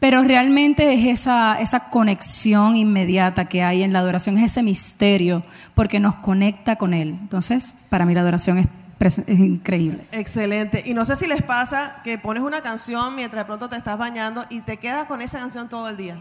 pero 0.03 0.21
realmente 0.21 0.93
es 0.93 1.21
esa, 1.21 1.61
esa 1.61 1.89
conexión 1.89 2.75
inmediata 2.75 3.45
que 3.45 3.63
hay 3.63 3.83
en 3.83 3.93
la 3.93 3.99
adoración, 3.99 4.37
es 4.37 4.51
ese 4.51 4.61
misterio, 4.61 5.45
porque 5.75 6.01
nos 6.01 6.15
conecta 6.15 6.75
con 6.75 6.93
Él. 6.93 7.17
Entonces, 7.21 7.73
para 7.87 8.05
mí 8.05 8.13
la 8.13 8.19
adoración 8.19 8.57
es 8.57 8.67
es 8.99 9.27
increíble. 9.27 10.05
Excelente. 10.11 10.83
Y 10.85 10.93
no 10.93 11.05
sé 11.05 11.15
si 11.15 11.25
les 11.25 11.41
pasa 11.41 12.01
que 12.03 12.17
pones 12.17 12.43
una 12.43 12.61
canción 12.61 13.15
mientras 13.15 13.43
de 13.43 13.45
pronto 13.45 13.69
te 13.69 13.77
estás 13.77 13.97
bañando 13.97 14.45
y 14.49 14.59
te 14.59 14.75
quedas 14.75 15.07
con 15.07 15.21
esa 15.21 15.39
canción 15.39 15.69
todo 15.69 15.87
el 15.87 15.95
día. 15.95 16.15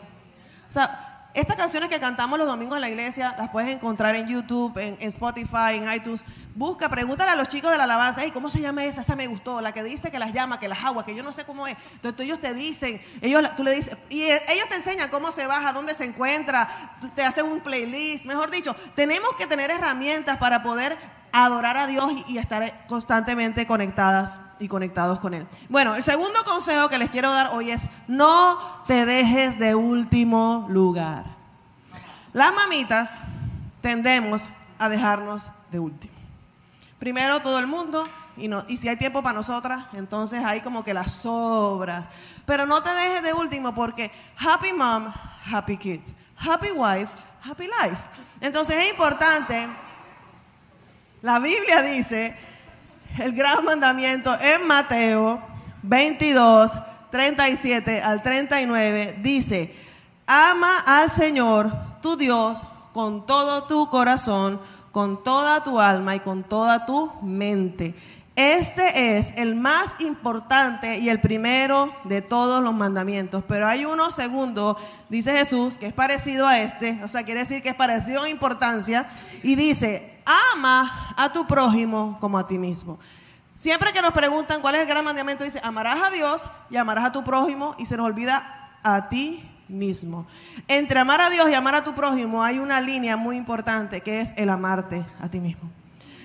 O 0.68 0.72
sea, 0.72 1.11
estas 1.34 1.56
canciones 1.56 1.88
que 1.88 1.98
cantamos 1.98 2.38
los 2.38 2.46
domingos 2.46 2.76
en 2.76 2.82
la 2.82 2.88
iglesia 2.88 3.34
las 3.38 3.48
puedes 3.50 3.74
encontrar 3.74 4.14
en 4.16 4.26
YouTube, 4.28 4.76
en, 4.76 4.96
Spotify, 5.00 5.76
en 5.76 5.92
iTunes. 5.92 6.24
Busca, 6.54 6.88
pregúntale 6.88 7.30
a 7.30 7.36
los 7.36 7.48
chicos 7.48 7.70
de 7.70 7.78
la 7.78 7.84
alabanza, 7.84 8.22
¿cómo 8.32 8.50
se 8.50 8.60
llama 8.60 8.84
esa? 8.84 9.00
Esa 9.00 9.16
me 9.16 9.26
gustó, 9.26 9.60
la 9.60 9.72
que 9.72 9.82
dice 9.82 10.10
que 10.10 10.18
las 10.18 10.32
llama, 10.32 10.60
que 10.60 10.68
las 10.68 10.84
agua, 10.84 11.06
que 11.06 11.14
yo 11.14 11.22
no 11.22 11.32
sé 11.32 11.44
cómo 11.44 11.66
es. 11.66 11.76
Entonces 11.94 12.20
ellos 12.26 12.40
te 12.40 12.52
dicen, 12.52 13.00
ellos, 13.22 13.42
tú 13.56 13.64
le 13.64 13.72
dices, 13.72 13.96
y 14.10 14.22
eh, 14.22 14.42
ellos 14.48 14.68
te 14.68 14.74
enseñan 14.74 15.08
cómo 15.08 15.32
se 15.32 15.46
baja, 15.46 15.72
dónde 15.72 15.94
se 15.94 16.04
encuentra, 16.04 16.68
te 17.14 17.22
hacen 17.22 17.46
un 17.46 17.60
playlist. 17.60 18.26
Mejor 18.26 18.50
dicho, 18.50 18.76
tenemos 18.94 19.34
que 19.36 19.46
tener 19.46 19.70
herramientas 19.70 20.36
para 20.38 20.62
poder 20.62 20.96
adorar 21.32 21.76
a 21.76 21.86
Dios 21.86 22.12
y 22.28 22.38
estar 22.38 22.86
constantemente 22.86 23.66
conectadas 23.66 24.40
y 24.58 24.68
conectados 24.68 25.18
con 25.18 25.34
Él. 25.34 25.46
Bueno, 25.68 25.94
el 25.94 26.02
segundo 26.02 26.38
consejo 26.44 26.88
que 26.88 26.98
les 26.98 27.10
quiero 27.10 27.30
dar 27.30 27.48
hoy 27.52 27.70
es, 27.70 27.86
no 28.06 28.58
te 28.86 29.06
dejes 29.06 29.58
de 29.58 29.74
último 29.74 30.66
lugar. 30.68 31.24
Las 32.32 32.54
mamitas 32.54 33.18
tendemos 33.80 34.48
a 34.78 34.88
dejarnos 34.88 35.50
de 35.70 35.78
último. 35.78 36.12
Primero 36.98 37.40
todo 37.40 37.58
el 37.58 37.66
mundo 37.66 38.04
y, 38.36 38.48
no, 38.48 38.64
y 38.68 38.76
si 38.76 38.88
hay 38.88 38.96
tiempo 38.96 39.22
para 39.22 39.34
nosotras, 39.34 39.84
entonces 39.92 40.44
hay 40.44 40.60
como 40.60 40.84
que 40.84 40.94
las 40.94 41.10
sobras. 41.10 42.06
Pero 42.46 42.66
no 42.66 42.82
te 42.82 42.90
dejes 42.90 43.22
de 43.22 43.32
último 43.32 43.74
porque 43.74 44.10
happy 44.38 44.72
mom, 44.72 45.12
happy 45.50 45.76
kids. 45.76 46.14
Happy 46.36 46.70
wife, 46.72 47.12
happy 47.42 47.66
life. 47.66 47.96
Entonces 48.40 48.76
es 48.76 48.90
importante 48.90 49.68
la 51.22 51.38
Biblia 51.38 51.82
dice, 51.82 52.36
el 53.18 53.32
gran 53.32 53.64
mandamiento 53.64 54.32
en 54.40 54.66
Mateo 54.66 55.40
22, 55.82 56.72
37 57.10 58.02
al 58.02 58.22
39, 58.22 59.18
dice, 59.20 59.74
ama 60.26 60.80
al 60.84 61.10
Señor 61.10 61.72
tu 62.02 62.16
Dios 62.16 62.62
con 62.92 63.24
todo 63.24 63.64
tu 63.64 63.88
corazón, 63.88 64.60
con 64.90 65.22
toda 65.22 65.62
tu 65.62 65.80
alma 65.80 66.16
y 66.16 66.20
con 66.20 66.42
toda 66.42 66.86
tu 66.86 67.12
mente. 67.22 67.94
Este 68.34 69.18
es 69.18 69.34
el 69.36 69.54
más 69.54 70.00
importante 70.00 70.98
y 70.98 71.08
el 71.08 71.20
primero 71.20 71.94
de 72.04 72.22
todos 72.22 72.62
los 72.64 72.74
mandamientos. 72.74 73.44
Pero 73.46 73.68
hay 73.68 73.84
uno 73.84 74.10
segundo, 74.10 74.76
dice 75.08 75.36
Jesús, 75.36 75.78
que 75.78 75.86
es 75.86 75.92
parecido 75.92 76.46
a 76.46 76.58
este, 76.58 76.98
o 77.04 77.08
sea, 77.08 77.24
quiere 77.24 77.40
decir 77.40 77.62
que 77.62 77.68
es 77.68 77.74
parecido 77.74 78.24
en 78.24 78.32
importancia, 78.32 79.06
y 79.42 79.54
dice, 79.54 80.11
ama 80.24 81.14
a 81.16 81.32
tu 81.32 81.46
prójimo 81.46 82.18
como 82.20 82.38
a 82.38 82.46
ti 82.46 82.58
mismo. 82.58 82.98
Siempre 83.56 83.92
que 83.92 84.02
nos 84.02 84.12
preguntan 84.12 84.60
cuál 84.60 84.74
es 84.74 84.80
el 84.80 84.88
gran 84.88 85.04
mandamiento, 85.04 85.44
dice, 85.44 85.60
amarás 85.62 86.02
a 86.02 86.10
Dios 86.10 86.42
y 86.70 86.76
amarás 86.76 87.04
a 87.04 87.12
tu 87.12 87.22
prójimo 87.22 87.74
y 87.78 87.86
se 87.86 87.96
nos 87.96 88.06
olvida 88.06 88.42
a 88.82 89.08
ti 89.08 89.48
mismo. 89.68 90.26
Entre 90.68 90.98
amar 90.98 91.20
a 91.20 91.30
Dios 91.30 91.48
y 91.48 91.54
amar 91.54 91.74
a 91.74 91.84
tu 91.84 91.94
prójimo 91.94 92.42
hay 92.42 92.58
una 92.58 92.80
línea 92.80 93.16
muy 93.16 93.36
importante 93.36 94.00
que 94.00 94.20
es 94.20 94.34
el 94.36 94.50
amarte 94.50 95.04
a 95.20 95.28
ti 95.28 95.40
mismo. 95.40 95.70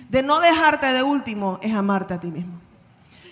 De 0.10 0.23
no 0.23 0.39
dejarte 0.39 0.93
de 0.93 1.03
último 1.03 1.60
es 1.62 1.73
amarte 1.75 2.13
a 2.13 2.19
ti 2.19 2.27
mismo. 2.27 2.60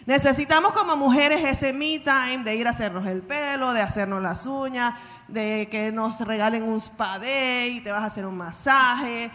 Necesitamos 0.06 0.74
como 0.74 0.96
mujeres 0.98 1.44
ese 1.44 1.74
me 1.74 2.00
time 2.00 2.44
de 2.44 2.56
ir 2.56 2.68
a 2.68 2.72
hacernos 2.72 3.08
el 3.08 3.24
pelo, 3.24 3.74
de 3.74 3.82
hacernos 3.82 4.22
las 4.22 4.46
uñas, 4.46 4.94
de 5.28 5.68
que 5.72 5.92
nos 5.92 6.20
regalen 6.22 6.62
un 6.62 6.80
spa 6.80 7.18
day, 7.18 7.82
te 7.82 7.92
vas 7.92 8.04
a 8.04 8.06
hacer 8.06 8.28
un 8.28 8.38
masaje, 8.38 9.32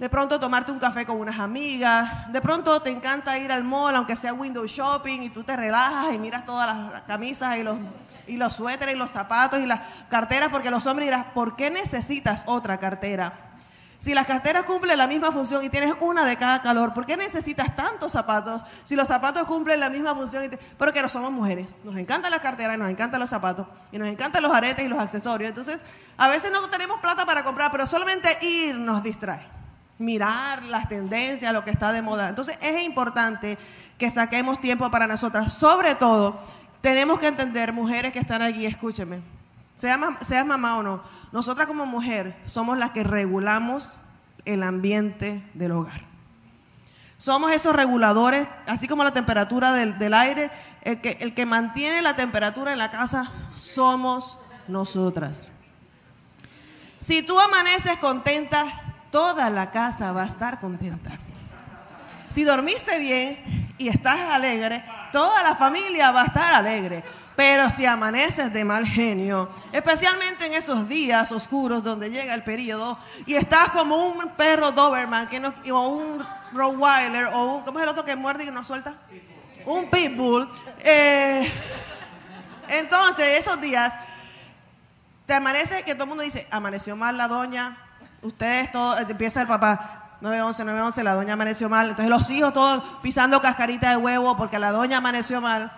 de 0.00 0.08
pronto 0.08 0.40
tomarte 0.40 0.72
un 0.72 0.78
café 0.78 1.04
con 1.04 1.18
unas 1.18 1.38
amigas, 1.38 2.32
de 2.32 2.40
pronto 2.40 2.80
te 2.80 2.88
encanta 2.88 3.38
ir 3.38 3.52
al 3.52 3.62
mall, 3.62 3.94
aunque 3.94 4.16
sea 4.16 4.32
window 4.32 4.64
shopping, 4.64 5.20
y 5.20 5.28
tú 5.28 5.44
te 5.44 5.54
relajas 5.54 6.14
y 6.14 6.18
miras 6.18 6.46
todas 6.46 6.74
las 6.90 7.02
camisas 7.02 7.58
y 7.58 7.62
los, 7.62 7.76
y 8.26 8.38
los 8.38 8.56
suéteres 8.56 8.94
y 8.94 8.98
los 8.98 9.10
zapatos 9.10 9.60
y 9.60 9.66
las 9.66 9.80
carteras, 10.08 10.48
porque 10.50 10.70
los 10.70 10.86
hombres 10.86 11.06
dirán, 11.06 11.26
¿por 11.34 11.54
qué 11.54 11.70
necesitas 11.70 12.44
otra 12.46 12.78
cartera? 12.78 13.50
Si 13.98 14.14
las 14.14 14.26
carteras 14.26 14.64
cumplen 14.64 14.96
la 14.96 15.06
misma 15.06 15.30
función 15.32 15.62
y 15.62 15.68
tienes 15.68 15.94
una 16.00 16.24
de 16.24 16.38
cada 16.38 16.62
calor, 16.62 16.94
¿por 16.94 17.04
qué 17.04 17.18
necesitas 17.18 17.76
tantos 17.76 18.12
zapatos? 18.12 18.64
Si 18.86 18.96
los 18.96 19.06
zapatos 19.06 19.46
cumplen 19.46 19.80
la 19.80 19.90
misma 19.90 20.14
función, 20.14 20.44
y 20.46 20.48
porque 20.78 21.02
no 21.02 21.10
somos 21.10 21.30
mujeres. 21.30 21.68
Nos 21.84 21.98
encantan 21.98 22.30
las 22.30 22.40
carteras, 22.40 22.78
nos 22.78 22.88
encantan 22.88 23.20
los 23.20 23.28
zapatos 23.28 23.66
y 23.92 23.98
nos 23.98 24.08
encantan 24.08 24.42
los 24.42 24.54
aretes 24.54 24.82
y 24.82 24.88
los 24.88 24.98
accesorios. 24.98 25.50
Entonces, 25.50 25.82
a 26.16 26.28
veces 26.28 26.50
no 26.50 26.66
tenemos 26.70 26.98
plata 27.00 27.26
para 27.26 27.44
comprar, 27.44 27.70
pero 27.70 27.86
solamente 27.86 28.34
ir 28.40 28.76
nos 28.76 29.02
distrae. 29.02 29.59
Mirar 30.00 30.64
las 30.64 30.88
tendencias, 30.88 31.52
lo 31.52 31.62
que 31.62 31.70
está 31.70 31.92
de 31.92 32.00
moda. 32.02 32.30
Entonces 32.30 32.58
es 32.62 32.82
importante 32.82 33.58
que 33.98 34.10
saquemos 34.10 34.60
tiempo 34.60 34.90
para 34.90 35.06
nosotras. 35.06 35.52
Sobre 35.52 35.94
todo, 35.94 36.40
tenemos 36.80 37.20
que 37.20 37.26
entender, 37.26 37.72
mujeres 37.72 38.12
que 38.12 38.18
están 38.18 38.40
aquí, 38.40 38.64
escúcheme, 38.64 39.20
seas, 39.74 40.46
mamá 40.46 40.78
o 40.78 40.82
no, 40.82 41.02
nosotras 41.32 41.66
como 41.66 41.84
mujer 41.84 42.34
somos 42.44 42.78
las 42.78 42.90
que 42.92 43.04
regulamos 43.04 43.98
el 44.46 44.62
ambiente 44.62 45.46
del 45.52 45.72
hogar. 45.72 46.02
Somos 47.18 47.52
esos 47.52 47.76
reguladores, 47.76 48.48
así 48.66 48.88
como 48.88 49.04
la 49.04 49.12
temperatura 49.12 49.74
del, 49.74 49.98
del 49.98 50.14
aire, 50.14 50.50
el 50.80 51.02
que, 51.02 51.18
el 51.20 51.34
que 51.34 51.44
mantiene 51.44 52.00
la 52.00 52.16
temperatura 52.16 52.72
en 52.72 52.78
la 52.78 52.90
casa 52.90 53.30
somos 53.54 54.38
nosotras. 54.66 55.60
Si 57.00 57.22
tú 57.22 57.38
amaneces 57.38 57.98
contenta, 57.98 58.64
toda 59.10 59.50
la 59.50 59.70
casa 59.70 60.12
va 60.12 60.22
a 60.22 60.26
estar 60.26 60.60
contenta. 60.60 61.18
Si 62.28 62.44
dormiste 62.44 62.98
bien 62.98 63.74
y 63.76 63.88
estás 63.88 64.18
alegre, 64.32 64.84
toda 65.12 65.42
la 65.42 65.54
familia 65.56 66.12
va 66.12 66.22
a 66.22 66.26
estar 66.26 66.54
alegre. 66.54 67.02
Pero 67.34 67.70
si 67.70 67.86
amaneces 67.86 68.52
de 68.52 68.64
mal 68.64 68.86
genio, 68.86 69.48
especialmente 69.72 70.46
en 70.46 70.52
esos 70.52 70.88
días 70.88 71.32
oscuros 71.32 71.82
donde 71.82 72.10
llega 72.10 72.34
el 72.34 72.42
periodo 72.42 72.98
y 73.24 73.34
estás 73.34 73.70
como 73.70 74.08
un 74.08 74.28
perro 74.36 74.72
Doberman 74.72 75.26
que 75.26 75.40
no, 75.40 75.54
o 75.72 75.88
un 75.88 76.26
Rottweiler 76.52 77.26
o 77.32 77.56
un, 77.56 77.62
¿cómo 77.62 77.78
es 77.78 77.84
el 77.84 77.88
otro 77.88 78.04
que 78.04 78.14
muerde 78.14 78.44
y 78.44 78.50
no 78.50 78.62
suelta? 78.62 78.94
Un 79.64 79.88
Pitbull. 79.88 80.48
Eh, 80.80 81.50
entonces, 82.68 83.38
esos 83.38 83.60
días, 83.60 83.92
te 85.26 85.34
amanece 85.34 85.82
que 85.82 85.94
todo 85.94 86.04
el 86.04 86.08
mundo 86.10 86.22
dice, 86.22 86.46
amaneció 86.50 86.94
mal 86.94 87.16
la 87.16 87.26
doña, 87.28 87.76
ustedes 88.22 88.70
todos, 88.72 89.00
empieza 89.08 89.42
el 89.42 89.46
papá, 89.46 90.16
911, 90.20 90.64
911, 90.64 91.04
la 91.04 91.14
doña 91.14 91.32
amaneció 91.34 91.68
mal. 91.68 91.90
Entonces 91.90 92.10
los 92.10 92.30
hijos 92.30 92.52
todos 92.52 92.82
pisando 93.02 93.40
cascarita 93.40 93.90
de 93.90 93.96
huevo 93.96 94.36
porque 94.36 94.58
la 94.58 94.70
doña 94.70 94.98
amaneció 94.98 95.40
mal. 95.40 95.72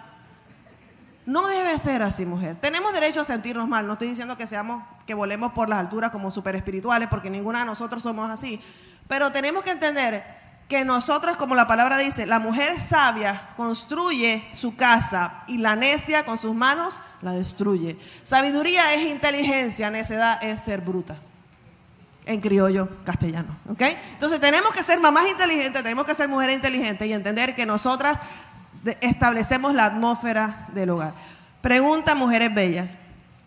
No 1.24 1.46
debe 1.46 1.78
ser 1.78 2.02
así, 2.02 2.26
mujer. 2.26 2.56
Tenemos 2.60 2.92
derecho 2.92 3.20
a 3.20 3.24
sentirnos 3.24 3.68
mal. 3.68 3.86
No 3.86 3.92
estoy 3.92 4.08
diciendo 4.08 4.36
que 4.36 4.48
seamos, 4.48 4.82
que 5.06 5.14
volemos 5.14 5.52
por 5.52 5.68
las 5.68 5.78
alturas 5.78 6.10
como 6.10 6.32
super 6.32 6.56
espirituales, 6.56 7.08
porque 7.08 7.30
ninguna 7.30 7.60
de 7.60 7.66
nosotros 7.66 8.02
somos 8.02 8.28
así. 8.28 8.60
Pero 9.06 9.30
tenemos 9.30 9.62
que 9.62 9.70
entender 9.70 10.24
que 10.68 10.84
nosotros, 10.84 11.36
como 11.36 11.54
la 11.54 11.68
palabra 11.68 11.96
dice, 11.98 12.26
la 12.26 12.40
mujer 12.40 12.80
sabia 12.80 13.50
construye 13.56 14.42
su 14.52 14.74
casa 14.74 15.44
y 15.46 15.58
la 15.58 15.76
necia 15.76 16.24
con 16.24 16.38
sus 16.38 16.54
manos 16.54 16.98
la 17.20 17.32
destruye. 17.32 17.96
Sabiduría 18.24 18.94
es 18.94 19.02
inteligencia, 19.02 19.90
necedad 19.90 20.42
es 20.42 20.60
ser 20.60 20.80
bruta. 20.80 21.18
En 22.24 22.40
criollo 22.40 22.88
castellano. 23.04 23.56
¿Ok? 23.68 23.82
Entonces 24.12 24.38
tenemos 24.38 24.72
que 24.72 24.84
ser 24.84 25.00
mamás 25.00 25.24
inteligentes, 25.28 25.82
tenemos 25.82 26.04
que 26.04 26.14
ser 26.14 26.28
mujeres 26.28 26.54
inteligentes 26.54 27.08
y 27.08 27.12
entender 27.12 27.54
que 27.54 27.66
nosotras 27.66 28.18
establecemos 29.00 29.74
la 29.74 29.86
atmósfera 29.86 30.66
del 30.72 30.90
hogar. 30.90 31.14
Pregunta, 31.60 32.14
mujeres 32.14 32.54
bellas, 32.54 32.90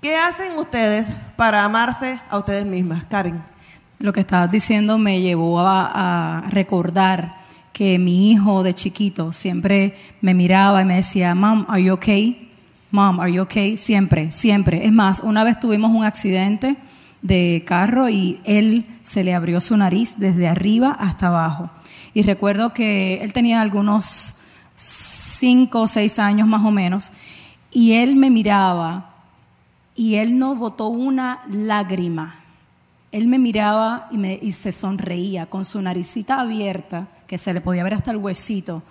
¿qué 0.02 0.16
hacen 0.18 0.58
ustedes 0.58 1.08
para 1.36 1.64
amarse 1.66 2.20
a 2.30 2.38
ustedes 2.38 2.66
mismas? 2.66 3.06
Karen. 3.06 3.42
Lo 4.00 4.14
que 4.14 4.22
estabas 4.22 4.52
diciendo 4.52 4.98
me 4.98 5.22
llevó 5.22 5.60
a, 5.60 6.44
recordar 6.50 7.36
que 7.74 8.00
mi 8.00 8.32
hijo 8.32 8.64
de 8.64 8.74
chiquito 8.74 9.34
siempre 9.34 9.98
me 10.22 10.34
miraba 10.34 10.82
y 10.82 10.86
me 10.86 10.96
decía, 10.96 11.36
Mom, 11.36 11.66
are 11.68 11.84
you 11.84 11.94
okay? 11.94 12.54
Mom, 12.92 13.20
are 13.20 13.32
you 13.32 13.42
okay? 13.42 13.76
Siempre, 13.76 14.32
siempre. 14.32 14.86
Es 14.86 14.94
más, 14.94 15.20
una 15.20 15.44
vez 15.44 15.60
tuvimos 15.60 15.92
un 15.92 16.06
accidente 16.06 16.78
de 17.26 17.64
carro 17.66 18.08
y 18.08 18.40
él 18.44 18.86
se 19.02 19.24
le 19.24 19.34
abrió 19.34 19.60
su 19.60 19.76
nariz 19.76 20.16
desde 20.18 20.48
arriba 20.48 20.92
hasta 20.92 21.28
abajo. 21.28 21.72
Y 22.14 22.22
recuerdo 22.22 22.72
que 22.72 23.16
él 23.24 23.34
tenía 23.34 23.62
algunos 23.62 24.44
cinco 24.76 25.82
o 25.82 25.88
seis 25.88 26.20
años 26.20 26.48
más 26.48 26.64
o 26.64 26.72
menos, 26.72 27.12
y 27.72 27.94
él 27.94 28.16
me 28.16 28.30
miraba 28.30 29.12
y 29.96 30.16
él 30.16 30.38
no 30.38 30.56
botó 30.56 30.88
una 30.88 31.42
lágrima. 31.50 32.36
Él 33.12 33.28
me 33.28 33.40
miraba 33.40 34.08
y, 34.12 34.18
me, 34.18 34.38
y 34.42 34.52
se 34.52 34.72
sonreía 34.72 35.48
con 35.48 35.66
su 35.66 35.82
naricita 35.82 36.42
abierta, 36.42 37.08
que 37.28 37.38
se 37.38 37.54
le 37.54 37.62
podía 37.62 37.84
ver 37.84 37.96
hasta 37.96 38.12
el 38.12 38.18
huesito. 38.18 38.84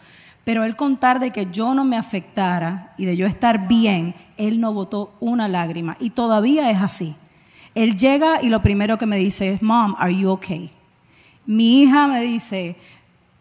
Pero 0.45 0.65
él 0.65 0.77
contar 0.77 1.21
de 1.21 1.31
que 1.31 1.47
yo 1.51 1.75
no 1.75 1.85
me 1.85 1.97
afectara 1.97 2.95
y 2.99 3.05
de 3.05 3.17
yo 3.17 3.27
estar 3.27 3.69
bien, 3.69 4.15
él 4.37 4.61
no 4.61 4.73
botó 4.73 5.15
una 5.21 5.47
lágrima. 5.47 5.97
Y 6.01 6.11
todavía 6.11 6.71
es 6.71 6.83
así. 6.83 7.15
Él 7.75 7.97
llega 7.97 8.43
y 8.43 8.49
lo 8.49 8.63
primero 8.63 8.99
que 8.99 9.07
me 9.07 9.17
dice 9.17 9.51
es, 9.51 9.63
Mom, 9.63 9.95
are 9.99 10.15
you 10.15 10.31
okay? 10.31 10.71
Mi 11.47 11.83
hija 11.83 12.07
me 12.07 12.23
dice, 12.23 12.77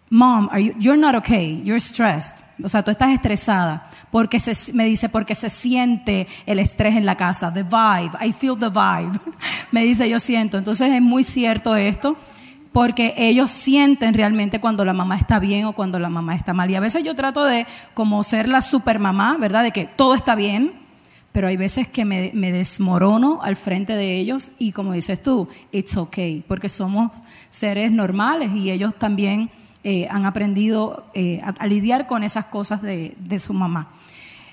Mom, 0.10 0.50
are 0.52 0.64
you, 0.64 0.74
you're 0.80 1.00
not 1.00 1.16
okay, 1.16 1.62
you're 1.64 1.80
stressed. 1.80 2.64
O 2.64 2.70
sea, 2.70 2.84
tú 2.84 2.92
estás 2.92 3.12
estresada. 3.12 3.90
Porque 4.12 4.40
se, 4.40 4.74
me 4.74 4.86
dice, 4.86 5.10
porque 5.10 5.34
se 5.34 5.50
siente 5.50 6.28
el 6.46 6.60
estrés 6.60 6.96
en 6.96 7.06
la 7.06 7.16
casa. 7.16 7.52
The 7.52 7.64
vibe, 7.64 8.12
I 8.24 8.32
feel 8.32 8.58
the 8.60 8.70
vibe. 8.70 9.20
me 9.72 9.84
dice, 9.84 10.08
yo 10.08 10.20
siento. 10.20 10.58
Entonces 10.58 10.92
es 10.92 11.02
muy 11.02 11.24
cierto 11.24 11.76
esto 11.76 12.16
porque 12.74 13.14
ellos 13.18 13.52
sienten 13.52 14.16
realmente 14.16 14.60
cuando 14.60 14.84
la 14.84 14.94
mamá 14.94 15.16
está 15.16 15.40
bien 15.40 15.66
o 15.66 15.74
cuando 15.74 16.00
la 16.00 16.10
mamá 16.10 16.36
está 16.36 16.54
mal. 16.54 16.70
Y 16.70 16.76
a 16.76 16.80
veces 16.80 17.04
yo 17.04 17.16
trato 17.16 17.46
de 17.46 17.66
como 17.94 18.24
ser 18.24 18.50
la 18.50 18.62
super 18.62 19.00
mamá, 19.00 19.38
¿verdad? 19.40 19.64
De 19.64 19.72
que 19.72 19.86
todo 19.86 20.16
está 20.16 20.36
bien, 20.36 20.74
pero 21.34 21.48
hay 21.48 21.58
veces 21.58 21.88
que 21.88 22.06
me, 22.06 22.32
desmorono 22.32 23.40
al 23.42 23.56
frente 23.56 23.94
de 23.96 24.18
ellos 24.18 24.52
y 24.60 24.72
como 24.72 24.94
dices 24.94 25.22
tú, 25.22 25.50
it's 25.72 25.98
okay, 25.98 26.46
porque 26.48 26.70
somos 26.70 27.12
seres 27.50 27.92
normales 27.92 28.52
y 28.54 28.70
ellos 28.70 28.96
también 28.98 29.50
eh, 29.84 30.08
han 30.10 30.26
aprendido 30.26 31.08
eh, 31.16 31.42
a, 31.44 31.66
lidiar 31.66 32.06
con 32.08 32.24
esas 32.24 32.46
cosas 32.46 32.84
de, 32.84 33.40
su 33.40 33.54
mamá. 33.54 33.90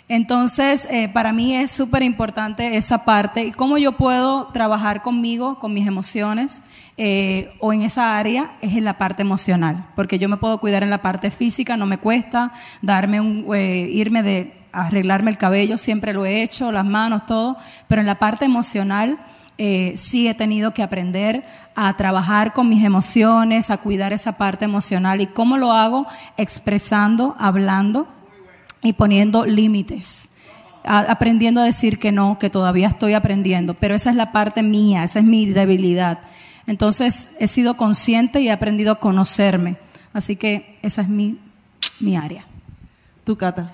Entonces, 0.09 0.88
eh, 0.90 1.09
para 1.12 1.33
mí 1.33 1.55
es 1.55 1.71
súper 1.71 2.03
importante 2.03 2.77
esa 2.77 3.05
parte 3.05 3.45
y 3.45 3.53
cómo 3.53 3.79
yo 3.79 3.93
puedo 3.93 4.47
trabajar 4.47 5.03
conmigo, 5.03 5.59
con 5.61 5.73
mis 5.73 5.87
emociones 5.87 6.64
o 7.61 7.73
en 7.73 7.81
esa 7.81 8.19
área 8.19 8.59
es 8.61 8.77
en 8.77 8.85
la 8.85 8.99
parte 8.99 9.23
emocional, 9.23 9.87
porque 9.97 10.19
yo 10.19 10.29
me 10.29 10.37
puedo 10.37 10.59
cuidar 10.59 10.83
en 10.83 10.90
la 10.90 11.01
parte 11.01 11.31
física, 11.31 11.79
no 11.79 11.87
me 11.87 11.97
cuesta 11.97 12.53
darme 12.83 13.23
un, 13.23 13.47
irme 13.57 14.23
de 14.23 14.60
arreglarme 14.72 15.30
el 15.30 15.38
cabello, 15.38 15.76
siempre 15.76 16.12
lo 16.12 16.26
he 16.26 16.42
hecho, 16.42 16.72
las 16.72 16.85
manos, 16.85 17.26
todo, 17.26 17.56
pero 17.88 18.00
en 18.00 18.06
la 18.06 18.18
parte 18.18 18.44
emocional 18.44 19.18
sí 19.94 20.26
he 20.26 20.33
tenido 20.35 20.72
que 20.72 20.83
aprender 20.83 21.44
a 21.74 21.94
trabajar 21.94 22.54
con 22.54 22.68
mis 22.68 22.83
emociones, 22.83 23.70
a 23.70 23.76
cuidar 23.76 24.12
esa 24.12 24.38
parte 24.38 24.64
emocional. 24.64 25.20
¿Y 25.20 25.26
cómo 25.26 25.59
lo 25.59 25.72
hago? 25.72 26.06
Expresando, 26.38 27.37
hablando 27.38 28.09
y 28.83 28.94
poniendo 28.94 29.44
límites. 29.44 30.37
aprendiendo 30.83 31.61
a 31.61 31.64
decir 31.64 31.98
que 31.98 32.11
no, 32.11 32.38
que 32.38 32.48
todavía 32.48 32.88
estoy 32.88 33.12
aprendiendo, 33.12 33.74
pero 33.74 33.94
esa 33.94 34.09
es 34.09 34.16
la 34.16 34.33
parte 34.33 34.62
mía, 34.62 35.04
esa 35.04 35.18
es 35.18 35.26
mi 35.26 35.44
debilidad. 35.44 36.20
Entonces 36.66 37.37
he 37.40 37.48
sido 37.48 37.76
consciente 37.76 38.40
y 38.40 38.48
he 38.48 38.52
aprendido 38.52 38.92
a 38.92 39.00
conocerme. 39.00 39.76
Así 40.14 40.37
que 40.37 40.78
esa 40.83 41.02
es 41.02 41.09
mi, 41.09 41.38
mi 42.00 42.16
área. 42.16 42.44
¿Tú, 43.24 43.37
Cata? 43.37 43.72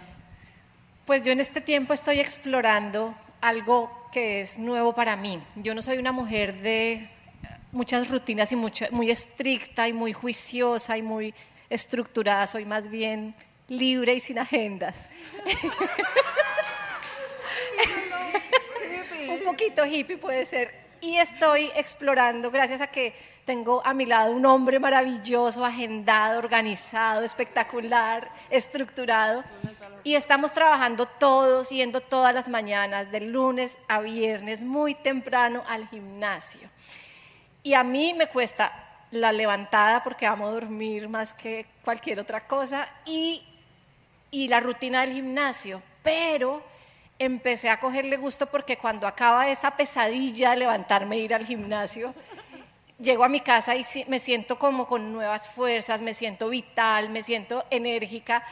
Pues 1.07 1.25
yo 1.25 1.31
en 1.31 1.39
este 1.39 1.61
tiempo 1.61 1.95
estoy 1.95 2.19
explorando 2.19 3.15
algo 3.41 4.09
que 4.11 4.41
es 4.41 4.59
nuevo 4.59 4.93
para 4.93 5.15
mí. 5.15 5.41
Yo 5.55 5.73
no 5.73 5.81
soy 5.81 5.99
una 5.99 6.11
mujer 6.11 6.61
de 6.63 7.09
muchas 7.71 8.11
rutinas 8.11 8.51
y 8.51 8.57
mucho, 8.57 8.87
muy 8.91 9.13
estricta 9.13 9.87
y 9.87 9.93
muy 9.93 10.13
juiciosa 10.13 10.99
y 10.99 11.03
muy 11.03 11.33
estructurada, 11.71 12.49
soy 12.49 12.65
más 12.65 12.89
bien 12.89 13.37
libre 13.69 14.15
y 14.15 14.21
sin 14.21 14.41
agendas. 14.41 15.09
un 19.29 19.45
poquito 19.45 19.87
hippie 19.87 20.19
puede 20.19 20.45
ser. 20.45 20.75
Y 21.01 21.19
estoy 21.19 21.71
explorando, 21.77 22.51
gracias 22.51 22.81
a 22.81 22.89
que 22.89 23.15
tengo 23.45 23.81
a 23.87 23.95
mi 23.95 24.07
lado 24.07 24.33
un 24.33 24.45
hombre 24.45 24.81
maravilloso, 24.81 25.65
agendado, 25.65 26.41
organizado, 26.41 27.23
espectacular, 27.23 28.29
estructurado. 28.51 29.45
Y 30.07 30.15
estamos 30.15 30.53
trabajando 30.53 31.07
todos, 31.07 31.71
yendo 31.71 32.01
todas 32.01 32.33
las 32.33 32.49
mañanas, 32.49 33.11
de 33.11 33.23
lunes 33.23 33.77
a 33.89 33.99
viernes, 33.99 34.63
muy 34.63 34.95
temprano 34.95 35.65
al 35.67 35.89
gimnasio. 35.89 36.69
Y 37.65 37.75
a 37.75 37.83
mí 37.83 38.15
me 38.15 38.29
cuesta 38.29 38.73
la 39.11 39.33
levantada 39.33 40.05
porque 40.05 40.25
amo 40.25 40.49
dormir 40.53 41.09
más 41.09 41.35
que 41.35 41.67
cualquier 41.83 42.21
otra 42.21 42.47
cosa 42.47 42.89
y, 43.05 43.43
y 44.31 44.47
la 44.47 44.61
rutina 44.61 45.01
del 45.01 45.13
gimnasio, 45.13 45.83
pero 46.05 46.63
empecé 47.19 47.69
a 47.69 47.81
cogerle 47.81 48.17
gusto 48.17 48.47
porque 48.47 48.79
cuando 48.79 49.09
acaba 49.09 49.49
esa 49.49 49.73
pesadilla 49.73 50.51
de 50.51 50.59
levantarme 50.59 51.17
e 51.17 51.23
ir 51.23 51.35
al 51.35 51.45
gimnasio, 51.45 52.15
llego 53.01 53.25
a 53.25 53.29
mi 53.29 53.41
casa 53.41 53.75
y 53.75 53.85
me 54.07 54.21
siento 54.21 54.57
como 54.57 54.87
con 54.87 55.13
nuevas 55.13 55.49
fuerzas, 55.49 56.01
me 56.01 56.15
siento 56.15 56.49
vital, 56.49 57.11
me 57.11 57.25
siento 57.25 57.65
enérgica. 57.71 58.45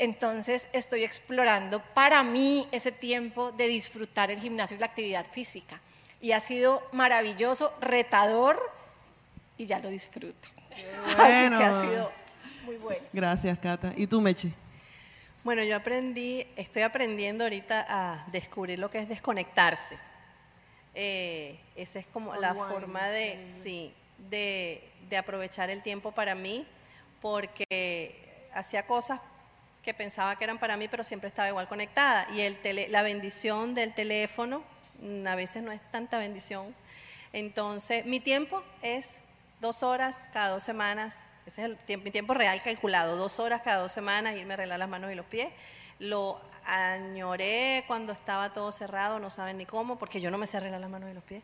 Entonces 0.00 0.68
estoy 0.72 1.04
explorando 1.04 1.82
para 1.92 2.22
mí 2.22 2.66
ese 2.72 2.90
tiempo 2.90 3.52
de 3.52 3.68
disfrutar 3.68 4.30
el 4.30 4.40
gimnasio 4.40 4.78
y 4.78 4.80
la 4.80 4.86
actividad 4.86 5.26
física 5.30 5.78
y 6.22 6.32
ha 6.32 6.40
sido 6.40 6.82
maravilloso, 6.92 7.70
retador 7.82 8.58
y 9.58 9.66
ya 9.66 9.78
lo 9.78 9.90
disfruto. 9.90 10.48
Bueno. 11.18 11.18
Así 11.18 11.58
que 11.58 11.64
ha 11.64 11.80
sido 11.82 12.12
muy 12.64 12.76
bueno. 12.76 13.06
Gracias, 13.12 13.58
Cata. 13.58 13.92
¿Y 13.94 14.06
tú, 14.06 14.22
Mechi? 14.22 14.50
Bueno, 15.44 15.62
yo 15.64 15.76
aprendí, 15.76 16.46
estoy 16.56 16.80
aprendiendo 16.80 17.44
ahorita 17.44 17.84
a 17.86 18.24
descubrir 18.32 18.78
lo 18.78 18.88
que 18.88 19.00
es 19.00 19.08
desconectarse. 19.08 19.98
Eh, 20.94 21.60
esa 21.76 21.98
es 21.98 22.06
como 22.06 22.34
la 22.36 22.54
forma 22.54 23.06
de, 23.08 23.44
sí, 23.44 23.92
de, 24.30 24.82
de 25.10 25.16
aprovechar 25.18 25.68
el 25.68 25.82
tiempo 25.82 26.10
para 26.10 26.34
mí, 26.34 26.66
porque 27.20 28.48
hacía 28.54 28.86
cosas 28.86 29.20
que 29.90 29.94
pensaba 29.94 30.36
que 30.36 30.44
eran 30.44 30.58
para 30.60 30.76
mí, 30.76 30.86
pero 30.86 31.02
siempre 31.02 31.26
estaba 31.26 31.48
igual 31.48 31.66
conectada. 31.66 32.28
Y 32.32 32.42
el 32.42 32.56
tele- 32.60 32.86
la 32.88 33.02
bendición 33.02 33.74
del 33.74 33.92
teléfono, 33.92 34.62
mm, 35.00 35.26
a 35.26 35.34
veces 35.34 35.64
no 35.64 35.72
es 35.72 35.80
tanta 35.90 36.16
bendición. 36.16 36.76
Entonces, 37.32 38.06
mi 38.06 38.20
tiempo 38.20 38.62
es 38.82 39.22
dos 39.60 39.82
horas 39.82 40.28
cada 40.32 40.50
dos 40.50 40.62
semanas. 40.62 41.18
Ese 41.44 41.62
es 41.62 41.66
el 41.70 41.76
tiempo, 41.76 42.04
mi 42.04 42.12
tiempo 42.12 42.34
real 42.34 42.62
calculado, 42.62 43.16
dos 43.16 43.40
horas 43.40 43.62
cada 43.62 43.78
dos 43.80 43.90
semanas, 43.90 44.36
irme 44.36 44.52
a 44.52 44.54
arreglar 44.54 44.78
las 44.78 44.88
manos 44.88 45.10
y 45.10 45.16
los 45.16 45.26
pies. 45.26 45.52
Lo 45.98 46.40
añoré 46.66 47.82
cuando 47.88 48.12
estaba 48.12 48.52
todo 48.52 48.70
cerrado, 48.70 49.18
no 49.18 49.28
saben 49.30 49.58
ni 49.58 49.66
cómo, 49.66 49.98
porque 49.98 50.20
yo 50.20 50.30
no 50.30 50.38
me 50.38 50.46
sé 50.46 50.58
arreglar 50.58 50.80
las 50.80 50.90
manos 50.90 51.10
y 51.10 51.14
los 51.14 51.24
pies. 51.24 51.42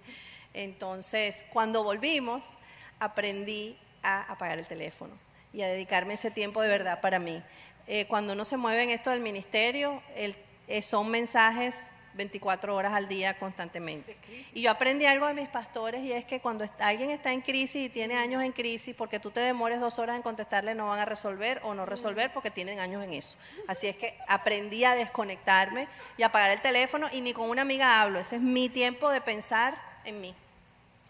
Entonces, 0.54 1.44
cuando 1.52 1.82
volvimos, 1.82 2.58
aprendí 3.00 3.76
a 4.04 4.22
apagar 4.30 4.56
el 4.60 4.66
teléfono 4.68 5.18
y 5.52 5.62
a 5.62 5.66
dedicarme 5.66 6.14
ese 6.14 6.30
tiempo 6.30 6.62
de 6.62 6.68
verdad 6.68 7.00
para 7.00 7.18
mí. 7.18 7.42
Eh, 7.86 8.06
cuando 8.06 8.32
uno 8.32 8.44
se 8.44 8.56
mueve 8.56 8.82
en 8.82 8.90
esto 8.90 9.10
del 9.10 9.20
ministerio, 9.20 10.02
el- 10.16 10.36
eh, 10.68 10.82
son 10.82 11.08
mensajes 11.10 11.88
24 12.14 12.74
horas 12.74 12.94
al 12.94 13.08
día 13.08 13.38
constantemente. 13.38 14.16
Y 14.54 14.62
yo 14.62 14.70
aprendí 14.70 15.04
algo 15.04 15.26
de 15.26 15.34
mis 15.34 15.48
pastores 15.48 16.02
y 16.02 16.12
es 16.12 16.24
que 16.24 16.40
cuando 16.40 16.64
alguien 16.78 17.10
está 17.10 17.30
en 17.32 17.42
crisis 17.42 17.86
y 17.86 17.88
tiene 17.90 18.16
años 18.16 18.42
en 18.42 18.52
crisis, 18.52 18.96
porque 18.96 19.20
tú 19.20 19.30
te 19.30 19.40
demores 19.40 19.80
dos 19.80 19.98
horas 19.98 20.16
en 20.16 20.22
contestarle, 20.22 20.74
no 20.74 20.88
van 20.88 20.98
a 21.00 21.04
resolver 21.04 21.60
o 21.62 21.74
no 21.74 21.84
resolver 21.84 22.32
porque 22.32 22.50
tienen 22.50 22.80
años 22.80 23.04
en 23.04 23.12
eso. 23.12 23.36
Así 23.68 23.86
es 23.86 23.96
que 23.96 24.16
aprendí 24.28 24.82
a 24.84 24.94
desconectarme 24.94 25.88
y 26.16 26.22
apagar 26.22 26.50
el 26.52 26.60
teléfono 26.62 27.06
y 27.12 27.20
ni 27.20 27.34
con 27.34 27.50
una 27.50 27.60
amiga 27.62 28.00
hablo. 28.00 28.18
Ese 28.18 28.36
es 28.36 28.42
mi 28.42 28.70
tiempo 28.70 29.10
de 29.10 29.20
pensar 29.20 29.76
en 30.06 30.20
mí. 30.22 30.34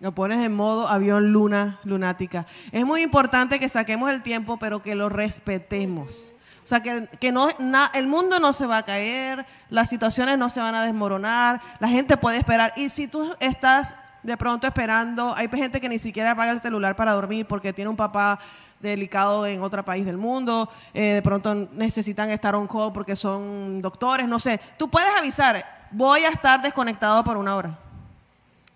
Lo 0.01 0.11
pones 0.13 0.45
en 0.45 0.55
modo 0.57 0.89
avión 0.89 1.33
luna 1.33 1.79
lunática. 1.85 2.47
Es 2.73 2.85
muy 2.85 3.03
importante 3.03 3.61
que 3.61 3.69
saquemos 3.69 4.11
el 4.11 4.23
tiempo, 4.25 4.57
pero 4.59 4.83
que 4.83 4.97
lo 4.97 5.09
respetemos. 5.09 6.33
O 6.67 6.69
sea, 6.69 6.81
que, 6.83 7.07
que 7.21 7.31
no, 7.31 7.47
na- 7.61 7.93
el 7.95 8.09
mundo 8.09 8.41
no 8.41 8.53
se 8.53 8.67
va 8.67 8.79
a 8.79 8.83
caer, 8.83 9.47
las 9.71 9.89
situaciones 9.89 10.37
no 10.37 10.51
se 10.51 10.59
van 10.59 10.75
a 10.75 10.83
desmoronar, 10.85 11.61
la 11.79 11.87
gente 11.89 12.17
puede 12.17 12.39
esperar. 12.39 12.73
Y 12.75 12.89
si 12.89 13.07
tú 13.07 13.33
estás 13.39 13.95
de 14.25 14.37
pronto 14.37 14.67
esperando, 14.67 15.33
hay 15.37 15.47
gente 15.49 15.81
que 15.81 15.89
ni 15.89 16.01
siquiera 16.01 16.33
apaga 16.33 16.51
el 16.51 16.61
celular 16.61 16.97
para 16.97 17.13
dormir 17.13 17.47
porque 17.47 17.73
tiene 17.73 17.89
un 17.89 17.95
papá 17.97 18.41
delicado 18.81 19.47
en 19.47 19.63
otro 19.63 19.85
país 19.85 20.05
del 20.05 20.17
mundo, 20.19 20.69
eh, 20.93 21.15
de 21.15 21.23
pronto 21.23 21.55
necesitan 21.55 22.31
estar 22.31 22.57
on 22.57 22.67
call 22.67 22.93
porque 22.93 23.15
son 23.15 23.81
doctores, 23.81 24.27
no 24.27 24.41
sé. 24.41 24.59
Tú 24.77 24.89
puedes 24.91 25.09
avisar, 25.17 25.65
voy 25.93 26.25
a 26.25 26.31
estar 26.31 26.61
desconectado 26.61 27.23
por 27.23 27.37
una 27.37 27.55
hora. 27.55 27.79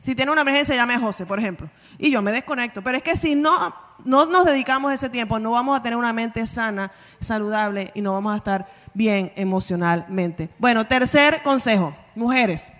Si 0.00 0.14
tiene 0.14 0.32
una 0.32 0.40
emergencia, 0.40 0.74
llame 0.74 0.94
a 0.94 0.98
José, 0.98 1.26
por 1.26 1.38
ejemplo. 1.38 1.68
Y 1.98 2.10
yo 2.10 2.22
me 2.22 2.32
desconecto. 2.32 2.82
Pero 2.82 2.96
es 2.96 3.02
que 3.04 3.16
si 3.16 3.34
no, 3.34 3.52
no 4.06 4.24
nos 4.26 4.46
dedicamos 4.46 4.92
ese 4.92 5.10
tiempo, 5.10 5.38
no 5.38 5.50
vamos 5.50 5.78
a 5.78 5.82
tener 5.82 5.96
una 5.98 6.12
mente 6.14 6.46
sana, 6.46 6.90
saludable 7.20 7.90
y 7.94 8.00
no 8.00 8.14
vamos 8.14 8.32
a 8.32 8.38
estar 8.38 8.66
bien 8.94 9.30
emocionalmente. 9.36 10.48
Bueno, 10.58 10.86
tercer 10.86 11.42
consejo, 11.42 11.94
mujeres. 12.14 12.72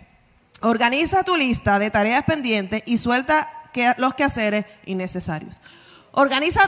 Organiza 0.62 1.22
tu 1.22 1.36
lista 1.36 1.78
de 1.78 1.90
tareas 1.90 2.24
pendientes 2.24 2.82
y 2.86 2.96
suelta 2.98 3.46
que- 3.72 3.92
los 3.98 4.14
quehaceres 4.14 4.64
innecesarios. 4.86 5.60
Organiza 6.12 6.60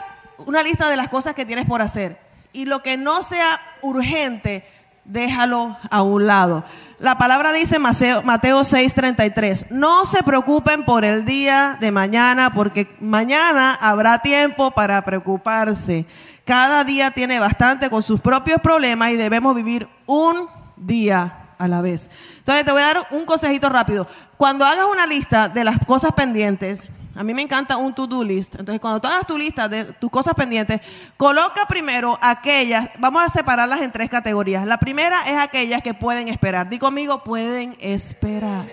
una 0.46 0.62
lista 0.62 0.88
de 0.90 0.96
las 0.96 1.08
cosas 1.08 1.34
que 1.34 1.46
tienes 1.46 1.66
por 1.66 1.80
hacer 1.82 2.18
y 2.52 2.66
lo 2.66 2.82
que 2.82 2.96
no 2.98 3.22
sea 3.22 3.58
urgente, 3.80 4.64
déjalo 5.04 5.76
a 5.90 6.02
un 6.02 6.26
lado. 6.26 6.64
La 7.02 7.18
palabra 7.18 7.52
dice 7.52 7.80
Mateo, 7.80 8.22
Mateo 8.22 8.60
6:33, 8.60 9.72
no 9.72 10.06
se 10.06 10.22
preocupen 10.22 10.84
por 10.84 11.04
el 11.04 11.24
día 11.24 11.76
de 11.80 11.90
mañana 11.90 12.54
porque 12.54 12.86
mañana 13.00 13.74
habrá 13.74 14.20
tiempo 14.20 14.70
para 14.70 15.02
preocuparse. 15.02 16.06
Cada 16.44 16.84
día 16.84 17.10
tiene 17.10 17.40
bastante 17.40 17.90
con 17.90 18.04
sus 18.04 18.20
propios 18.20 18.60
problemas 18.60 19.10
y 19.10 19.16
debemos 19.16 19.56
vivir 19.56 19.88
un 20.06 20.46
día 20.76 21.48
a 21.58 21.66
la 21.66 21.80
vez. 21.80 22.08
Entonces 22.38 22.64
te 22.64 22.70
voy 22.70 22.82
a 22.82 22.94
dar 22.94 22.98
un 23.10 23.26
consejito 23.26 23.68
rápido. 23.68 24.06
Cuando 24.36 24.64
hagas 24.64 24.86
una 24.86 25.04
lista 25.04 25.48
de 25.48 25.64
las 25.64 25.84
cosas 25.84 26.12
pendientes, 26.12 26.84
a 27.14 27.22
mí 27.22 27.34
me 27.34 27.42
encanta 27.42 27.76
un 27.76 27.94
to-do 27.94 28.24
list. 28.24 28.56
Entonces 28.58 28.80
cuando 28.80 29.00
tú 29.00 29.08
hagas 29.08 29.26
tu 29.26 29.36
lista 29.36 29.68
de 29.68 29.84
tus 29.84 30.10
cosas 30.10 30.34
pendientes, 30.34 30.80
coloca 31.16 31.66
primero 31.68 32.18
aquellas, 32.20 32.90
vamos 32.98 33.22
a 33.22 33.28
separarlas 33.28 33.82
en 33.82 33.92
tres 33.92 34.08
categorías. 34.08 34.66
La 34.66 34.78
primera 34.78 35.16
es 35.26 35.38
aquellas 35.38 35.82
que 35.82 35.94
pueden 35.94 36.28
esperar. 36.28 36.68
Di 36.68 36.78
conmigo, 36.78 37.22
pueden 37.24 37.76
esperar. 37.80 38.66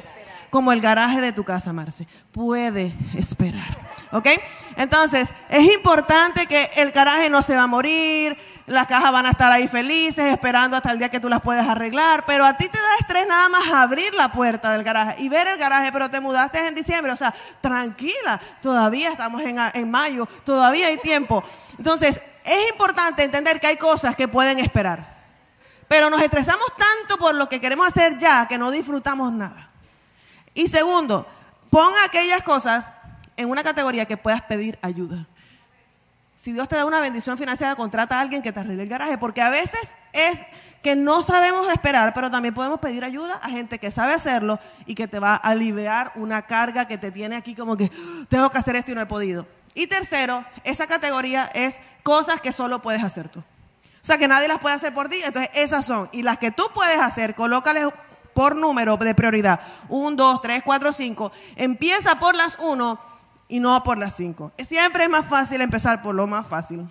Como 0.49 0.71
el 0.71 0.81
garaje 0.81 1.21
de 1.21 1.31
tu 1.31 1.43
casa, 1.43 1.73
Marce. 1.73 2.07
Puede 2.31 2.93
esperar. 3.15 3.77
¿Ok? 4.11 4.27
Entonces, 4.77 5.33
es 5.49 5.73
importante 5.73 6.47
que 6.47 6.69
el 6.77 6.91
garaje 6.91 7.29
no 7.29 7.41
se 7.41 7.55
va 7.55 7.63
a 7.63 7.67
morir, 7.67 8.35
las 8.65 8.87
cajas 8.87 9.11
van 9.11 9.25
a 9.25 9.31
estar 9.31 9.51
ahí 9.51 9.67
felices, 9.67 10.31
esperando 10.31 10.77
hasta 10.77 10.91
el 10.91 10.99
día 10.99 11.09
que 11.09 11.19
tú 11.19 11.27
las 11.27 11.41
puedas 11.41 11.67
arreglar, 11.67 12.23
pero 12.25 12.45
a 12.45 12.55
ti 12.55 12.67
te 12.67 12.77
da 12.77 12.95
estrés 12.99 13.27
nada 13.27 13.49
más 13.49 13.71
abrir 13.73 14.13
la 14.13 14.31
puerta 14.31 14.71
del 14.71 14.83
garaje 14.83 15.21
y 15.21 15.29
ver 15.29 15.47
el 15.47 15.57
garaje, 15.57 15.91
pero 15.91 16.09
te 16.09 16.19
mudaste 16.19 16.67
en 16.67 16.75
diciembre, 16.75 17.11
o 17.11 17.17
sea, 17.17 17.33
tranquila, 17.61 18.39
todavía 18.61 19.11
estamos 19.11 19.41
en, 19.41 19.57
en 19.73 19.91
mayo, 19.91 20.27
todavía 20.43 20.87
hay 20.87 20.97
tiempo. 20.97 21.43
Entonces, 21.77 22.21
es 22.43 22.69
importante 22.69 23.23
entender 23.23 23.59
que 23.59 23.67
hay 23.67 23.77
cosas 23.77 24.15
que 24.15 24.27
pueden 24.27 24.59
esperar, 24.59 25.17
pero 25.87 26.09
nos 26.09 26.21
estresamos 26.21 26.65
tanto 26.77 27.17
por 27.17 27.35
lo 27.35 27.49
que 27.49 27.59
queremos 27.59 27.87
hacer 27.87 28.17
ya 28.17 28.47
que 28.47 28.57
no 28.57 28.71
disfrutamos 28.71 29.31
nada. 29.33 29.68
Y 30.59 30.67
segundo, 30.67 31.25
pon 31.69 31.89
aquellas 32.05 32.43
cosas 32.43 32.91
en 33.37 33.49
una 33.49 33.63
categoría 33.63 34.03
que 34.03 34.17
puedas 34.17 34.41
pedir 34.41 34.77
ayuda. 34.81 35.25
Si 36.35 36.51
Dios 36.51 36.67
te 36.67 36.75
da 36.75 36.83
una 36.83 36.99
bendición 36.99 37.37
financiera, 37.37 37.77
contrata 37.77 38.17
a 38.17 38.19
alguien 38.19 38.41
que 38.41 38.51
te 38.51 38.59
arregle 38.59 38.83
el 38.83 38.89
garaje, 38.89 39.17
porque 39.17 39.41
a 39.41 39.49
veces 39.49 39.79
es 40.11 40.37
que 40.83 40.97
no 40.97 41.21
sabemos 41.21 41.71
esperar, 41.71 42.13
pero 42.13 42.29
también 42.29 42.53
podemos 42.53 42.81
pedir 42.81 43.05
ayuda 43.05 43.35
a 43.41 43.49
gente 43.49 43.79
que 43.79 43.89
sabe 43.89 44.13
hacerlo 44.13 44.59
y 44.85 44.95
que 44.95 45.07
te 45.07 45.19
va 45.19 45.35
a 45.35 45.37
aliviar 45.37 46.11
una 46.15 46.41
carga 46.41 46.89
que 46.89 46.97
te 46.97 47.13
tiene 47.13 47.37
aquí 47.37 47.55
como 47.55 47.77
que 47.77 47.85
"Ah, 47.85 48.25
tengo 48.27 48.49
que 48.49 48.57
hacer 48.57 48.75
esto 48.75 48.91
y 48.91 48.95
no 48.95 49.01
he 49.01 49.05
podido. 49.05 49.47
Y 49.75 49.87
tercero, 49.87 50.43
esa 50.65 50.87
categoría 50.87 51.49
es 51.53 51.75
cosas 52.03 52.41
que 52.41 52.51
solo 52.51 52.81
puedes 52.81 53.01
hacer 53.01 53.29
tú. 53.29 53.39
O 53.39 54.05
sea, 54.05 54.17
que 54.17 54.27
nadie 54.27 54.49
las 54.49 54.59
puede 54.59 54.75
hacer 54.75 54.93
por 54.93 55.07
ti, 55.07 55.21
entonces 55.23 55.51
esas 55.53 55.85
son. 55.85 56.09
Y 56.11 56.21
las 56.23 56.37
que 56.37 56.51
tú 56.51 56.63
puedes 56.73 56.97
hacer, 56.97 57.33
colócales 57.33 57.85
por 58.39 58.55
número 58.55 58.95
de 58.95 59.13
prioridad. 59.13 59.59
Un, 59.89 60.15
dos, 60.15 60.41
tres, 60.41 60.63
cuatro, 60.63 60.93
cinco. 60.93 61.29
Empieza 61.57 62.15
por 62.19 62.35
las 62.35 62.57
uno 62.59 62.97
y 63.49 63.59
no 63.59 63.83
por 63.83 63.97
las 63.97 64.15
cinco. 64.15 64.53
Siempre 64.65 65.03
es 65.03 65.09
más 65.09 65.25
fácil 65.25 65.59
empezar 65.59 66.01
por 66.01 66.15
lo 66.15 66.25
más 66.25 66.47
fácil. 66.47 66.87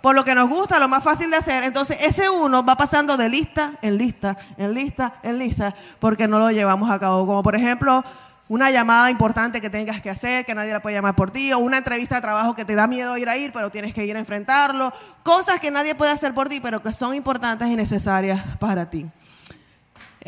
Por 0.00 0.14
lo 0.14 0.24
que 0.24 0.34
nos 0.34 0.48
gusta, 0.48 0.78
lo 0.78 0.88
más 0.88 1.04
fácil 1.04 1.30
de 1.30 1.36
hacer. 1.36 1.64
Entonces 1.64 1.98
ese 2.00 2.30
uno 2.30 2.64
va 2.64 2.76
pasando 2.76 3.18
de 3.18 3.28
lista 3.28 3.72
en 3.82 3.98
lista, 3.98 4.38
en 4.56 4.72
lista, 4.72 5.20
en 5.22 5.38
lista, 5.38 5.74
porque 5.98 6.26
no 6.26 6.38
lo 6.38 6.50
llevamos 6.50 6.88
a 6.88 6.98
cabo. 6.98 7.26
Como 7.26 7.42
por 7.42 7.54
ejemplo, 7.54 8.02
una 8.48 8.70
llamada 8.70 9.10
importante 9.10 9.60
que 9.60 9.68
tengas 9.68 10.00
que 10.00 10.08
hacer, 10.08 10.46
que 10.46 10.54
nadie 10.54 10.72
la 10.72 10.80
puede 10.80 10.96
llamar 10.96 11.14
por 11.14 11.30
ti, 11.30 11.52
o 11.52 11.58
una 11.58 11.76
entrevista 11.76 12.14
de 12.14 12.22
trabajo 12.22 12.54
que 12.54 12.64
te 12.64 12.74
da 12.74 12.86
miedo 12.86 13.18
ir 13.18 13.28
a 13.28 13.36
ir, 13.36 13.52
pero 13.52 13.68
tienes 13.68 13.92
que 13.92 14.06
ir 14.06 14.16
a 14.16 14.20
enfrentarlo. 14.20 14.90
Cosas 15.22 15.60
que 15.60 15.70
nadie 15.70 15.94
puede 15.94 16.12
hacer 16.12 16.32
por 16.32 16.48
ti, 16.48 16.60
pero 16.60 16.82
que 16.82 16.94
son 16.94 17.14
importantes 17.14 17.68
y 17.68 17.76
necesarias 17.76 18.40
para 18.58 18.88
ti. 18.88 19.04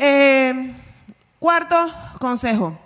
Eh, 0.01 0.73
cuarto 1.39 1.75
consejo. 2.19 2.77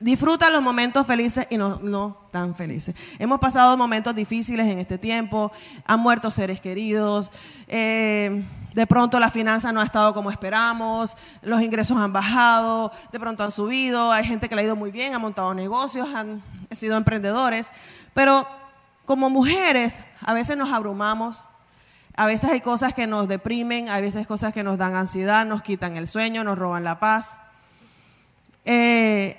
Disfruta 0.00 0.48
los 0.50 0.62
momentos 0.62 1.06
felices 1.06 1.46
y 1.50 1.58
no, 1.58 1.78
no 1.82 2.16
tan 2.30 2.54
felices. 2.54 2.96
Hemos 3.18 3.38
pasado 3.40 3.76
momentos 3.76 4.14
difíciles 4.14 4.66
en 4.66 4.78
este 4.78 4.96
tiempo, 4.96 5.52
han 5.86 6.00
muerto 6.00 6.30
seres 6.30 6.60
queridos, 6.62 7.30
eh, 7.68 8.42
de 8.72 8.86
pronto 8.86 9.20
la 9.20 9.30
finanza 9.30 9.70
no 9.70 9.80
ha 9.82 9.84
estado 9.84 10.14
como 10.14 10.30
esperamos, 10.30 11.16
los 11.42 11.60
ingresos 11.60 11.98
han 11.98 12.12
bajado, 12.12 12.90
de 13.12 13.20
pronto 13.20 13.44
han 13.44 13.52
subido, 13.52 14.10
hay 14.10 14.24
gente 14.24 14.48
que 14.48 14.54
le 14.54 14.62
ha 14.62 14.64
ido 14.64 14.76
muy 14.76 14.90
bien, 14.90 15.14
ha 15.14 15.18
montado 15.18 15.52
negocios, 15.52 16.08
han 16.14 16.42
sido 16.72 16.96
emprendedores, 16.96 17.68
pero 18.14 18.46
como 19.04 19.28
mujeres 19.28 19.96
a 20.22 20.32
veces 20.32 20.56
nos 20.56 20.72
abrumamos, 20.72 21.44
a 22.16 22.26
veces 22.26 22.50
hay 22.50 22.60
cosas 22.60 22.94
que 22.94 23.06
nos 23.06 23.28
deprimen, 23.28 23.88
a 23.90 24.00
veces 24.00 24.26
cosas 24.26 24.54
que 24.54 24.62
nos 24.62 24.78
dan 24.78 24.94
ansiedad, 24.94 25.44
nos 25.44 25.62
quitan 25.62 25.96
el 25.96 26.08
sueño, 26.08 26.44
nos 26.44 26.58
roban 26.58 26.82
la 26.82 26.98
paz. 26.98 27.38
Eh, 28.64 29.38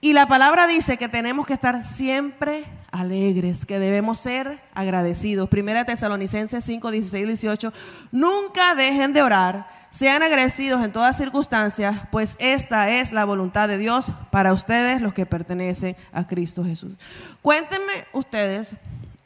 y 0.00 0.12
la 0.14 0.26
palabra 0.26 0.66
dice 0.66 0.96
que 0.96 1.08
tenemos 1.08 1.46
que 1.46 1.52
estar 1.52 1.84
siempre 1.84 2.64
alegres, 2.90 3.66
que 3.66 3.78
debemos 3.78 4.18
ser 4.18 4.60
agradecidos. 4.74 5.48
Primera 5.48 5.84
Tesalonicenses 5.84 6.64
5, 6.64 6.90
16, 6.90 7.26
18. 7.26 7.72
Nunca 8.12 8.74
dejen 8.74 9.12
de 9.12 9.22
orar, 9.22 9.68
sean 9.90 10.22
agradecidos 10.22 10.84
en 10.84 10.92
todas 10.92 11.16
circunstancias, 11.16 11.96
pues 12.10 12.36
esta 12.40 12.90
es 12.90 13.12
la 13.12 13.24
voluntad 13.24 13.68
de 13.68 13.78
Dios 13.78 14.12
para 14.30 14.54
ustedes, 14.54 15.02
los 15.02 15.12
que 15.12 15.26
pertenecen 15.26 15.96
a 16.12 16.26
Cristo 16.26 16.64
Jesús. 16.64 16.92
Cuéntenme 17.42 18.06
ustedes 18.12 18.74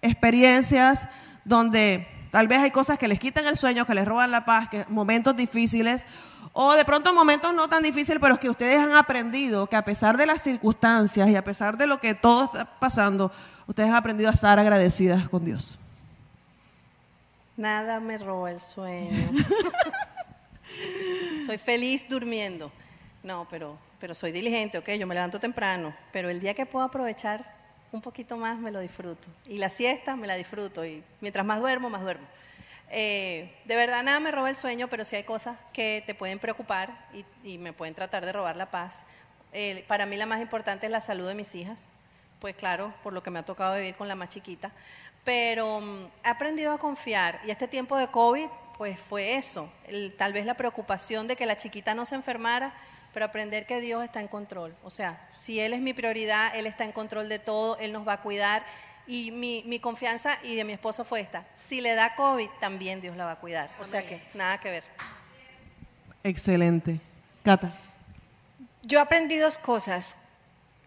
experiencias 0.03 1.09
donde 1.45 2.07
tal 2.31 2.49
vez 2.49 2.61
hay 2.61 2.71
cosas 2.71 2.99
que 2.99 3.09
les 3.09 3.19
quitan 3.19 3.47
el 3.47 3.57
sueño, 3.57 3.85
que 3.85 3.95
les 3.95 4.07
roban 4.07 4.31
la 4.31 4.45
paz, 4.45 4.69
que 4.69 4.85
momentos 4.89 5.37
difíciles, 5.37 6.07
o 6.53 6.73
de 6.73 6.85
pronto 6.85 7.15
momentos 7.15 7.55
no 7.55 7.69
tan 7.69 7.83
difíciles, 7.83 8.21
pero 8.21 8.35
es 8.35 8.41
que 8.41 8.51
ustedes 8.51 8.79
han 8.79 8.93
aprendido 8.93 9.67
que 9.67 9.77
a 9.77 9.85
pesar 9.85 10.17
de 10.17 10.27
las 10.27 10.43
circunstancias 10.43 11.29
y 11.29 11.37
a 11.37 11.45
pesar 11.45 11.77
de 11.77 11.87
lo 11.87 12.01
que 12.01 12.15
todo 12.15 12.45
está 12.45 12.65
pasando, 12.65 13.31
ustedes 13.67 13.89
han 13.89 13.95
aprendido 13.95 14.31
a 14.31 14.33
estar 14.33 14.59
agradecidas 14.59 15.29
con 15.29 15.45
Dios. 15.45 15.81
Nada 17.57 18.01
me 18.01 18.19
roba 18.19 18.51
el 18.51 18.59
sueño. 18.59 19.31
soy 21.47 21.59
feliz 21.59 22.09
durmiendo. 22.09 22.73
No, 23.23 23.47
pero, 23.51 23.79
pero 23.99 24.15
soy 24.15 24.33
diligente, 24.33 24.79
ok, 24.79 24.89
yo 24.99 25.07
me 25.07 25.15
levanto 25.15 25.39
temprano, 25.39 25.93
pero 26.11 26.31
el 26.31 26.41
día 26.41 26.55
que 26.55 26.65
puedo 26.65 26.87
aprovechar 26.87 27.60
un 27.93 28.01
poquito 28.01 28.37
más 28.37 28.59
me 28.59 28.71
lo 28.71 28.81
disfruto. 28.81 29.29
Y 29.47 29.59
la 29.59 29.69
siesta 29.69 30.17
me 30.17 30.27
la 30.27 30.35
disfruto 30.35 30.85
y 30.85 31.03
mientras 31.21 31.45
más 31.45 31.61
duermo, 31.61 31.91
más 31.91 32.03
duermo. 32.03 32.27
Eh, 32.93 33.55
de 33.67 33.77
verdad 33.77 34.03
nada 34.03 34.19
me 34.19 34.33
roba 34.33 34.49
el 34.49 34.57
sueño, 34.57 34.89
pero 34.89 35.05
sí 35.05 35.17
hay 35.17 35.23
cosas 35.23 35.57
que 35.73 36.03
te 36.07 36.15
pueden 36.15 36.39
preocupar 36.39 37.09
y, 37.45 37.59
me 37.59 37.73
pueden 37.73 37.95
tratar 37.95 38.27
de 38.27 38.33
robar 38.33 38.57
la 38.57 38.71
paz. 38.71 39.05
Eh, 39.53 39.85
para 39.87 40.07
mí 40.07 40.17
la 40.17 40.27
más 40.27 40.41
importante 40.41 40.87
es 40.87 40.93
la 40.93 41.01
salud 41.01 41.27
de 41.29 41.35
mis 41.35 41.55
hijas, 41.55 41.93
pues 42.41 42.55
claro, 42.57 42.93
por 43.03 43.13
lo 43.13 43.23
que 43.23 43.31
me 43.31 43.39
ha 43.39 43.45
tocado 43.45 43.77
vivir 43.77 43.95
con 43.95 44.09
la 44.09 44.15
más 44.15 44.29
chiquita, 44.29 44.73
pero 45.25 45.81
mm, 45.81 46.07
he 46.25 46.29
aprendido 46.29 46.73
a 46.73 46.79
confiar 46.79 47.41
y 47.47 47.51
este 47.51 47.69
tiempo 47.69 47.97
de 47.97 48.09
COVID 48.09 48.49
pues 48.77 48.99
fue 48.99 49.37
eso, 49.37 49.71
tal 50.17 50.33
vez 50.33 50.47
la 50.47 50.55
preocupación 50.55 51.27
de 51.27 51.37
que 51.37 51.45
la 51.45 51.57
chiquita 51.57 51.95
no 51.95 52.07
se 52.07 52.15
enfermara, 52.15 52.73
pero 53.13 53.27
aprender 53.27 53.67
que 53.67 53.81
Dios 53.81 54.05
está 54.05 54.21
en 54.21 54.29
control. 54.29 54.75
O 54.85 54.91
sea, 54.91 55.29
si 55.35 55.61
Él 55.61 55.73
es 55.73 55.81
mi 55.81 55.93
prioridad, 55.93 56.55
Él 56.55 56.67
está 56.67 56.85
en 56.85 56.93
control 56.93 57.29
de 57.29 57.39
todo, 57.39 57.79
Él 57.79 57.93
nos 57.93 58.07
va 58.07 58.15
a 58.15 58.23
cuidar. 58.23 58.63
Y 59.07 59.31
mi, 59.33 59.65
mi 59.67 59.81
confianza 59.81 60.39
y 60.45 60.55
de 60.55 60.65
mi 60.65 60.73
esposo 60.73 61.05
fue 61.05 61.21
esta, 61.21 61.45
si 61.53 61.81
le 61.81 61.95
da 61.95 62.15
COVID, 62.15 62.49
también 62.61 63.01
Dios 63.01 63.17
la 63.17 63.25
va 63.25 63.33
a 63.33 63.41
cuidar. 63.41 63.71
O 63.81 63.85
sea 63.85 64.07
que 64.07 64.23
nada 64.35 64.59
que 64.59 64.71
ver. 64.71 64.85
Excelente. 66.23 67.01
Cata. 67.43 67.73
Yo 68.83 69.01
aprendí 69.01 69.37
dos 69.37 69.59
cosas. 69.59 70.17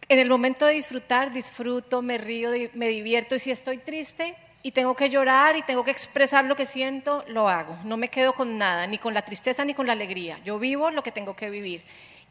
En 0.07 0.19
el 0.19 0.29
momento 0.29 0.65
de 0.65 0.73
disfrutar, 0.73 1.33
disfruto, 1.33 2.01
me 2.01 2.17
río, 2.17 2.49
me 2.73 2.87
divierto. 2.87 3.35
Y 3.35 3.39
si 3.39 3.51
estoy 3.51 3.77
triste, 3.77 4.35
y 4.65 4.71
tengo 4.71 4.95
que 4.95 5.09
llorar 5.09 5.57
y 5.57 5.61
tengo 5.61 5.83
que 5.83 5.91
expresar 5.91 6.45
lo 6.45 6.55
que 6.55 6.65
siento, 6.65 7.25
lo 7.27 7.49
hago. 7.49 7.77
No 7.83 7.97
me 7.97 8.07
quedo 8.07 8.33
con 8.33 8.57
nada, 8.57 8.87
ni 8.87 8.97
con 8.97 9.13
la 9.13 9.21
tristeza 9.21 9.65
ni 9.65 9.73
con 9.73 9.85
la 9.85 9.93
alegría. 9.93 10.39
Yo 10.45 10.57
vivo 10.57 10.89
lo 10.89 11.03
que 11.03 11.11
tengo 11.11 11.35
que 11.35 11.49
vivir. 11.49 11.83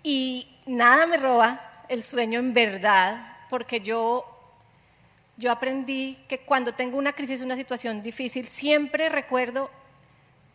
Y 0.03 0.49
nada 0.67 1.07
me 1.07 1.17
roba 1.17 1.85
el 1.88 2.03
sueño 2.03 2.38
en 2.38 2.55
verdad, 2.55 3.37
porque 3.49 3.81
yo, 3.81 4.25
yo 5.37 5.53
aprendí 5.53 6.19
que 6.29 6.38
cuando 6.38 6.75
tengo 6.75 6.99
una 6.99 7.12
crisis, 7.12 7.41
una 7.43 7.57
situación 7.57 8.03
difícil, 8.03 8.47
siempre 8.47 9.09
recuerdo 9.09 9.71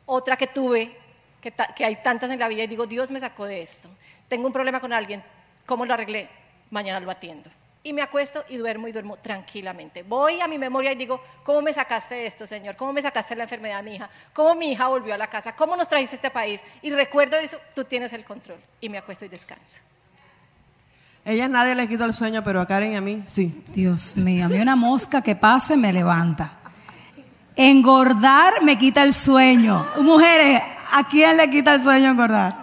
otra 0.06 0.38
que 0.38 0.48
tuve, 0.48 0.96
que, 1.42 1.54
que 1.76 1.86
hay 1.86 1.98
tantas 1.98 2.32
en 2.32 2.40
la 2.40 2.48
vida, 2.48 2.64
y 2.64 2.68
digo, 2.68 2.86
Dios 2.86 3.12
me 3.12 3.20
sacó 3.20 3.46
de 3.46 3.62
esto. 3.62 3.90
Tengo 4.28 4.48
un 4.48 4.54
problema 4.54 4.80
con 4.80 4.94
alguien, 4.94 5.24
¿cómo 5.66 5.86
lo 5.86 5.94
arreglé? 5.94 6.30
Mañana 6.70 7.00
lo 7.00 7.12
atiendo 7.12 7.50
y 7.84 7.94
me 7.94 8.02
acuesto 8.02 8.44
y 8.50 8.58
duermo 8.58 8.88
y 8.88 8.92
duermo 8.92 9.18
tranquilamente. 9.18 10.04
Voy 10.04 10.42
a 10.42 10.48
mi 10.48 10.58
memoria 10.58 10.92
y 10.92 10.96
digo, 10.96 11.22
¿cómo 11.44 11.62
me 11.62 11.74
sacaste 11.74 12.16
de 12.16 12.28
esto, 12.28 12.46
Señor? 12.46 12.76
¿Cómo 12.76 12.92
me 12.94 13.02
sacaste 13.02 13.34
de 13.34 13.38
la 13.38 13.44
enfermedad 13.44 13.78
de 13.78 13.84
mi 13.84 13.96
hija? 13.96 14.10
¿Cómo 14.34 14.56
mi 14.56 14.72
hija 14.72 14.88
volvió 14.88 15.14
a 15.14 15.18
la 15.18 15.28
casa? 15.28 15.56
¿Cómo 15.56 15.76
nos 15.76 15.88
trajiste 15.88 16.16
a 16.16 16.18
este 16.18 16.30
país? 16.30 16.64
Y 16.82 16.90
recuerdo 16.90 17.38
eso, 17.38 17.58
tú 17.74 17.86
tienes 17.86 18.12
el 18.14 18.24
control. 18.24 18.60
Y 18.82 18.90
me 18.90 18.98
acuesto 18.98 19.26
y 19.26 19.30
descanso. 19.30 19.82
Ella 21.24 21.48
nadie 21.50 21.76
le 21.76 21.88
quitó 21.88 22.06
el 22.06 22.14
sueño, 22.14 22.44
pero 22.44 22.62
a 22.62 22.66
Karen 22.66 22.94
y 22.94 22.96
a 22.96 23.02
mí 23.02 23.24
sí. 23.28 23.64
Dios 23.74 24.16
mío, 24.18 24.46
a 24.46 24.48
mí 24.48 24.60
una 24.60 24.76
mosca 24.76 25.22
que 25.22 25.36
pase 25.36 25.76
me 25.76 25.92
levanta. 25.92 26.54
Engordar 27.56 28.64
me 28.64 28.78
quita 28.78 29.04
el 29.04 29.14
sueño. 29.14 29.86
Mujeres, 30.02 30.62
¿a 30.94 31.08
quién 31.08 31.36
le 31.36 31.50
quita 31.50 31.74
el 31.74 31.82
sueño 31.82 32.12
engordar? 32.12 32.62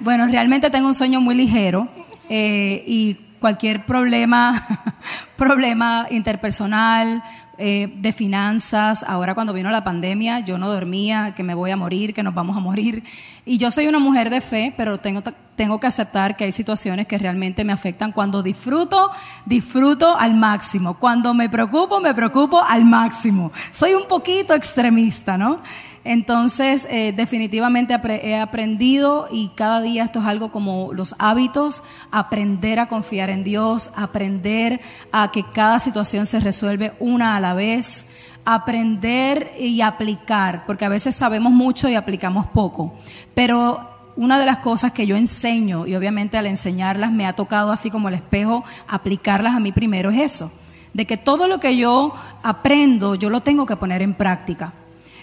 Bueno, 0.00 0.26
realmente 0.26 0.68
tengo 0.68 0.88
un 0.88 0.94
sueño 0.94 1.20
muy 1.20 1.36
ligero 1.36 1.86
eh, 2.28 2.82
y 2.86 3.14
cualquier 3.42 3.84
problema, 3.84 4.66
problema 5.36 6.06
interpersonal, 6.10 7.22
eh, 7.58 7.92
de 7.98 8.12
finanzas. 8.12 9.04
Ahora 9.06 9.34
cuando 9.34 9.52
vino 9.52 9.70
la 9.70 9.84
pandemia, 9.84 10.40
yo 10.40 10.56
no 10.56 10.70
dormía, 10.70 11.34
que 11.36 11.42
me 11.42 11.54
voy 11.54 11.70
a 11.70 11.76
morir, 11.76 12.14
que 12.14 12.22
nos 12.22 12.34
vamos 12.34 12.56
a 12.56 12.60
morir. 12.60 13.04
Y 13.44 13.58
yo 13.58 13.70
soy 13.70 13.88
una 13.88 13.98
mujer 13.98 14.30
de 14.30 14.40
fe, 14.40 14.72
pero 14.74 14.96
tengo, 14.96 15.22
tengo 15.54 15.78
que 15.78 15.86
aceptar 15.86 16.34
que 16.34 16.44
hay 16.44 16.52
situaciones 16.52 17.06
que 17.06 17.18
realmente 17.18 17.62
me 17.62 17.74
afectan. 17.74 18.10
Cuando 18.10 18.42
disfruto, 18.42 19.10
disfruto 19.44 20.16
al 20.18 20.34
máximo. 20.34 20.94
Cuando 20.94 21.34
me 21.34 21.50
preocupo, 21.50 22.00
me 22.00 22.14
preocupo 22.14 22.62
al 22.62 22.86
máximo. 22.86 23.52
Soy 23.70 23.92
un 23.92 24.08
poquito 24.08 24.54
extremista, 24.54 25.36
¿no? 25.36 25.60
Entonces, 26.04 26.88
eh, 26.90 27.12
definitivamente 27.16 27.94
he 28.22 28.36
aprendido 28.36 29.28
y 29.30 29.50
cada 29.54 29.80
día 29.80 30.04
esto 30.04 30.18
es 30.18 30.26
algo 30.26 30.50
como 30.50 30.92
los 30.92 31.14
hábitos, 31.20 31.84
aprender 32.10 32.80
a 32.80 32.88
confiar 32.88 33.30
en 33.30 33.44
Dios, 33.44 33.92
aprender 33.96 34.80
a 35.12 35.30
que 35.30 35.44
cada 35.44 35.78
situación 35.78 36.26
se 36.26 36.40
resuelve 36.40 36.92
una 36.98 37.36
a 37.36 37.40
la 37.40 37.54
vez, 37.54 38.16
aprender 38.44 39.52
y 39.60 39.80
aplicar, 39.80 40.64
porque 40.66 40.84
a 40.84 40.88
veces 40.88 41.14
sabemos 41.14 41.52
mucho 41.52 41.88
y 41.88 41.94
aplicamos 41.94 42.46
poco. 42.46 42.94
Pero 43.34 43.88
una 44.16 44.40
de 44.40 44.46
las 44.46 44.58
cosas 44.58 44.92
que 44.92 45.06
yo 45.06 45.16
enseño, 45.16 45.86
y 45.86 45.94
obviamente 45.94 46.36
al 46.36 46.46
enseñarlas 46.46 47.12
me 47.12 47.26
ha 47.26 47.32
tocado 47.34 47.70
así 47.70 47.90
como 47.90 48.08
el 48.08 48.14
espejo, 48.14 48.64
aplicarlas 48.88 49.52
a 49.52 49.60
mí 49.60 49.70
primero 49.70 50.10
es 50.10 50.20
eso, 50.20 50.52
de 50.92 51.06
que 51.06 51.16
todo 51.16 51.46
lo 51.46 51.60
que 51.60 51.76
yo 51.76 52.12
aprendo 52.42 53.14
yo 53.14 53.30
lo 53.30 53.40
tengo 53.40 53.66
que 53.66 53.76
poner 53.76 54.02
en 54.02 54.14
práctica. 54.14 54.74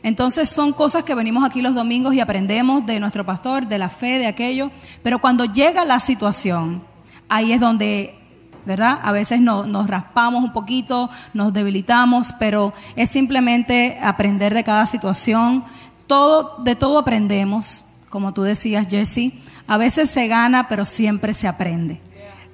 Entonces 0.03 0.49
son 0.49 0.71
cosas 0.73 1.03
que 1.03 1.15
venimos 1.15 1.43
aquí 1.43 1.61
los 1.61 1.75
domingos 1.75 2.13
y 2.13 2.19
aprendemos 2.19 2.85
de 2.85 2.99
nuestro 2.99 3.25
pastor, 3.25 3.67
de 3.67 3.77
la 3.77 3.89
fe, 3.89 4.17
de 4.17 4.27
aquello, 4.27 4.71
pero 5.03 5.19
cuando 5.19 5.45
llega 5.45 5.85
la 5.85 5.99
situación, 5.99 6.81
ahí 7.27 7.51
es 7.51 7.59
donde, 7.59 8.15
¿verdad? 8.65 8.99
A 9.03 9.11
veces 9.11 9.41
nos 9.41 9.87
raspamos 9.87 10.43
un 10.43 10.53
poquito, 10.53 11.09
nos 11.33 11.53
debilitamos, 11.53 12.33
pero 12.39 12.73
es 12.95 13.09
simplemente 13.09 13.99
aprender 14.01 14.53
de 14.53 14.63
cada 14.63 14.85
situación. 14.85 15.63
Todo, 16.07 16.63
de 16.63 16.75
todo 16.75 16.99
aprendemos, 16.99 18.05
como 18.09 18.33
tú 18.33 18.43
decías, 18.43 18.87
Jesse. 18.89 19.33
A 19.67 19.77
veces 19.77 20.09
se 20.09 20.27
gana, 20.27 20.67
pero 20.67 20.85
siempre 20.85 21.33
se 21.33 21.47
aprende. 21.47 22.01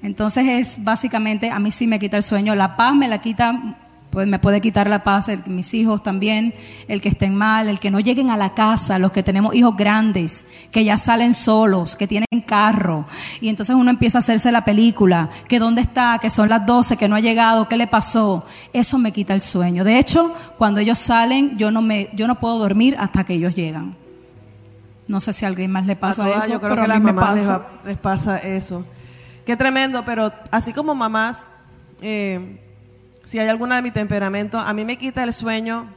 Entonces 0.01 0.45
es 0.47 0.83
básicamente, 0.83 1.49
a 1.49 1.59
mí 1.59 1.71
sí 1.71 1.87
me 1.87 1.99
quita 1.99 2.17
el 2.17 2.23
sueño, 2.23 2.53
la 2.53 2.75
paz 2.75 2.93
me 2.93 3.07
la 3.07 3.19
quita 3.19 3.77
pues 4.15 4.29
me 4.29 4.39
puede 4.39 4.61
quitar 4.61 4.89
la 4.89 5.03
paz 5.03 5.27
el, 5.27 5.41
mis 5.45 5.73
hijos 5.73 6.01
también, 6.01 6.53
el 6.87 7.01
que 7.01 7.09
estén 7.09 7.35
mal, 7.35 7.67
el 7.67 7.81
que 7.81 7.91
no 7.91 7.99
lleguen 7.99 8.29
a 8.29 8.37
la 8.37 8.53
casa, 8.53 8.97
los 8.97 9.11
que 9.11 9.23
tenemos 9.23 9.53
hijos 9.53 9.75
grandes, 9.75 10.47
que 10.71 10.85
ya 10.85 10.95
salen 10.95 11.33
solos, 11.33 11.97
que 11.97 12.07
tienen 12.07 12.25
carro, 12.47 13.03
y 13.41 13.49
entonces 13.49 13.75
uno 13.75 13.89
empieza 13.89 14.17
a 14.17 14.19
hacerse 14.19 14.53
la 14.53 14.63
película, 14.63 15.29
que 15.49 15.59
dónde 15.59 15.81
está, 15.81 16.17
que 16.21 16.29
son 16.29 16.47
las 16.47 16.65
12, 16.65 16.95
que 16.95 17.09
no 17.09 17.17
ha 17.17 17.19
llegado, 17.19 17.67
qué 17.67 17.75
le 17.75 17.87
pasó, 17.87 18.47
eso 18.71 18.97
me 18.99 19.11
quita 19.11 19.33
el 19.33 19.41
sueño. 19.41 19.83
De 19.83 19.99
hecho, 19.99 20.33
cuando 20.57 20.79
ellos 20.79 20.97
salen, 20.97 21.57
yo 21.57 21.69
no, 21.69 21.81
me, 21.81 22.09
yo 22.13 22.25
no 22.25 22.39
puedo 22.39 22.57
dormir 22.57 22.95
hasta 22.97 23.25
que 23.25 23.33
ellos 23.33 23.53
llegan. 23.53 23.97
No 25.09 25.19
sé 25.19 25.33
si 25.33 25.43
a 25.43 25.49
alguien 25.49 25.71
más 25.71 25.85
le 25.87 25.97
pasa 25.97 26.29
eso. 26.29 26.53
Yo 26.53 26.61
creo 26.61 26.75
que 26.75 26.81
a 26.83 26.87
las 26.87 27.01
mamás 27.01 27.35
les, 27.35 27.49
les, 27.85 27.97
pasa 27.97 28.37
eso. 28.37 28.85
Qué 29.45 29.57
tremendo, 29.57 30.05
pero 30.05 30.31
así 30.51 30.71
como 30.71 30.95
mamás, 30.95 31.47
eh, 31.99 32.61
si 33.25 33.39
hay 33.39 33.49
alguna 33.49 33.75
de 33.75 33.81
mi 33.81 33.91
temperamento, 33.91 34.59
a 34.59 34.71
mí 34.73 34.85
me 34.85 34.97
quita 34.97 35.23
el 35.23 35.33
sueño. 35.33 35.89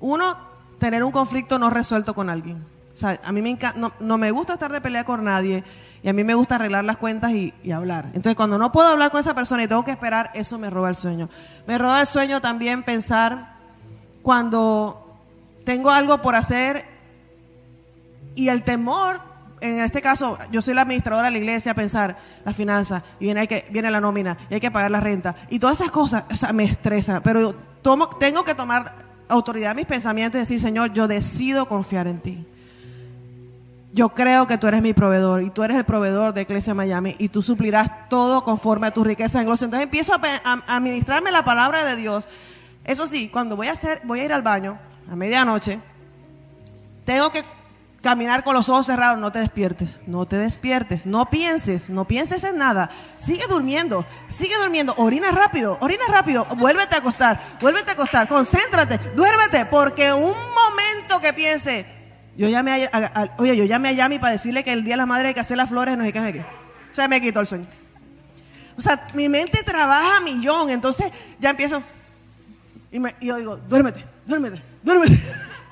Uno, 0.00 0.36
tener 0.78 1.04
un 1.04 1.12
conflicto 1.12 1.58
no 1.58 1.70
resuelto 1.70 2.14
con 2.14 2.28
alguien. 2.28 2.64
O 2.92 2.96
sea, 2.96 3.20
a 3.22 3.30
mí 3.30 3.40
me 3.40 3.56
no, 3.76 3.92
no, 4.00 4.18
me 4.18 4.30
gusta 4.30 4.54
estar 4.54 4.72
de 4.72 4.80
pelea 4.80 5.04
con 5.04 5.24
nadie 5.24 5.62
y 6.02 6.08
a 6.08 6.12
mí 6.12 6.24
me 6.24 6.34
gusta 6.34 6.56
arreglar 6.56 6.84
las 6.84 6.96
cuentas 6.96 7.30
y, 7.32 7.54
y, 7.62 7.70
hablar. 7.70 8.06
Entonces, 8.06 8.34
cuando 8.34 8.58
no 8.58 8.72
puedo 8.72 8.88
hablar 8.88 9.10
con 9.10 9.20
esa 9.20 9.34
persona 9.34 9.62
y 9.62 9.68
tengo 9.68 9.84
que 9.84 9.92
esperar, 9.92 10.30
eso 10.34 10.58
me 10.58 10.70
roba 10.70 10.88
el 10.88 10.96
sueño. 10.96 11.28
Me 11.66 11.78
roba 11.78 12.00
el 12.00 12.06
sueño 12.06 12.40
también 12.40 12.82
pensar 12.82 13.52
cuando 14.22 15.20
tengo 15.64 15.90
algo 15.90 16.18
por 16.18 16.34
hacer 16.34 16.84
y 18.34 18.48
el 18.48 18.62
temor 18.62 19.31
en 19.62 19.80
este 19.80 20.02
caso, 20.02 20.36
yo 20.50 20.60
soy 20.60 20.74
la 20.74 20.82
administradora 20.82 21.28
de 21.28 21.32
la 21.32 21.38
iglesia, 21.38 21.74
pensar 21.74 22.16
las 22.44 22.56
finanzas, 22.56 23.02
y 23.20 23.26
viene, 23.70 23.90
la 23.90 24.00
nómina, 24.00 24.36
y 24.50 24.54
hay 24.54 24.60
que 24.60 24.70
pagar 24.70 24.90
la 24.90 25.00
renta, 25.00 25.34
y 25.48 25.58
todas 25.58 25.80
esas 25.80 25.92
cosas, 25.92 26.24
o 26.30 26.36
sea, 26.36 26.52
me 26.52 26.64
estresa, 26.64 27.20
pero 27.20 27.54
tengo 28.18 28.44
que 28.44 28.54
tomar 28.54 28.92
autoridad 29.28 29.70
en 29.70 29.78
mis 29.78 29.86
pensamientos 29.86 30.38
y 30.38 30.40
decir, 30.40 30.60
Señor, 30.60 30.92
yo 30.92 31.08
decido 31.08 31.66
confiar 31.66 32.06
en 32.06 32.18
ti. 32.18 32.46
Yo 33.94 34.10
creo 34.10 34.46
que 34.46 34.56
tú 34.56 34.66
eres 34.68 34.80
mi 34.80 34.94
proveedor 34.94 35.42
y 35.42 35.50
tú 35.50 35.62
eres 35.64 35.76
el 35.76 35.84
proveedor 35.84 36.32
de 36.32 36.42
Iglesia 36.42 36.72
Miami 36.72 37.14
y 37.18 37.28
tú 37.28 37.42
suplirás 37.42 38.08
todo 38.08 38.42
conforme 38.42 38.86
a 38.86 38.90
tu 38.90 39.04
riqueza 39.04 39.38
en 39.38 39.44
gloria. 39.44 39.64
Entonces 39.66 39.84
empiezo 39.84 40.14
a, 40.14 40.20
a, 40.44 40.76
administrarme 40.76 41.30
la 41.30 41.44
palabra 41.44 41.84
de 41.84 41.96
Dios. 41.96 42.26
Eso 42.84 43.06
sí, 43.06 43.28
cuando 43.28 43.54
voy 43.54 43.68
a 43.68 43.74
voy 44.04 44.20
a 44.20 44.24
ir 44.24 44.32
al 44.32 44.40
baño 44.40 44.78
a 45.10 45.14
medianoche, 45.14 45.78
tengo 47.04 47.30
que 47.30 47.44
caminar 48.02 48.42
con 48.42 48.54
los 48.54 48.68
ojos 48.68 48.86
cerrados, 48.86 49.18
no 49.18 49.30
te 49.30 49.38
despiertes, 49.38 50.00
no 50.06 50.26
te 50.26 50.36
despiertes, 50.36 51.06
no 51.06 51.30
pienses, 51.30 51.88
no 51.88 52.06
pienses 52.06 52.44
en 52.44 52.58
nada, 52.58 52.90
sigue 53.16 53.44
durmiendo, 53.48 54.04
sigue 54.28 54.54
durmiendo, 54.60 54.92
orina 54.98 55.30
rápido, 55.30 55.78
orina 55.80 56.04
rápido, 56.08 56.44
vuélvete 56.56 56.96
a 56.96 56.98
acostar, 56.98 57.40
vuélvete 57.60 57.90
a 57.90 57.94
acostar, 57.94 58.28
concéntrate, 58.28 58.98
duérmete, 59.14 59.66
porque 59.66 60.12
un 60.12 60.22
momento 60.32 61.20
que 61.22 61.32
piense, 61.32 61.86
yo 62.36 62.48
llamé 62.48 62.88
a, 62.92 63.30
oye, 63.38 63.56
yo 63.56 63.64
llamé 63.64 63.90
a 63.90 63.92
Yami 63.92 64.18
para 64.18 64.32
decirle 64.32 64.64
que 64.64 64.72
el 64.72 64.84
día 64.84 64.94
de 64.94 64.98
la 64.98 65.06
madre 65.06 65.28
hay 65.28 65.34
que 65.34 65.40
hacer 65.40 65.56
las 65.56 65.68
flores, 65.68 65.96
no 65.96 66.04
sé 66.04 66.12
qué, 66.12 66.20
no 66.20 66.32
qué. 66.32 66.40
O 66.40 66.94
sea, 66.94 67.06
me 67.06 67.20
quitó 67.20 67.40
el 67.40 67.46
sueño. 67.46 67.66
O 68.76 68.82
sea, 68.82 69.06
mi 69.14 69.28
mente 69.28 69.62
trabaja 69.62 70.16
a 70.16 70.20
millón, 70.22 70.70
entonces 70.70 71.12
ya 71.38 71.50
empiezo 71.50 71.82
y, 72.90 73.00
me, 73.00 73.14
y 73.20 73.26
yo 73.26 73.36
digo, 73.36 73.56
duérmete, 73.56 74.04
duérmete, 74.26 74.62
duérmete. 74.82 75.18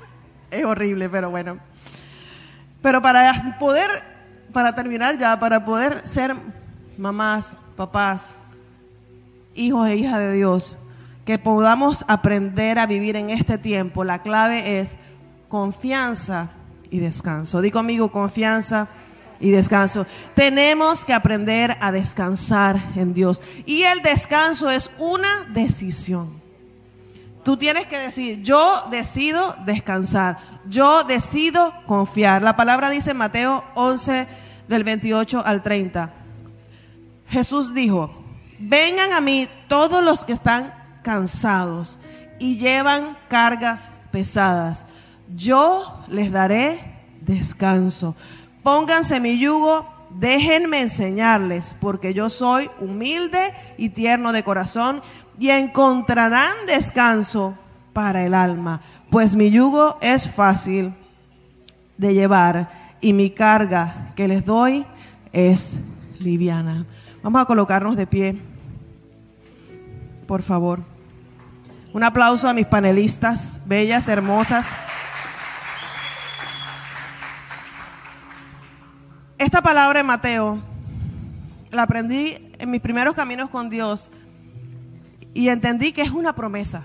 es 0.50 0.64
horrible, 0.64 1.08
pero 1.08 1.30
bueno. 1.30 1.69
Pero 2.82 3.02
para 3.02 3.56
poder, 3.58 3.90
para 4.52 4.74
terminar 4.74 5.18
ya, 5.18 5.38
para 5.38 5.64
poder 5.64 6.06
ser 6.06 6.34
mamás, 6.96 7.56
papás, 7.76 8.30
hijos 9.54 9.88
e 9.88 9.96
hijas 9.96 10.18
de 10.18 10.32
Dios, 10.32 10.76
que 11.24 11.38
podamos 11.38 12.04
aprender 12.08 12.78
a 12.78 12.86
vivir 12.86 13.16
en 13.16 13.30
este 13.30 13.58
tiempo, 13.58 14.04
la 14.04 14.22
clave 14.22 14.80
es 14.80 14.96
confianza 15.48 16.50
y 16.90 16.98
descanso. 16.98 17.60
Di 17.60 17.70
conmigo 17.70 18.10
confianza 18.10 18.88
y 19.40 19.50
descanso. 19.50 20.06
Tenemos 20.34 21.04
que 21.04 21.12
aprender 21.12 21.76
a 21.80 21.92
descansar 21.92 22.80
en 22.96 23.14
Dios. 23.14 23.42
Y 23.66 23.82
el 23.82 24.02
descanso 24.02 24.70
es 24.70 24.90
una 24.98 25.46
decisión. 25.52 26.40
Tú 27.42 27.56
tienes 27.56 27.86
que 27.86 27.98
decir, 27.98 28.42
yo 28.42 28.82
decido 28.90 29.56
descansar, 29.64 30.38
yo 30.68 31.04
decido 31.04 31.72
confiar. 31.86 32.42
La 32.42 32.56
palabra 32.56 32.90
dice 32.90 33.14
Mateo 33.14 33.64
11 33.74 34.26
del 34.68 34.84
28 34.84 35.42
al 35.44 35.62
30. 35.62 36.12
Jesús 37.28 37.74
dijo, 37.74 38.10
vengan 38.58 39.12
a 39.12 39.20
mí 39.20 39.48
todos 39.68 40.02
los 40.02 40.24
que 40.24 40.32
están 40.32 40.74
cansados 41.02 41.98
y 42.38 42.58
llevan 42.58 43.16
cargas 43.28 43.88
pesadas. 44.10 44.86
Yo 45.34 46.04
les 46.08 46.32
daré 46.32 46.80
descanso. 47.20 48.16
Pónganse 48.62 49.20
mi 49.20 49.38
yugo, 49.38 49.86
déjenme 50.10 50.82
enseñarles, 50.82 51.76
porque 51.80 52.12
yo 52.14 52.30
soy 52.30 52.68
humilde 52.80 53.52
y 53.78 53.90
tierno 53.90 54.32
de 54.32 54.42
corazón 54.42 55.02
y 55.38 55.50
encontrarán 55.50 56.52
descanso 56.66 57.56
para 57.92 58.24
el 58.24 58.34
alma, 58.34 58.80
pues 59.10 59.34
mi 59.34 59.50
yugo 59.50 59.98
es 60.00 60.30
fácil 60.30 60.94
de 61.98 62.14
llevar 62.14 62.70
y 63.00 63.12
mi 63.12 63.30
carga 63.30 64.12
que 64.14 64.28
les 64.28 64.44
doy 64.44 64.86
es 65.32 65.80
liviana. 66.18 66.86
Vamos 67.22 67.42
a 67.42 67.44
colocarnos 67.44 67.96
de 67.96 68.06
pie, 68.06 68.40
por 70.26 70.42
favor. 70.42 70.80
Un 71.92 72.04
aplauso 72.04 72.48
a 72.48 72.54
mis 72.54 72.66
panelistas, 72.66 73.58
bellas, 73.66 74.08
hermosas. 74.08 74.66
Esta 79.38 79.60
palabra 79.60 80.00
en 80.00 80.06
Mateo 80.06 80.58
la 81.72 81.82
aprendí 81.82 82.36
en 82.58 82.70
mis 82.70 82.80
primeros 82.80 83.14
caminos 83.14 83.50
con 83.50 83.70
Dios 83.70 84.10
y 85.34 85.48
entendí 85.48 85.92
que 85.92 86.02
es 86.02 86.10
una 86.10 86.34
promesa. 86.34 86.84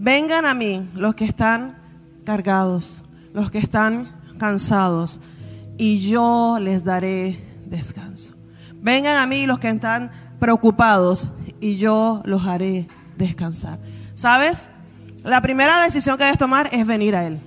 Vengan 0.00 0.46
a 0.46 0.54
mí 0.54 0.88
los 0.94 1.16
que 1.16 1.24
están 1.24 1.76
cargados, 2.24 3.02
los 3.34 3.50
que 3.50 3.58
están 3.58 4.12
cansados, 4.38 5.20
y 5.76 5.98
yo 5.98 6.58
les 6.60 6.84
daré 6.84 7.44
descanso. 7.66 8.32
Vengan 8.80 9.16
a 9.16 9.26
mí 9.26 9.44
los 9.46 9.58
que 9.58 9.68
están 9.68 10.12
preocupados, 10.38 11.26
y 11.60 11.78
yo 11.78 12.22
los 12.24 12.46
haré 12.46 12.86
descansar. 13.16 13.80
¿Sabes? 14.14 14.68
La 15.24 15.42
primera 15.42 15.82
decisión 15.82 16.16
que 16.16 16.22
debes 16.22 16.38
tomar 16.38 16.68
es 16.70 16.86
venir 16.86 17.16
a 17.16 17.26
Él. 17.26 17.40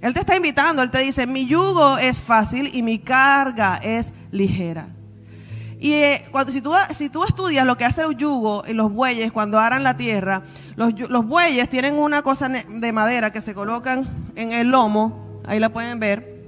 Él 0.00 0.14
te 0.14 0.20
está 0.20 0.34
invitando, 0.34 0.82
Él 0.82 0.90
te 0.90 1.00
dice, 1.00 1.26
mi 1.26 1.46
yugo 1.46 1.98
es 1.98 2.22
fácil 2.22 2.70
y 2.72 2.82
mi 2.82 3.00
carga 3.00 3.76
es 3.76 4.14
ligera. 4.30 4.88
Y 5.80 5.92
eh, 5.92 6.24
cuando, 6.32 6.50
si, 6.52 6.60
tú, 6.60 6.72
si 6.90 7.08
tú 7.08 7.24
estudias 7.24 7.64
lo 7.64 7.76
que 7.76 7.84
hace 7.84 8.02
el 8.02 8.16
yugo 8.16 8.62
y 8.66 8.72
los 8.72 8.92
bueyes 8.92 9.30
cuando 9.30 9.60
aran 9.60 9.84
la 9.84 9.96
tierra, 9.96 10.42
los, 10.74 10.92
los 11.08 11.26
bueyes 11.26 11.70
tienen 11.70 11.94
una 11.94 12.22
cosa 12.22 12.48
de 12.48 12.92
madera 12.92 13.32
que 13.32 13.40
se 13.40 13.54
colocan 13.54 14.08
en 14.34 14.52
el 14.52 14.68
lomo, 14.68 15.40
ahí 15.46 15.60
la 15.60 15.68
pueden 15.68 16.00
ver, 16.00 16.38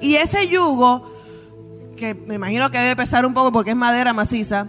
y 0.00 0.16
ese 0.16 0.48
yugo, 0.48 1.10
que 1.96 2.14
me 2.14 2.34
imagino 2.34 2.70
que 2.70 2.78
debe 2.78 2.96
pesar 2.96 3.24
un 3.24 3.32
poco 3.32 3.50
porque 3.50 3.70
es 3.70 3.76
madera 3.76 4.12
maciza, 4.12 4.66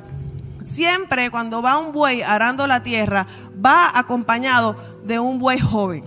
siempre 0.64 1.30
cuando 1.30 1.62
va 1.62 1.78
un 1.78 1.92
buey 1.92 2.22
arando 2.22 2.66
la 2.66 2.84
tierra, 2.84 3.28
va 3.64 3.90
acompañado 3.94 4.76
de 5.04 5.20
un 5.20 5.40
buey 5.40 5.60
joven. 5.60 6.04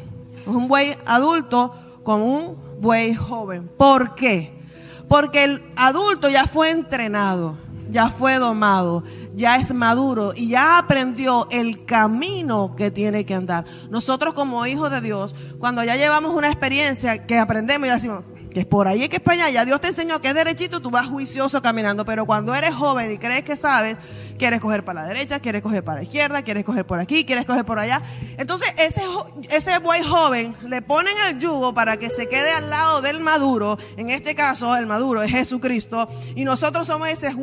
Un 0.46 0.68
buey 0.68 0.96
adulto 1.06 1.74
con 2.02 2.22
un 2.22 2.56
buey 2.80 3.14
joven. 3.14 3.70
¿Por 3.76 4.14
qué? 4.14 4.58
Porque 5.06 5.44
el 5.44 5.62
adulto 5.76 6.30
ya 6.30 6.46
fue 6.46 6.70
entrenado 6.70 7.56
ya 7.90 8.08
fue 8.08 8.36
domado, 8.36 9.04
ya 9.34 9.56
es 9.56 9.72
maduro 9.74 10.32
y 10.34 10.48
ya 10.48 10.78
aprendió 10.78 11.48
el 11.50 11.84
camino 11.84 12.74
que 12.76 12.90
tiene 12.90 13.24
que 13.24 13.34
andar. 13.34 13.64
Nosotros 13.90 14.34
como 14.34 14.66
hijos 14.66 14.90
de 14.90 15.00
Dios, 15.00 15.34
cuando 15.58 15.84
ya 15.84 15.96
llevamos 15.96 16.34
una 16.34 16.48
experiencia 16.48 17.26
que 17.26 17.38
aprendemos 17.38 17.88
y 17.88 17.92
decimos, 17.92 18.24
que 18.52 18.60
es 18.60 18.66
por 18.66 18.88
ahí, 18.88 19.08
que 19.08 19.16
es 19.16 19.22
para 19.22 19.44
allá. 19.44 19.50
Ya 19.50 19.64
Dios 19.64 19.80
te 19.80 19.88
enseñó 19.88 20.20
que 20.20 20.28
es 20.28 20.34
derechito, 20.34 20.80
tú 20.80 20.90
vas 20.90 21.06
juicioso 21.06 21.62
caminando. 21.62 22.04
Pero 22.04 22.26
cuando 22.26 22.54
eres 22.54 22.74
joven 22.74 23.12
y 23.12 23.18
crees 23.18 23.44
que 23.44 23.56
sabes, 23.56 23.96
quieres 24.38 24.60
coger 24.60 24.84
para 24.84 25.02
la 25.02 25.08
derecha, 25.08 25.38
quieres 25.40 25.62
coger 25.62 25.84
para 25.84 25.98
la 25.98 26.04
izquierda, 26.04 26.42
quieres 26.42 26.64
coger 26.64 26.86
por 26.86 26.98
aquí, 26.98 27.24
quieres 27.24 27.46
coger 27.46 27.64
por 27.64 27.78
allá. 27.78 28.02
Entonces, 28.38 28.72
ese, 28.78 29.02
ese 29.50 29.78
buey 29.78 30.02
joven 30.02 30.54
le 30.66 30.82
ponen 30.82 31.12
el 31.28 31.38
yugo 31.38 31.72
para 31.74 31.96
que 31.96 32.10
se 32.10 32.28
quede 32.28 32.50
al 32.50 32.70
lado 32.70 33.00
del 33.02 33.20
maduro. 33.20 33.78
En 33.96 34.10
este 34.10 34.34
caso, 34.34 34.74
el 34.76 34.86
maduro 34.86 35.22
es 35.22 35.30
Jesucristo. 35.30 36.08
Y 36.34 36.44
nosotros 36.44 36.86
somos 36.86 37.08
ese, 37.08 37.34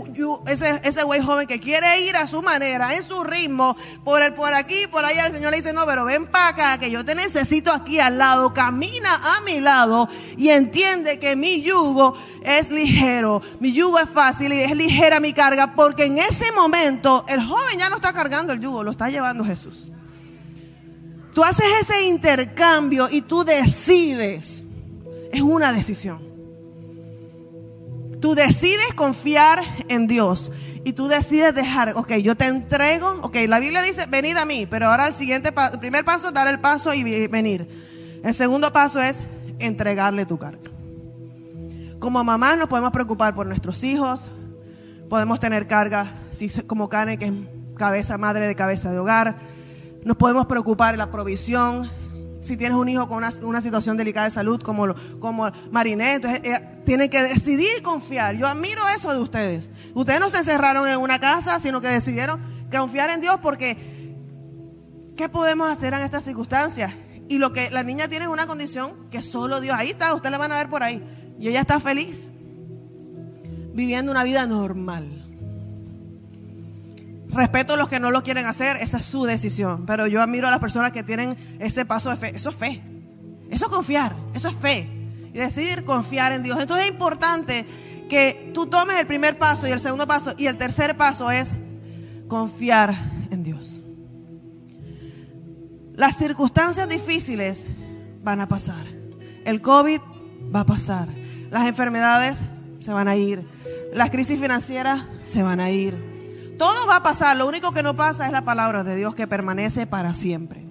ese, 0.47 0.81
ese 0.83 1.03
buey 1.03 1.21
joven 1.21 1.47
que 1.47 1.59
quiere 1.59 2.01
ir 2.01 2.15
a 2.15 2.27
su 2.27 2.41
manera, 2.41 2.95
en 2.95 3.03
su 3.03 3.23
ritmo, 3.23 3.75
por, 4.03 4.21
el, 4.21 4.33
por 4.33 4.53
aquí, 4.53 4.87
por 4.91 5.05
allá. 5.05 5.27
El 5.27 5.33
Señor 5.33 5.51
le 5.51 5.57
dice, 5.57 5.73
no, 5.73 5.85
pero 5.85 6.05
ven 6.05 6.27
para 6.27 6.49
acá, 6.49 6.77
que 6.79 6.91
yo 6.91 7.05
te 7.05 7.15
necesito 7.15 7.71
aquí 7.71 7.99
al 7.99 8.17
lado. 8.17 8.53
Camina 8.53 9.09
a 9.37 9.41
mi 9.41 9.61
lado 9.61 10.09
y 10.35 10.49
entiende 10.49 10.96
de 11.03 11.19
que 11.19 11.35
mi 11.35 11.61
yugo 11.61 12.13
es 12.43 12.69
ligero, 12.69 13.41
mi 13.59 13.71
yugo 13.71 13.99
es 13.99 14.09
fácil 14.09 14.53
y 14.53 14.59
es 14.59 14.75
ligera 14.75 15.19
mi 15.19 15.33
carga, 15.33 15.73
porque 15.75 16.05
en 16.05 16.17
ese 16.17 16.51
momento 16.53 17.25
el 17.27 17.43
joven 17.43 17.79
ya 17.79 17.89
no 17.89 17.97
está 17.97 18.13
cargando 18.13 18.53
el 18.53 18.59
yugo, 18.59 18.83
lo 18.83 18.91
está 18.91 19.09
llevando 19.09 19.43
Jesús. 19.45 19.91
Tú 21.33 21.43
haces 21.43 21.65
ese 21.81 22.07
intercambio 22.07 23.07
y 23.11 23.21
tú 23.21 23.43
decides, 23.43 24.65
es 25.31 25.41
una 25.41 25.71
decisión. 25.71 26.19
Tú 28.19 28.33
decides 28.33 28.93
confiar 28.95 29.61
en 29.87 30.07
Dios 30.07 30.51
y 30.83 30.93
tú 30.93 31.07
decides 31.07 31.53
dejar, 31.53 31.93
ok, 31.95 32.13
yo 32.15 32.35
te 32.35 32.45
entrego, 32.45 33.19
ok, 33.21 33.35
la 33.47 33.59
Biblia 33.59 33.81
dice, 33.83 34.05
venid 34.07 34.37
a 34.37 34.45
mí, 34.45 34.65
pero 34.65 34.87
ahora 34.87 35.05
el 35.05 35.13
siguiente, 35.13 35.53
el 35.71 35.79
primer 35.79 36.03
paso 36.03 36.29
es 36.29 36.33
dar 36.33 36.47
el 36.47 36.59
paso 36.59 36.93
y 36.93 37.27
venir. 37.27 37.67
El 38.23 38.33
segundo 38.33 38.71
paso 38.73 38.99
es 39.01 39.17
entregarle 39.59 40.25
tu 40.25 40.39
carga. 40.39 40.71
Como 41.99 42.23
mamás 42.23 42.57
nos 42.57 42.69
podemos 42.69 42.91
preocupar 42.91 43.33
por 43.33 43.47
nuestros 43.47 43.83
hijos, 43.83 44.29
podemos 45.09 45.39
tener 45.39 45.67
carga 45.67 46.11
como 46.67 46.89
Karen, 46.89 47.17
que 47.17 47.25
es 47.25 47.33
cabeza 47.75 48.17
madre 48.17 48.47
de 48.47 48.55
cabeza 48.55 48.91
de 48.91 48.99
hogar, 48.99 49.35
nos 50.03 50.15
podemos 50.15 50.45
preocupar 50.45 50.91
de 50.93 50.97
la 50.97 51.11
provisión. 51.11 51.89
Si 52.39 52.55
tienes 52.55 52.77
un 52.77 52.87
hijo 52.87 53.07
con 53.07 53.23
una, 53.41 53.61
situación 53.61 53.97
delicada 53.97 54.25
de 54.25 54.31
salud 54.31 54.61
como, 54.61 54.93
como 55.19 55.49
Marinette, 55.71 56.23
entonces 56.23 56.41
eh, 56.43 56.81
tienen 56.85 57.09
que 57.09 57.23
decidir 57.23 57.81
confiar. 57.81 58.35
Yo 58.35 58.47
admiro 58.47 58.81
eso 58.95 59.11
de 59.11 59.19
ustedes. 59.19 59.71
Ustedes 59.95 60.19
no 60.19 60.29
se 60.29 60.37
encerraron 60.37 60.87
en 60.87 60.99
una 60.99 61.19
casa, 61.19 61.59
sino 61.59 61.81
que 61.81 61.87
decidieron 61.87 62.39
confiar 62.71 63.09
en 63.09 63.21
Dios 63.21 63.37
porque 63.41 63.75
¿qué 65.17 65.29
podemos 65.29 65.67
hacer 65.67 65.95
en 65.95 66.01
estas 66.01 66.23
circunstancias? 66.23 66.93
Y 67.27 67.39
lo 67.39 67.51
que 67.53 67.71
la 67.71 67.81
niña 67.81 68.07
tiene 68.07 68.25
es 68.25 68.31
una 68.31 68.45
condición 68.45 69.09
que 69.09 69.23
solo 69.23 69.59
Dios, 69.59 69.75
ahí 69.75 69.89
está, 69.89 70.13
ustedes 70.13 70.31
la 70.31 70.37
van 70.37 70.51
a 70.51 70.57
ver 70.57 70.69
por 70.69 70.83
ahí. 70.83 71.03
Y 71.39 71.49
ella 71.49 71.61
está 71.61 71.79
feliz, 71.79 72.31
viviendo 73.73 74.11
una 74.11 74.23
vida 74.23 74.45
normal. 74.45 75.17
Respeto 77.29 77.73
a 77.73 77.77
los 77.77 77.89
que 77.89 77.99
no 77.99 78.09
lo 78.09 78.23
quieren 78.23 78.45
hacer, 78.45 78.77
esa 78.77 78.97
es 78.97 79.05
su 79.05 79.25
decisión. 79.25 79.85
Pero 79.85 80.07
yo 80.07 80.21
admiro 80.21 80.47
a 80.47 80.51
las 80.51 80.59
personas 80.59 80.91
que 80.91 81.03
tienen 81.03 81.35
ese 81.59 81.85
paso 81.85 82.09
de 82.09 82.15
fe. 82.15 82.35
Eso 82.35 82.49
es 82.49 82.55
fe. 82.55 82.81
Eso 83.51 83.65
es 83.65 83.71
confiar. 83.71 84.15
Eso 84.33 84.49
es 84.49 84.55
fe. 84.55 84.87
Y 85.33 85.37
decidir 85.37 85.85
confiar 85.85 86.31
en 86.31 86.41
Dios. 86.41 86.57
Entonces 86.59 86.87
es 86.87 86.91
importante 86.91 87.65
que 88.09 88.51
tú 88.53 88.65
tomes 88.65 88.99
el 88.99 89.05
primer 89.05 89.37
paso 89.37 89.67
y 89.67 89.71
el 89.71 89.79
segundo 89.79 90.07
paso. 90.07 90.33
Y 90.37 90.47
el 90.47 90.57
tercer 90.57 90.97
paso 90.97 91.29
es 91.29 91.53
confiar 92.27 92.95
en 93.29 93.43
Dios. 93.43 93.81
Las 95.95 96.17
circunstancias 96.17 96.87
difíciles 96.87 97.67
van 98.23 98.41
a 98.41 98.47
pasar. 98.47 98.85
El 99.45 99.61
COVID 99.61 99.99
va 100.55 100.61
a 100.61 100.65
pasar. 100.65 101.07
Las 101.51 101.67
enfermedades 101.67 102.41
se 102.79 102.91
van 102.91 103.07
a 103.07 103.15
ir. 103.15 103.45
Las 103.93 104.09
crisis 104.09 104.39
financieras 104.39 105.03
se 105.23 105.43
van 105.43 105.59
a 105.59 105.69
ir. 105.69 106.55
Todo 106.57 106.87
va 106.87 106.97
a 106.97 107.03
pasar. 107.03 107.37
Lo 107.37 107.47
único 107.47 107.71
que 107.71 107.83
no 107.83 107.95
pasa 107.95 108.25
es 108.25 108.31
la 108.31 108.43
palabra 108.43 108.83
de 108.83 108.95
Dios 108.95 109.15
que 109.15 109.27
permanece 109.27 109.87
para 109.87 110.13
siempre. 110.13 110.67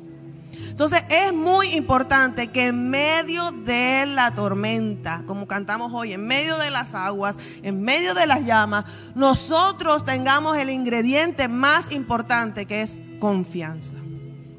Entonces 0.76 1.04
es 1.08 1.32
muy 1.32 1.68
importante 1.68 2.48
que 2.48 2.66
en 2.66 2.90
medio 2.90 3.50
de 3.50 4.04
la 4.04 4.32
tormenta, 4.32 5.22
como 5.26 5.46
cantamos 5.46 5.90
hoy, 5.94 6.12
en 6.12 6.26
medio 6.26 6.58
de 6.58 6.70
las 6.70 6.94
aguas, 6.94 7.36
en 7.62 7.80
medio 7.80 8.12
de 8.12 8.26
las 8.26 8.44
llamas, 8.44 8.84
nosotros 9.14 10.04
tengamos 10.04 10.58
el 10.58 10.68
ingrediente 10.68 11.48
más 11.48 11.92
importante 11.92 12.66
que 12.66 12.82
es 12.82 12.94
confianza. 13.20 13.96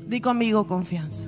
Di 0.08 0.20
conmigo 0.20 0.66
confianza. 0.66 1.26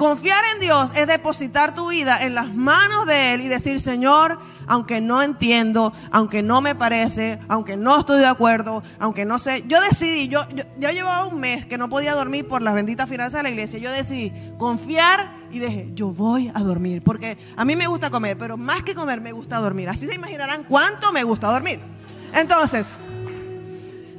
Confiar 0.00 0.42
en 0.54 0.60
Dios 0.60 0.96
es 0.96 1.06
depositar 1.06 1.74
tu 1.74 1.90
vida 1.90 2.22
en 2.22 2.34
las 2.34 2.54
manos 2.54 3.04
de 3.04 3.34
Él 3.34 3.42
y 3.42 3.48
decir, 3.48 3.82
Señor, 3.82 4.38
aunque 4.66 5.02
no 5.02 5.22
entiendo, 5.22 5.92
aunque 6.10 6.42
no 6.42 6.62
me 6.62 6.74
parece, 6.74 7.38
aunque 7.48 7.76
no 7.76 8.00
estoy 8.00 8.18
de 8.18 8.26
acuerdo, 8.26 8.82
aunque 8.98 9.26
no 9.26 9.38
sé, 9.38 9.62
yo 9.68 9.78
decidí, 9.82 10.28
yo, 10.28 10.40
yo, 10.78 10.88
llevaba 10.88 11.26
un 11.26 11.38
mes 11.38 11.66
que 11.66 11.76
no 11.76 11.90
podía 11.90 12.14
dormir 12.14 12.48
por 12.48 12.62
las 12.62 12.72
benditas 12.72 13.10
finanzas 13.10 13.40
de 13.40 13.42
la 13.42 13.50
iglesia, 13.50 13.78
yo 13.78 13.92
decidí 13.92 14.32
confiar 14.56 15.30
y 15.52 15.58
dije, 15.58 15.90
yo 15.92 16.12
voy 16.12 16.50
a 16.54 16.60
dormir, 16.60 17.02
porque 17.02 17.36
a 17.58 17.66
mí 17.66 17.76
me 17.76 17.86
gusta 17.86 18.08
comer, 18.08 18.38
pero 18.38 18.56
más 18.56 18.82
que 18.82 18.94
comer 18.94 19.20
me 19.20 19.32
gusta 19.32 19.58
dormir, 19.58 19.90
así 19.90 20.06
se 20.06 20.14
imaginarán 20.14 20.64
cuánto 20.64 21.12
me 21.12 21.24
gusta 21.24 21.48
dormir. 21.48 21.78
Entonces, 22.32 22.96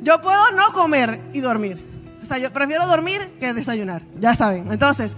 yo 0.04 0.22
puedo 0.22 0.52
no 0.52 0.74
comer 0.74 1.20
y 1.34 1.40
dormir. 1.40 1.90
O 2.22 2.26
sea, 2.28 2.38
yo 2.38 2.54
prefiero 2.54 2.86
dormir 2.86 3.28
que 3.40 3.52
desayunar, 3.52 4.04
ya 4.20 4.36
saben. 4.36 4.72
Entonces, 4.72 5.16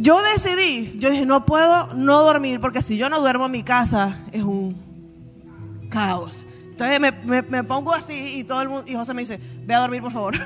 yo 0.00 0.18
decidí, 0.34 0.96
yo 0.98 1.10
dije, 1.10 1.26
no 1.26 1.44
puedo 1.44 1.92
no 1.94 2.22
dormir 2.22 2.60
porque 2.60 2.82
si 2.82 2.96
yo 2.96 3.08
no 3.08 3.20
duermo 3.20 3.46
en 3.46 3.52
mi 3.52 3.64
casa 3.64 4.16
es 4.32 4.42
un 4.42 4.76
caos. 5.90 6.46
Entonces 6.70 7.00
me, 7.24 7.64
pongo 7.64 7.92
así 7.92 8.38
y 8.38 8.44
todo 8.44 8.62
el 8.62 8.68
mundo, 8.68 8.84
y 8.88 8.94
José 8.94 9.12
me 9.12 9.22
dice, 9.22 9.40
ve 9.66 9.74
a 9.74 9.80
dormir 9.80 10.00
por 10.00 10.12
favor. 10.12 10.36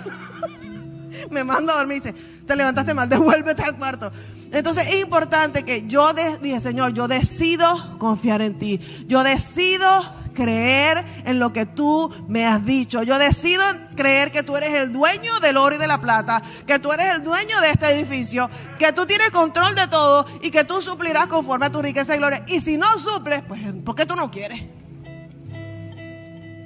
me 1.31 1.45
manda 1.45 1.75
a 1.75 1.77
dormir 1.77 1.99
y 1.99 2.01
dice, 2.01 2.15
te 2.47 2.57
levantaste 2.57 2.95
mal, 2.95 3.09
devuélvete 3.11 3.63
al 3.63 3.77
cuarto. 3.77 4.11
Entonces 4.51 4.87
es 4.89 5.03
importante 5.03 5.65
que 5.65 5.87
yo 5.87 6.07
dije, 6.41 6.61
Señor, 6.61 6.95
yo 6.95 7.07
decido 7.07 7.99
confiar 7.99 8.41
en 8.41 8.59
ti. 8.59 8.81
Yo 9.07 9.23
decido 9.23 9.87
creer 10.33 11.05
en 11.25 11.39
lo 11.39 11.53
que 11.53 11.67
tú 11.67 12.13
me 12.29 12.47
has 12.47 12.65
dicho. 12.65 13.03
Yo 13.03 13.19
decido 13.19 13.63
creer 13.97 14.33
que 14.33 14.43
tú 14.43 14.57
eres 14.57 14.71
el 14.71 14.93
dueño 14.93 15.39
del 15.41 15.57
oro 15.57 15.77
y 15.77 15.79
de 15.79 15.87
la 15.87 16.01
plata, 16.01 16.43
que 16.67 16.79
tú 16.79 16.93
eres 16.93 17.15
el 17.15 17.25
dueño 17.25 17.61
de 17.61 17.71
este 17.71 17.91
edificio, 17.91 18.51
que 18.79 18.93
tú 18.93 19.07
tienes 19.07 19.31
control 19.31 19.75
de 19.75 19.87
todo 19.87 20.27
y 20.43 20.51
que 20.51 20.65
tú 20.65 20.81
suplirás 20.81 21.29
conforme 21.29 21.67
a 21.67 21.71
tu 21.71 21.83
riqueza 21.83 22.15
y 22.15 22.19
gloria. 22.19 22.45
Y 22.49 22.61
si 22.61 22.77
no 22.77 22.87
suples, 22.99 23.43
pues 23.47 23.61
¿por 23.85 23.95
qué 23.95 24.07
tú 24.07 24.17
no 24.17 24.31
quieres? 24.31 24.63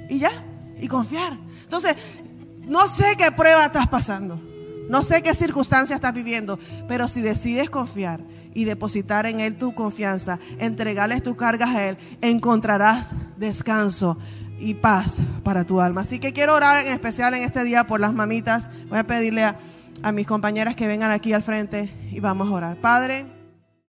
Y 0.09 0.19
ya, 0.19 0.31
y 0.79 0.87
confiar. 0.87 1.37
Entonces, 1.63 2.19
no 2.65 2.87
sé 2.87 3.15
qué 3.17 3.31
prueba 3.31 3.65
estás 3.65 3.87
pasando. 3.87 4.41
No 4.89 5.03
sé 5.03 5.21
qué 5.21 5.33
circunstancias 5.33 5.97
estás 5.97 6.13
viviendo, 6.13 6.57
pero 6.87 7.07
si 7.07 7.21
decides 7.21 7.69
confiar 7.69 8.21
y 8.57 8.65
depositar 8.65 9.27
en 9.27 9.39
Él 9.39 9.55
tu 9.55 9.75
confianza, 9.75 10.39
entregarles 10.57 11.21
tus 11.21 11.37
cargas 11.37 11.75
a 11.75 11.89
Él, 11.89 11.97
encontrarás 12.21 13.13
descanso 13.37 14.17
y 14.57 14.73
paz 14.73 15.21
para 15.43 15.63
tu 15.63 15.79
alma. 15.79 16.01
Así 16.01 16.17
que 16.17 16.33
quiero 16.33 16.55
orar 16.55 16.83
en 16.83 16.91
especial 16.91 17.35
en 17.35 17.43
este 17.43 17.63
día 17.63 17.85
por 17.85 17.99
las 17.99 18.15
mamitas. 18.15 18.71
Voy 18.89 18.97
a 18.97 19.05
pedirle 19.05 19.43
a, 19.43 19.55
a 20.01 20.11
mis 20.11 20.25
compañeras 20.25 20.75
que 20.75 20.87
vengan 20.87 21.11
aquí 21.11 21.33
al 21.33 21.43
frente 21.43 21.93
y 22.11 22.19
vamos 22.19 22.49
a 22.49 22.51
orar. 22.51 22.81
Padre. 22.81 23.36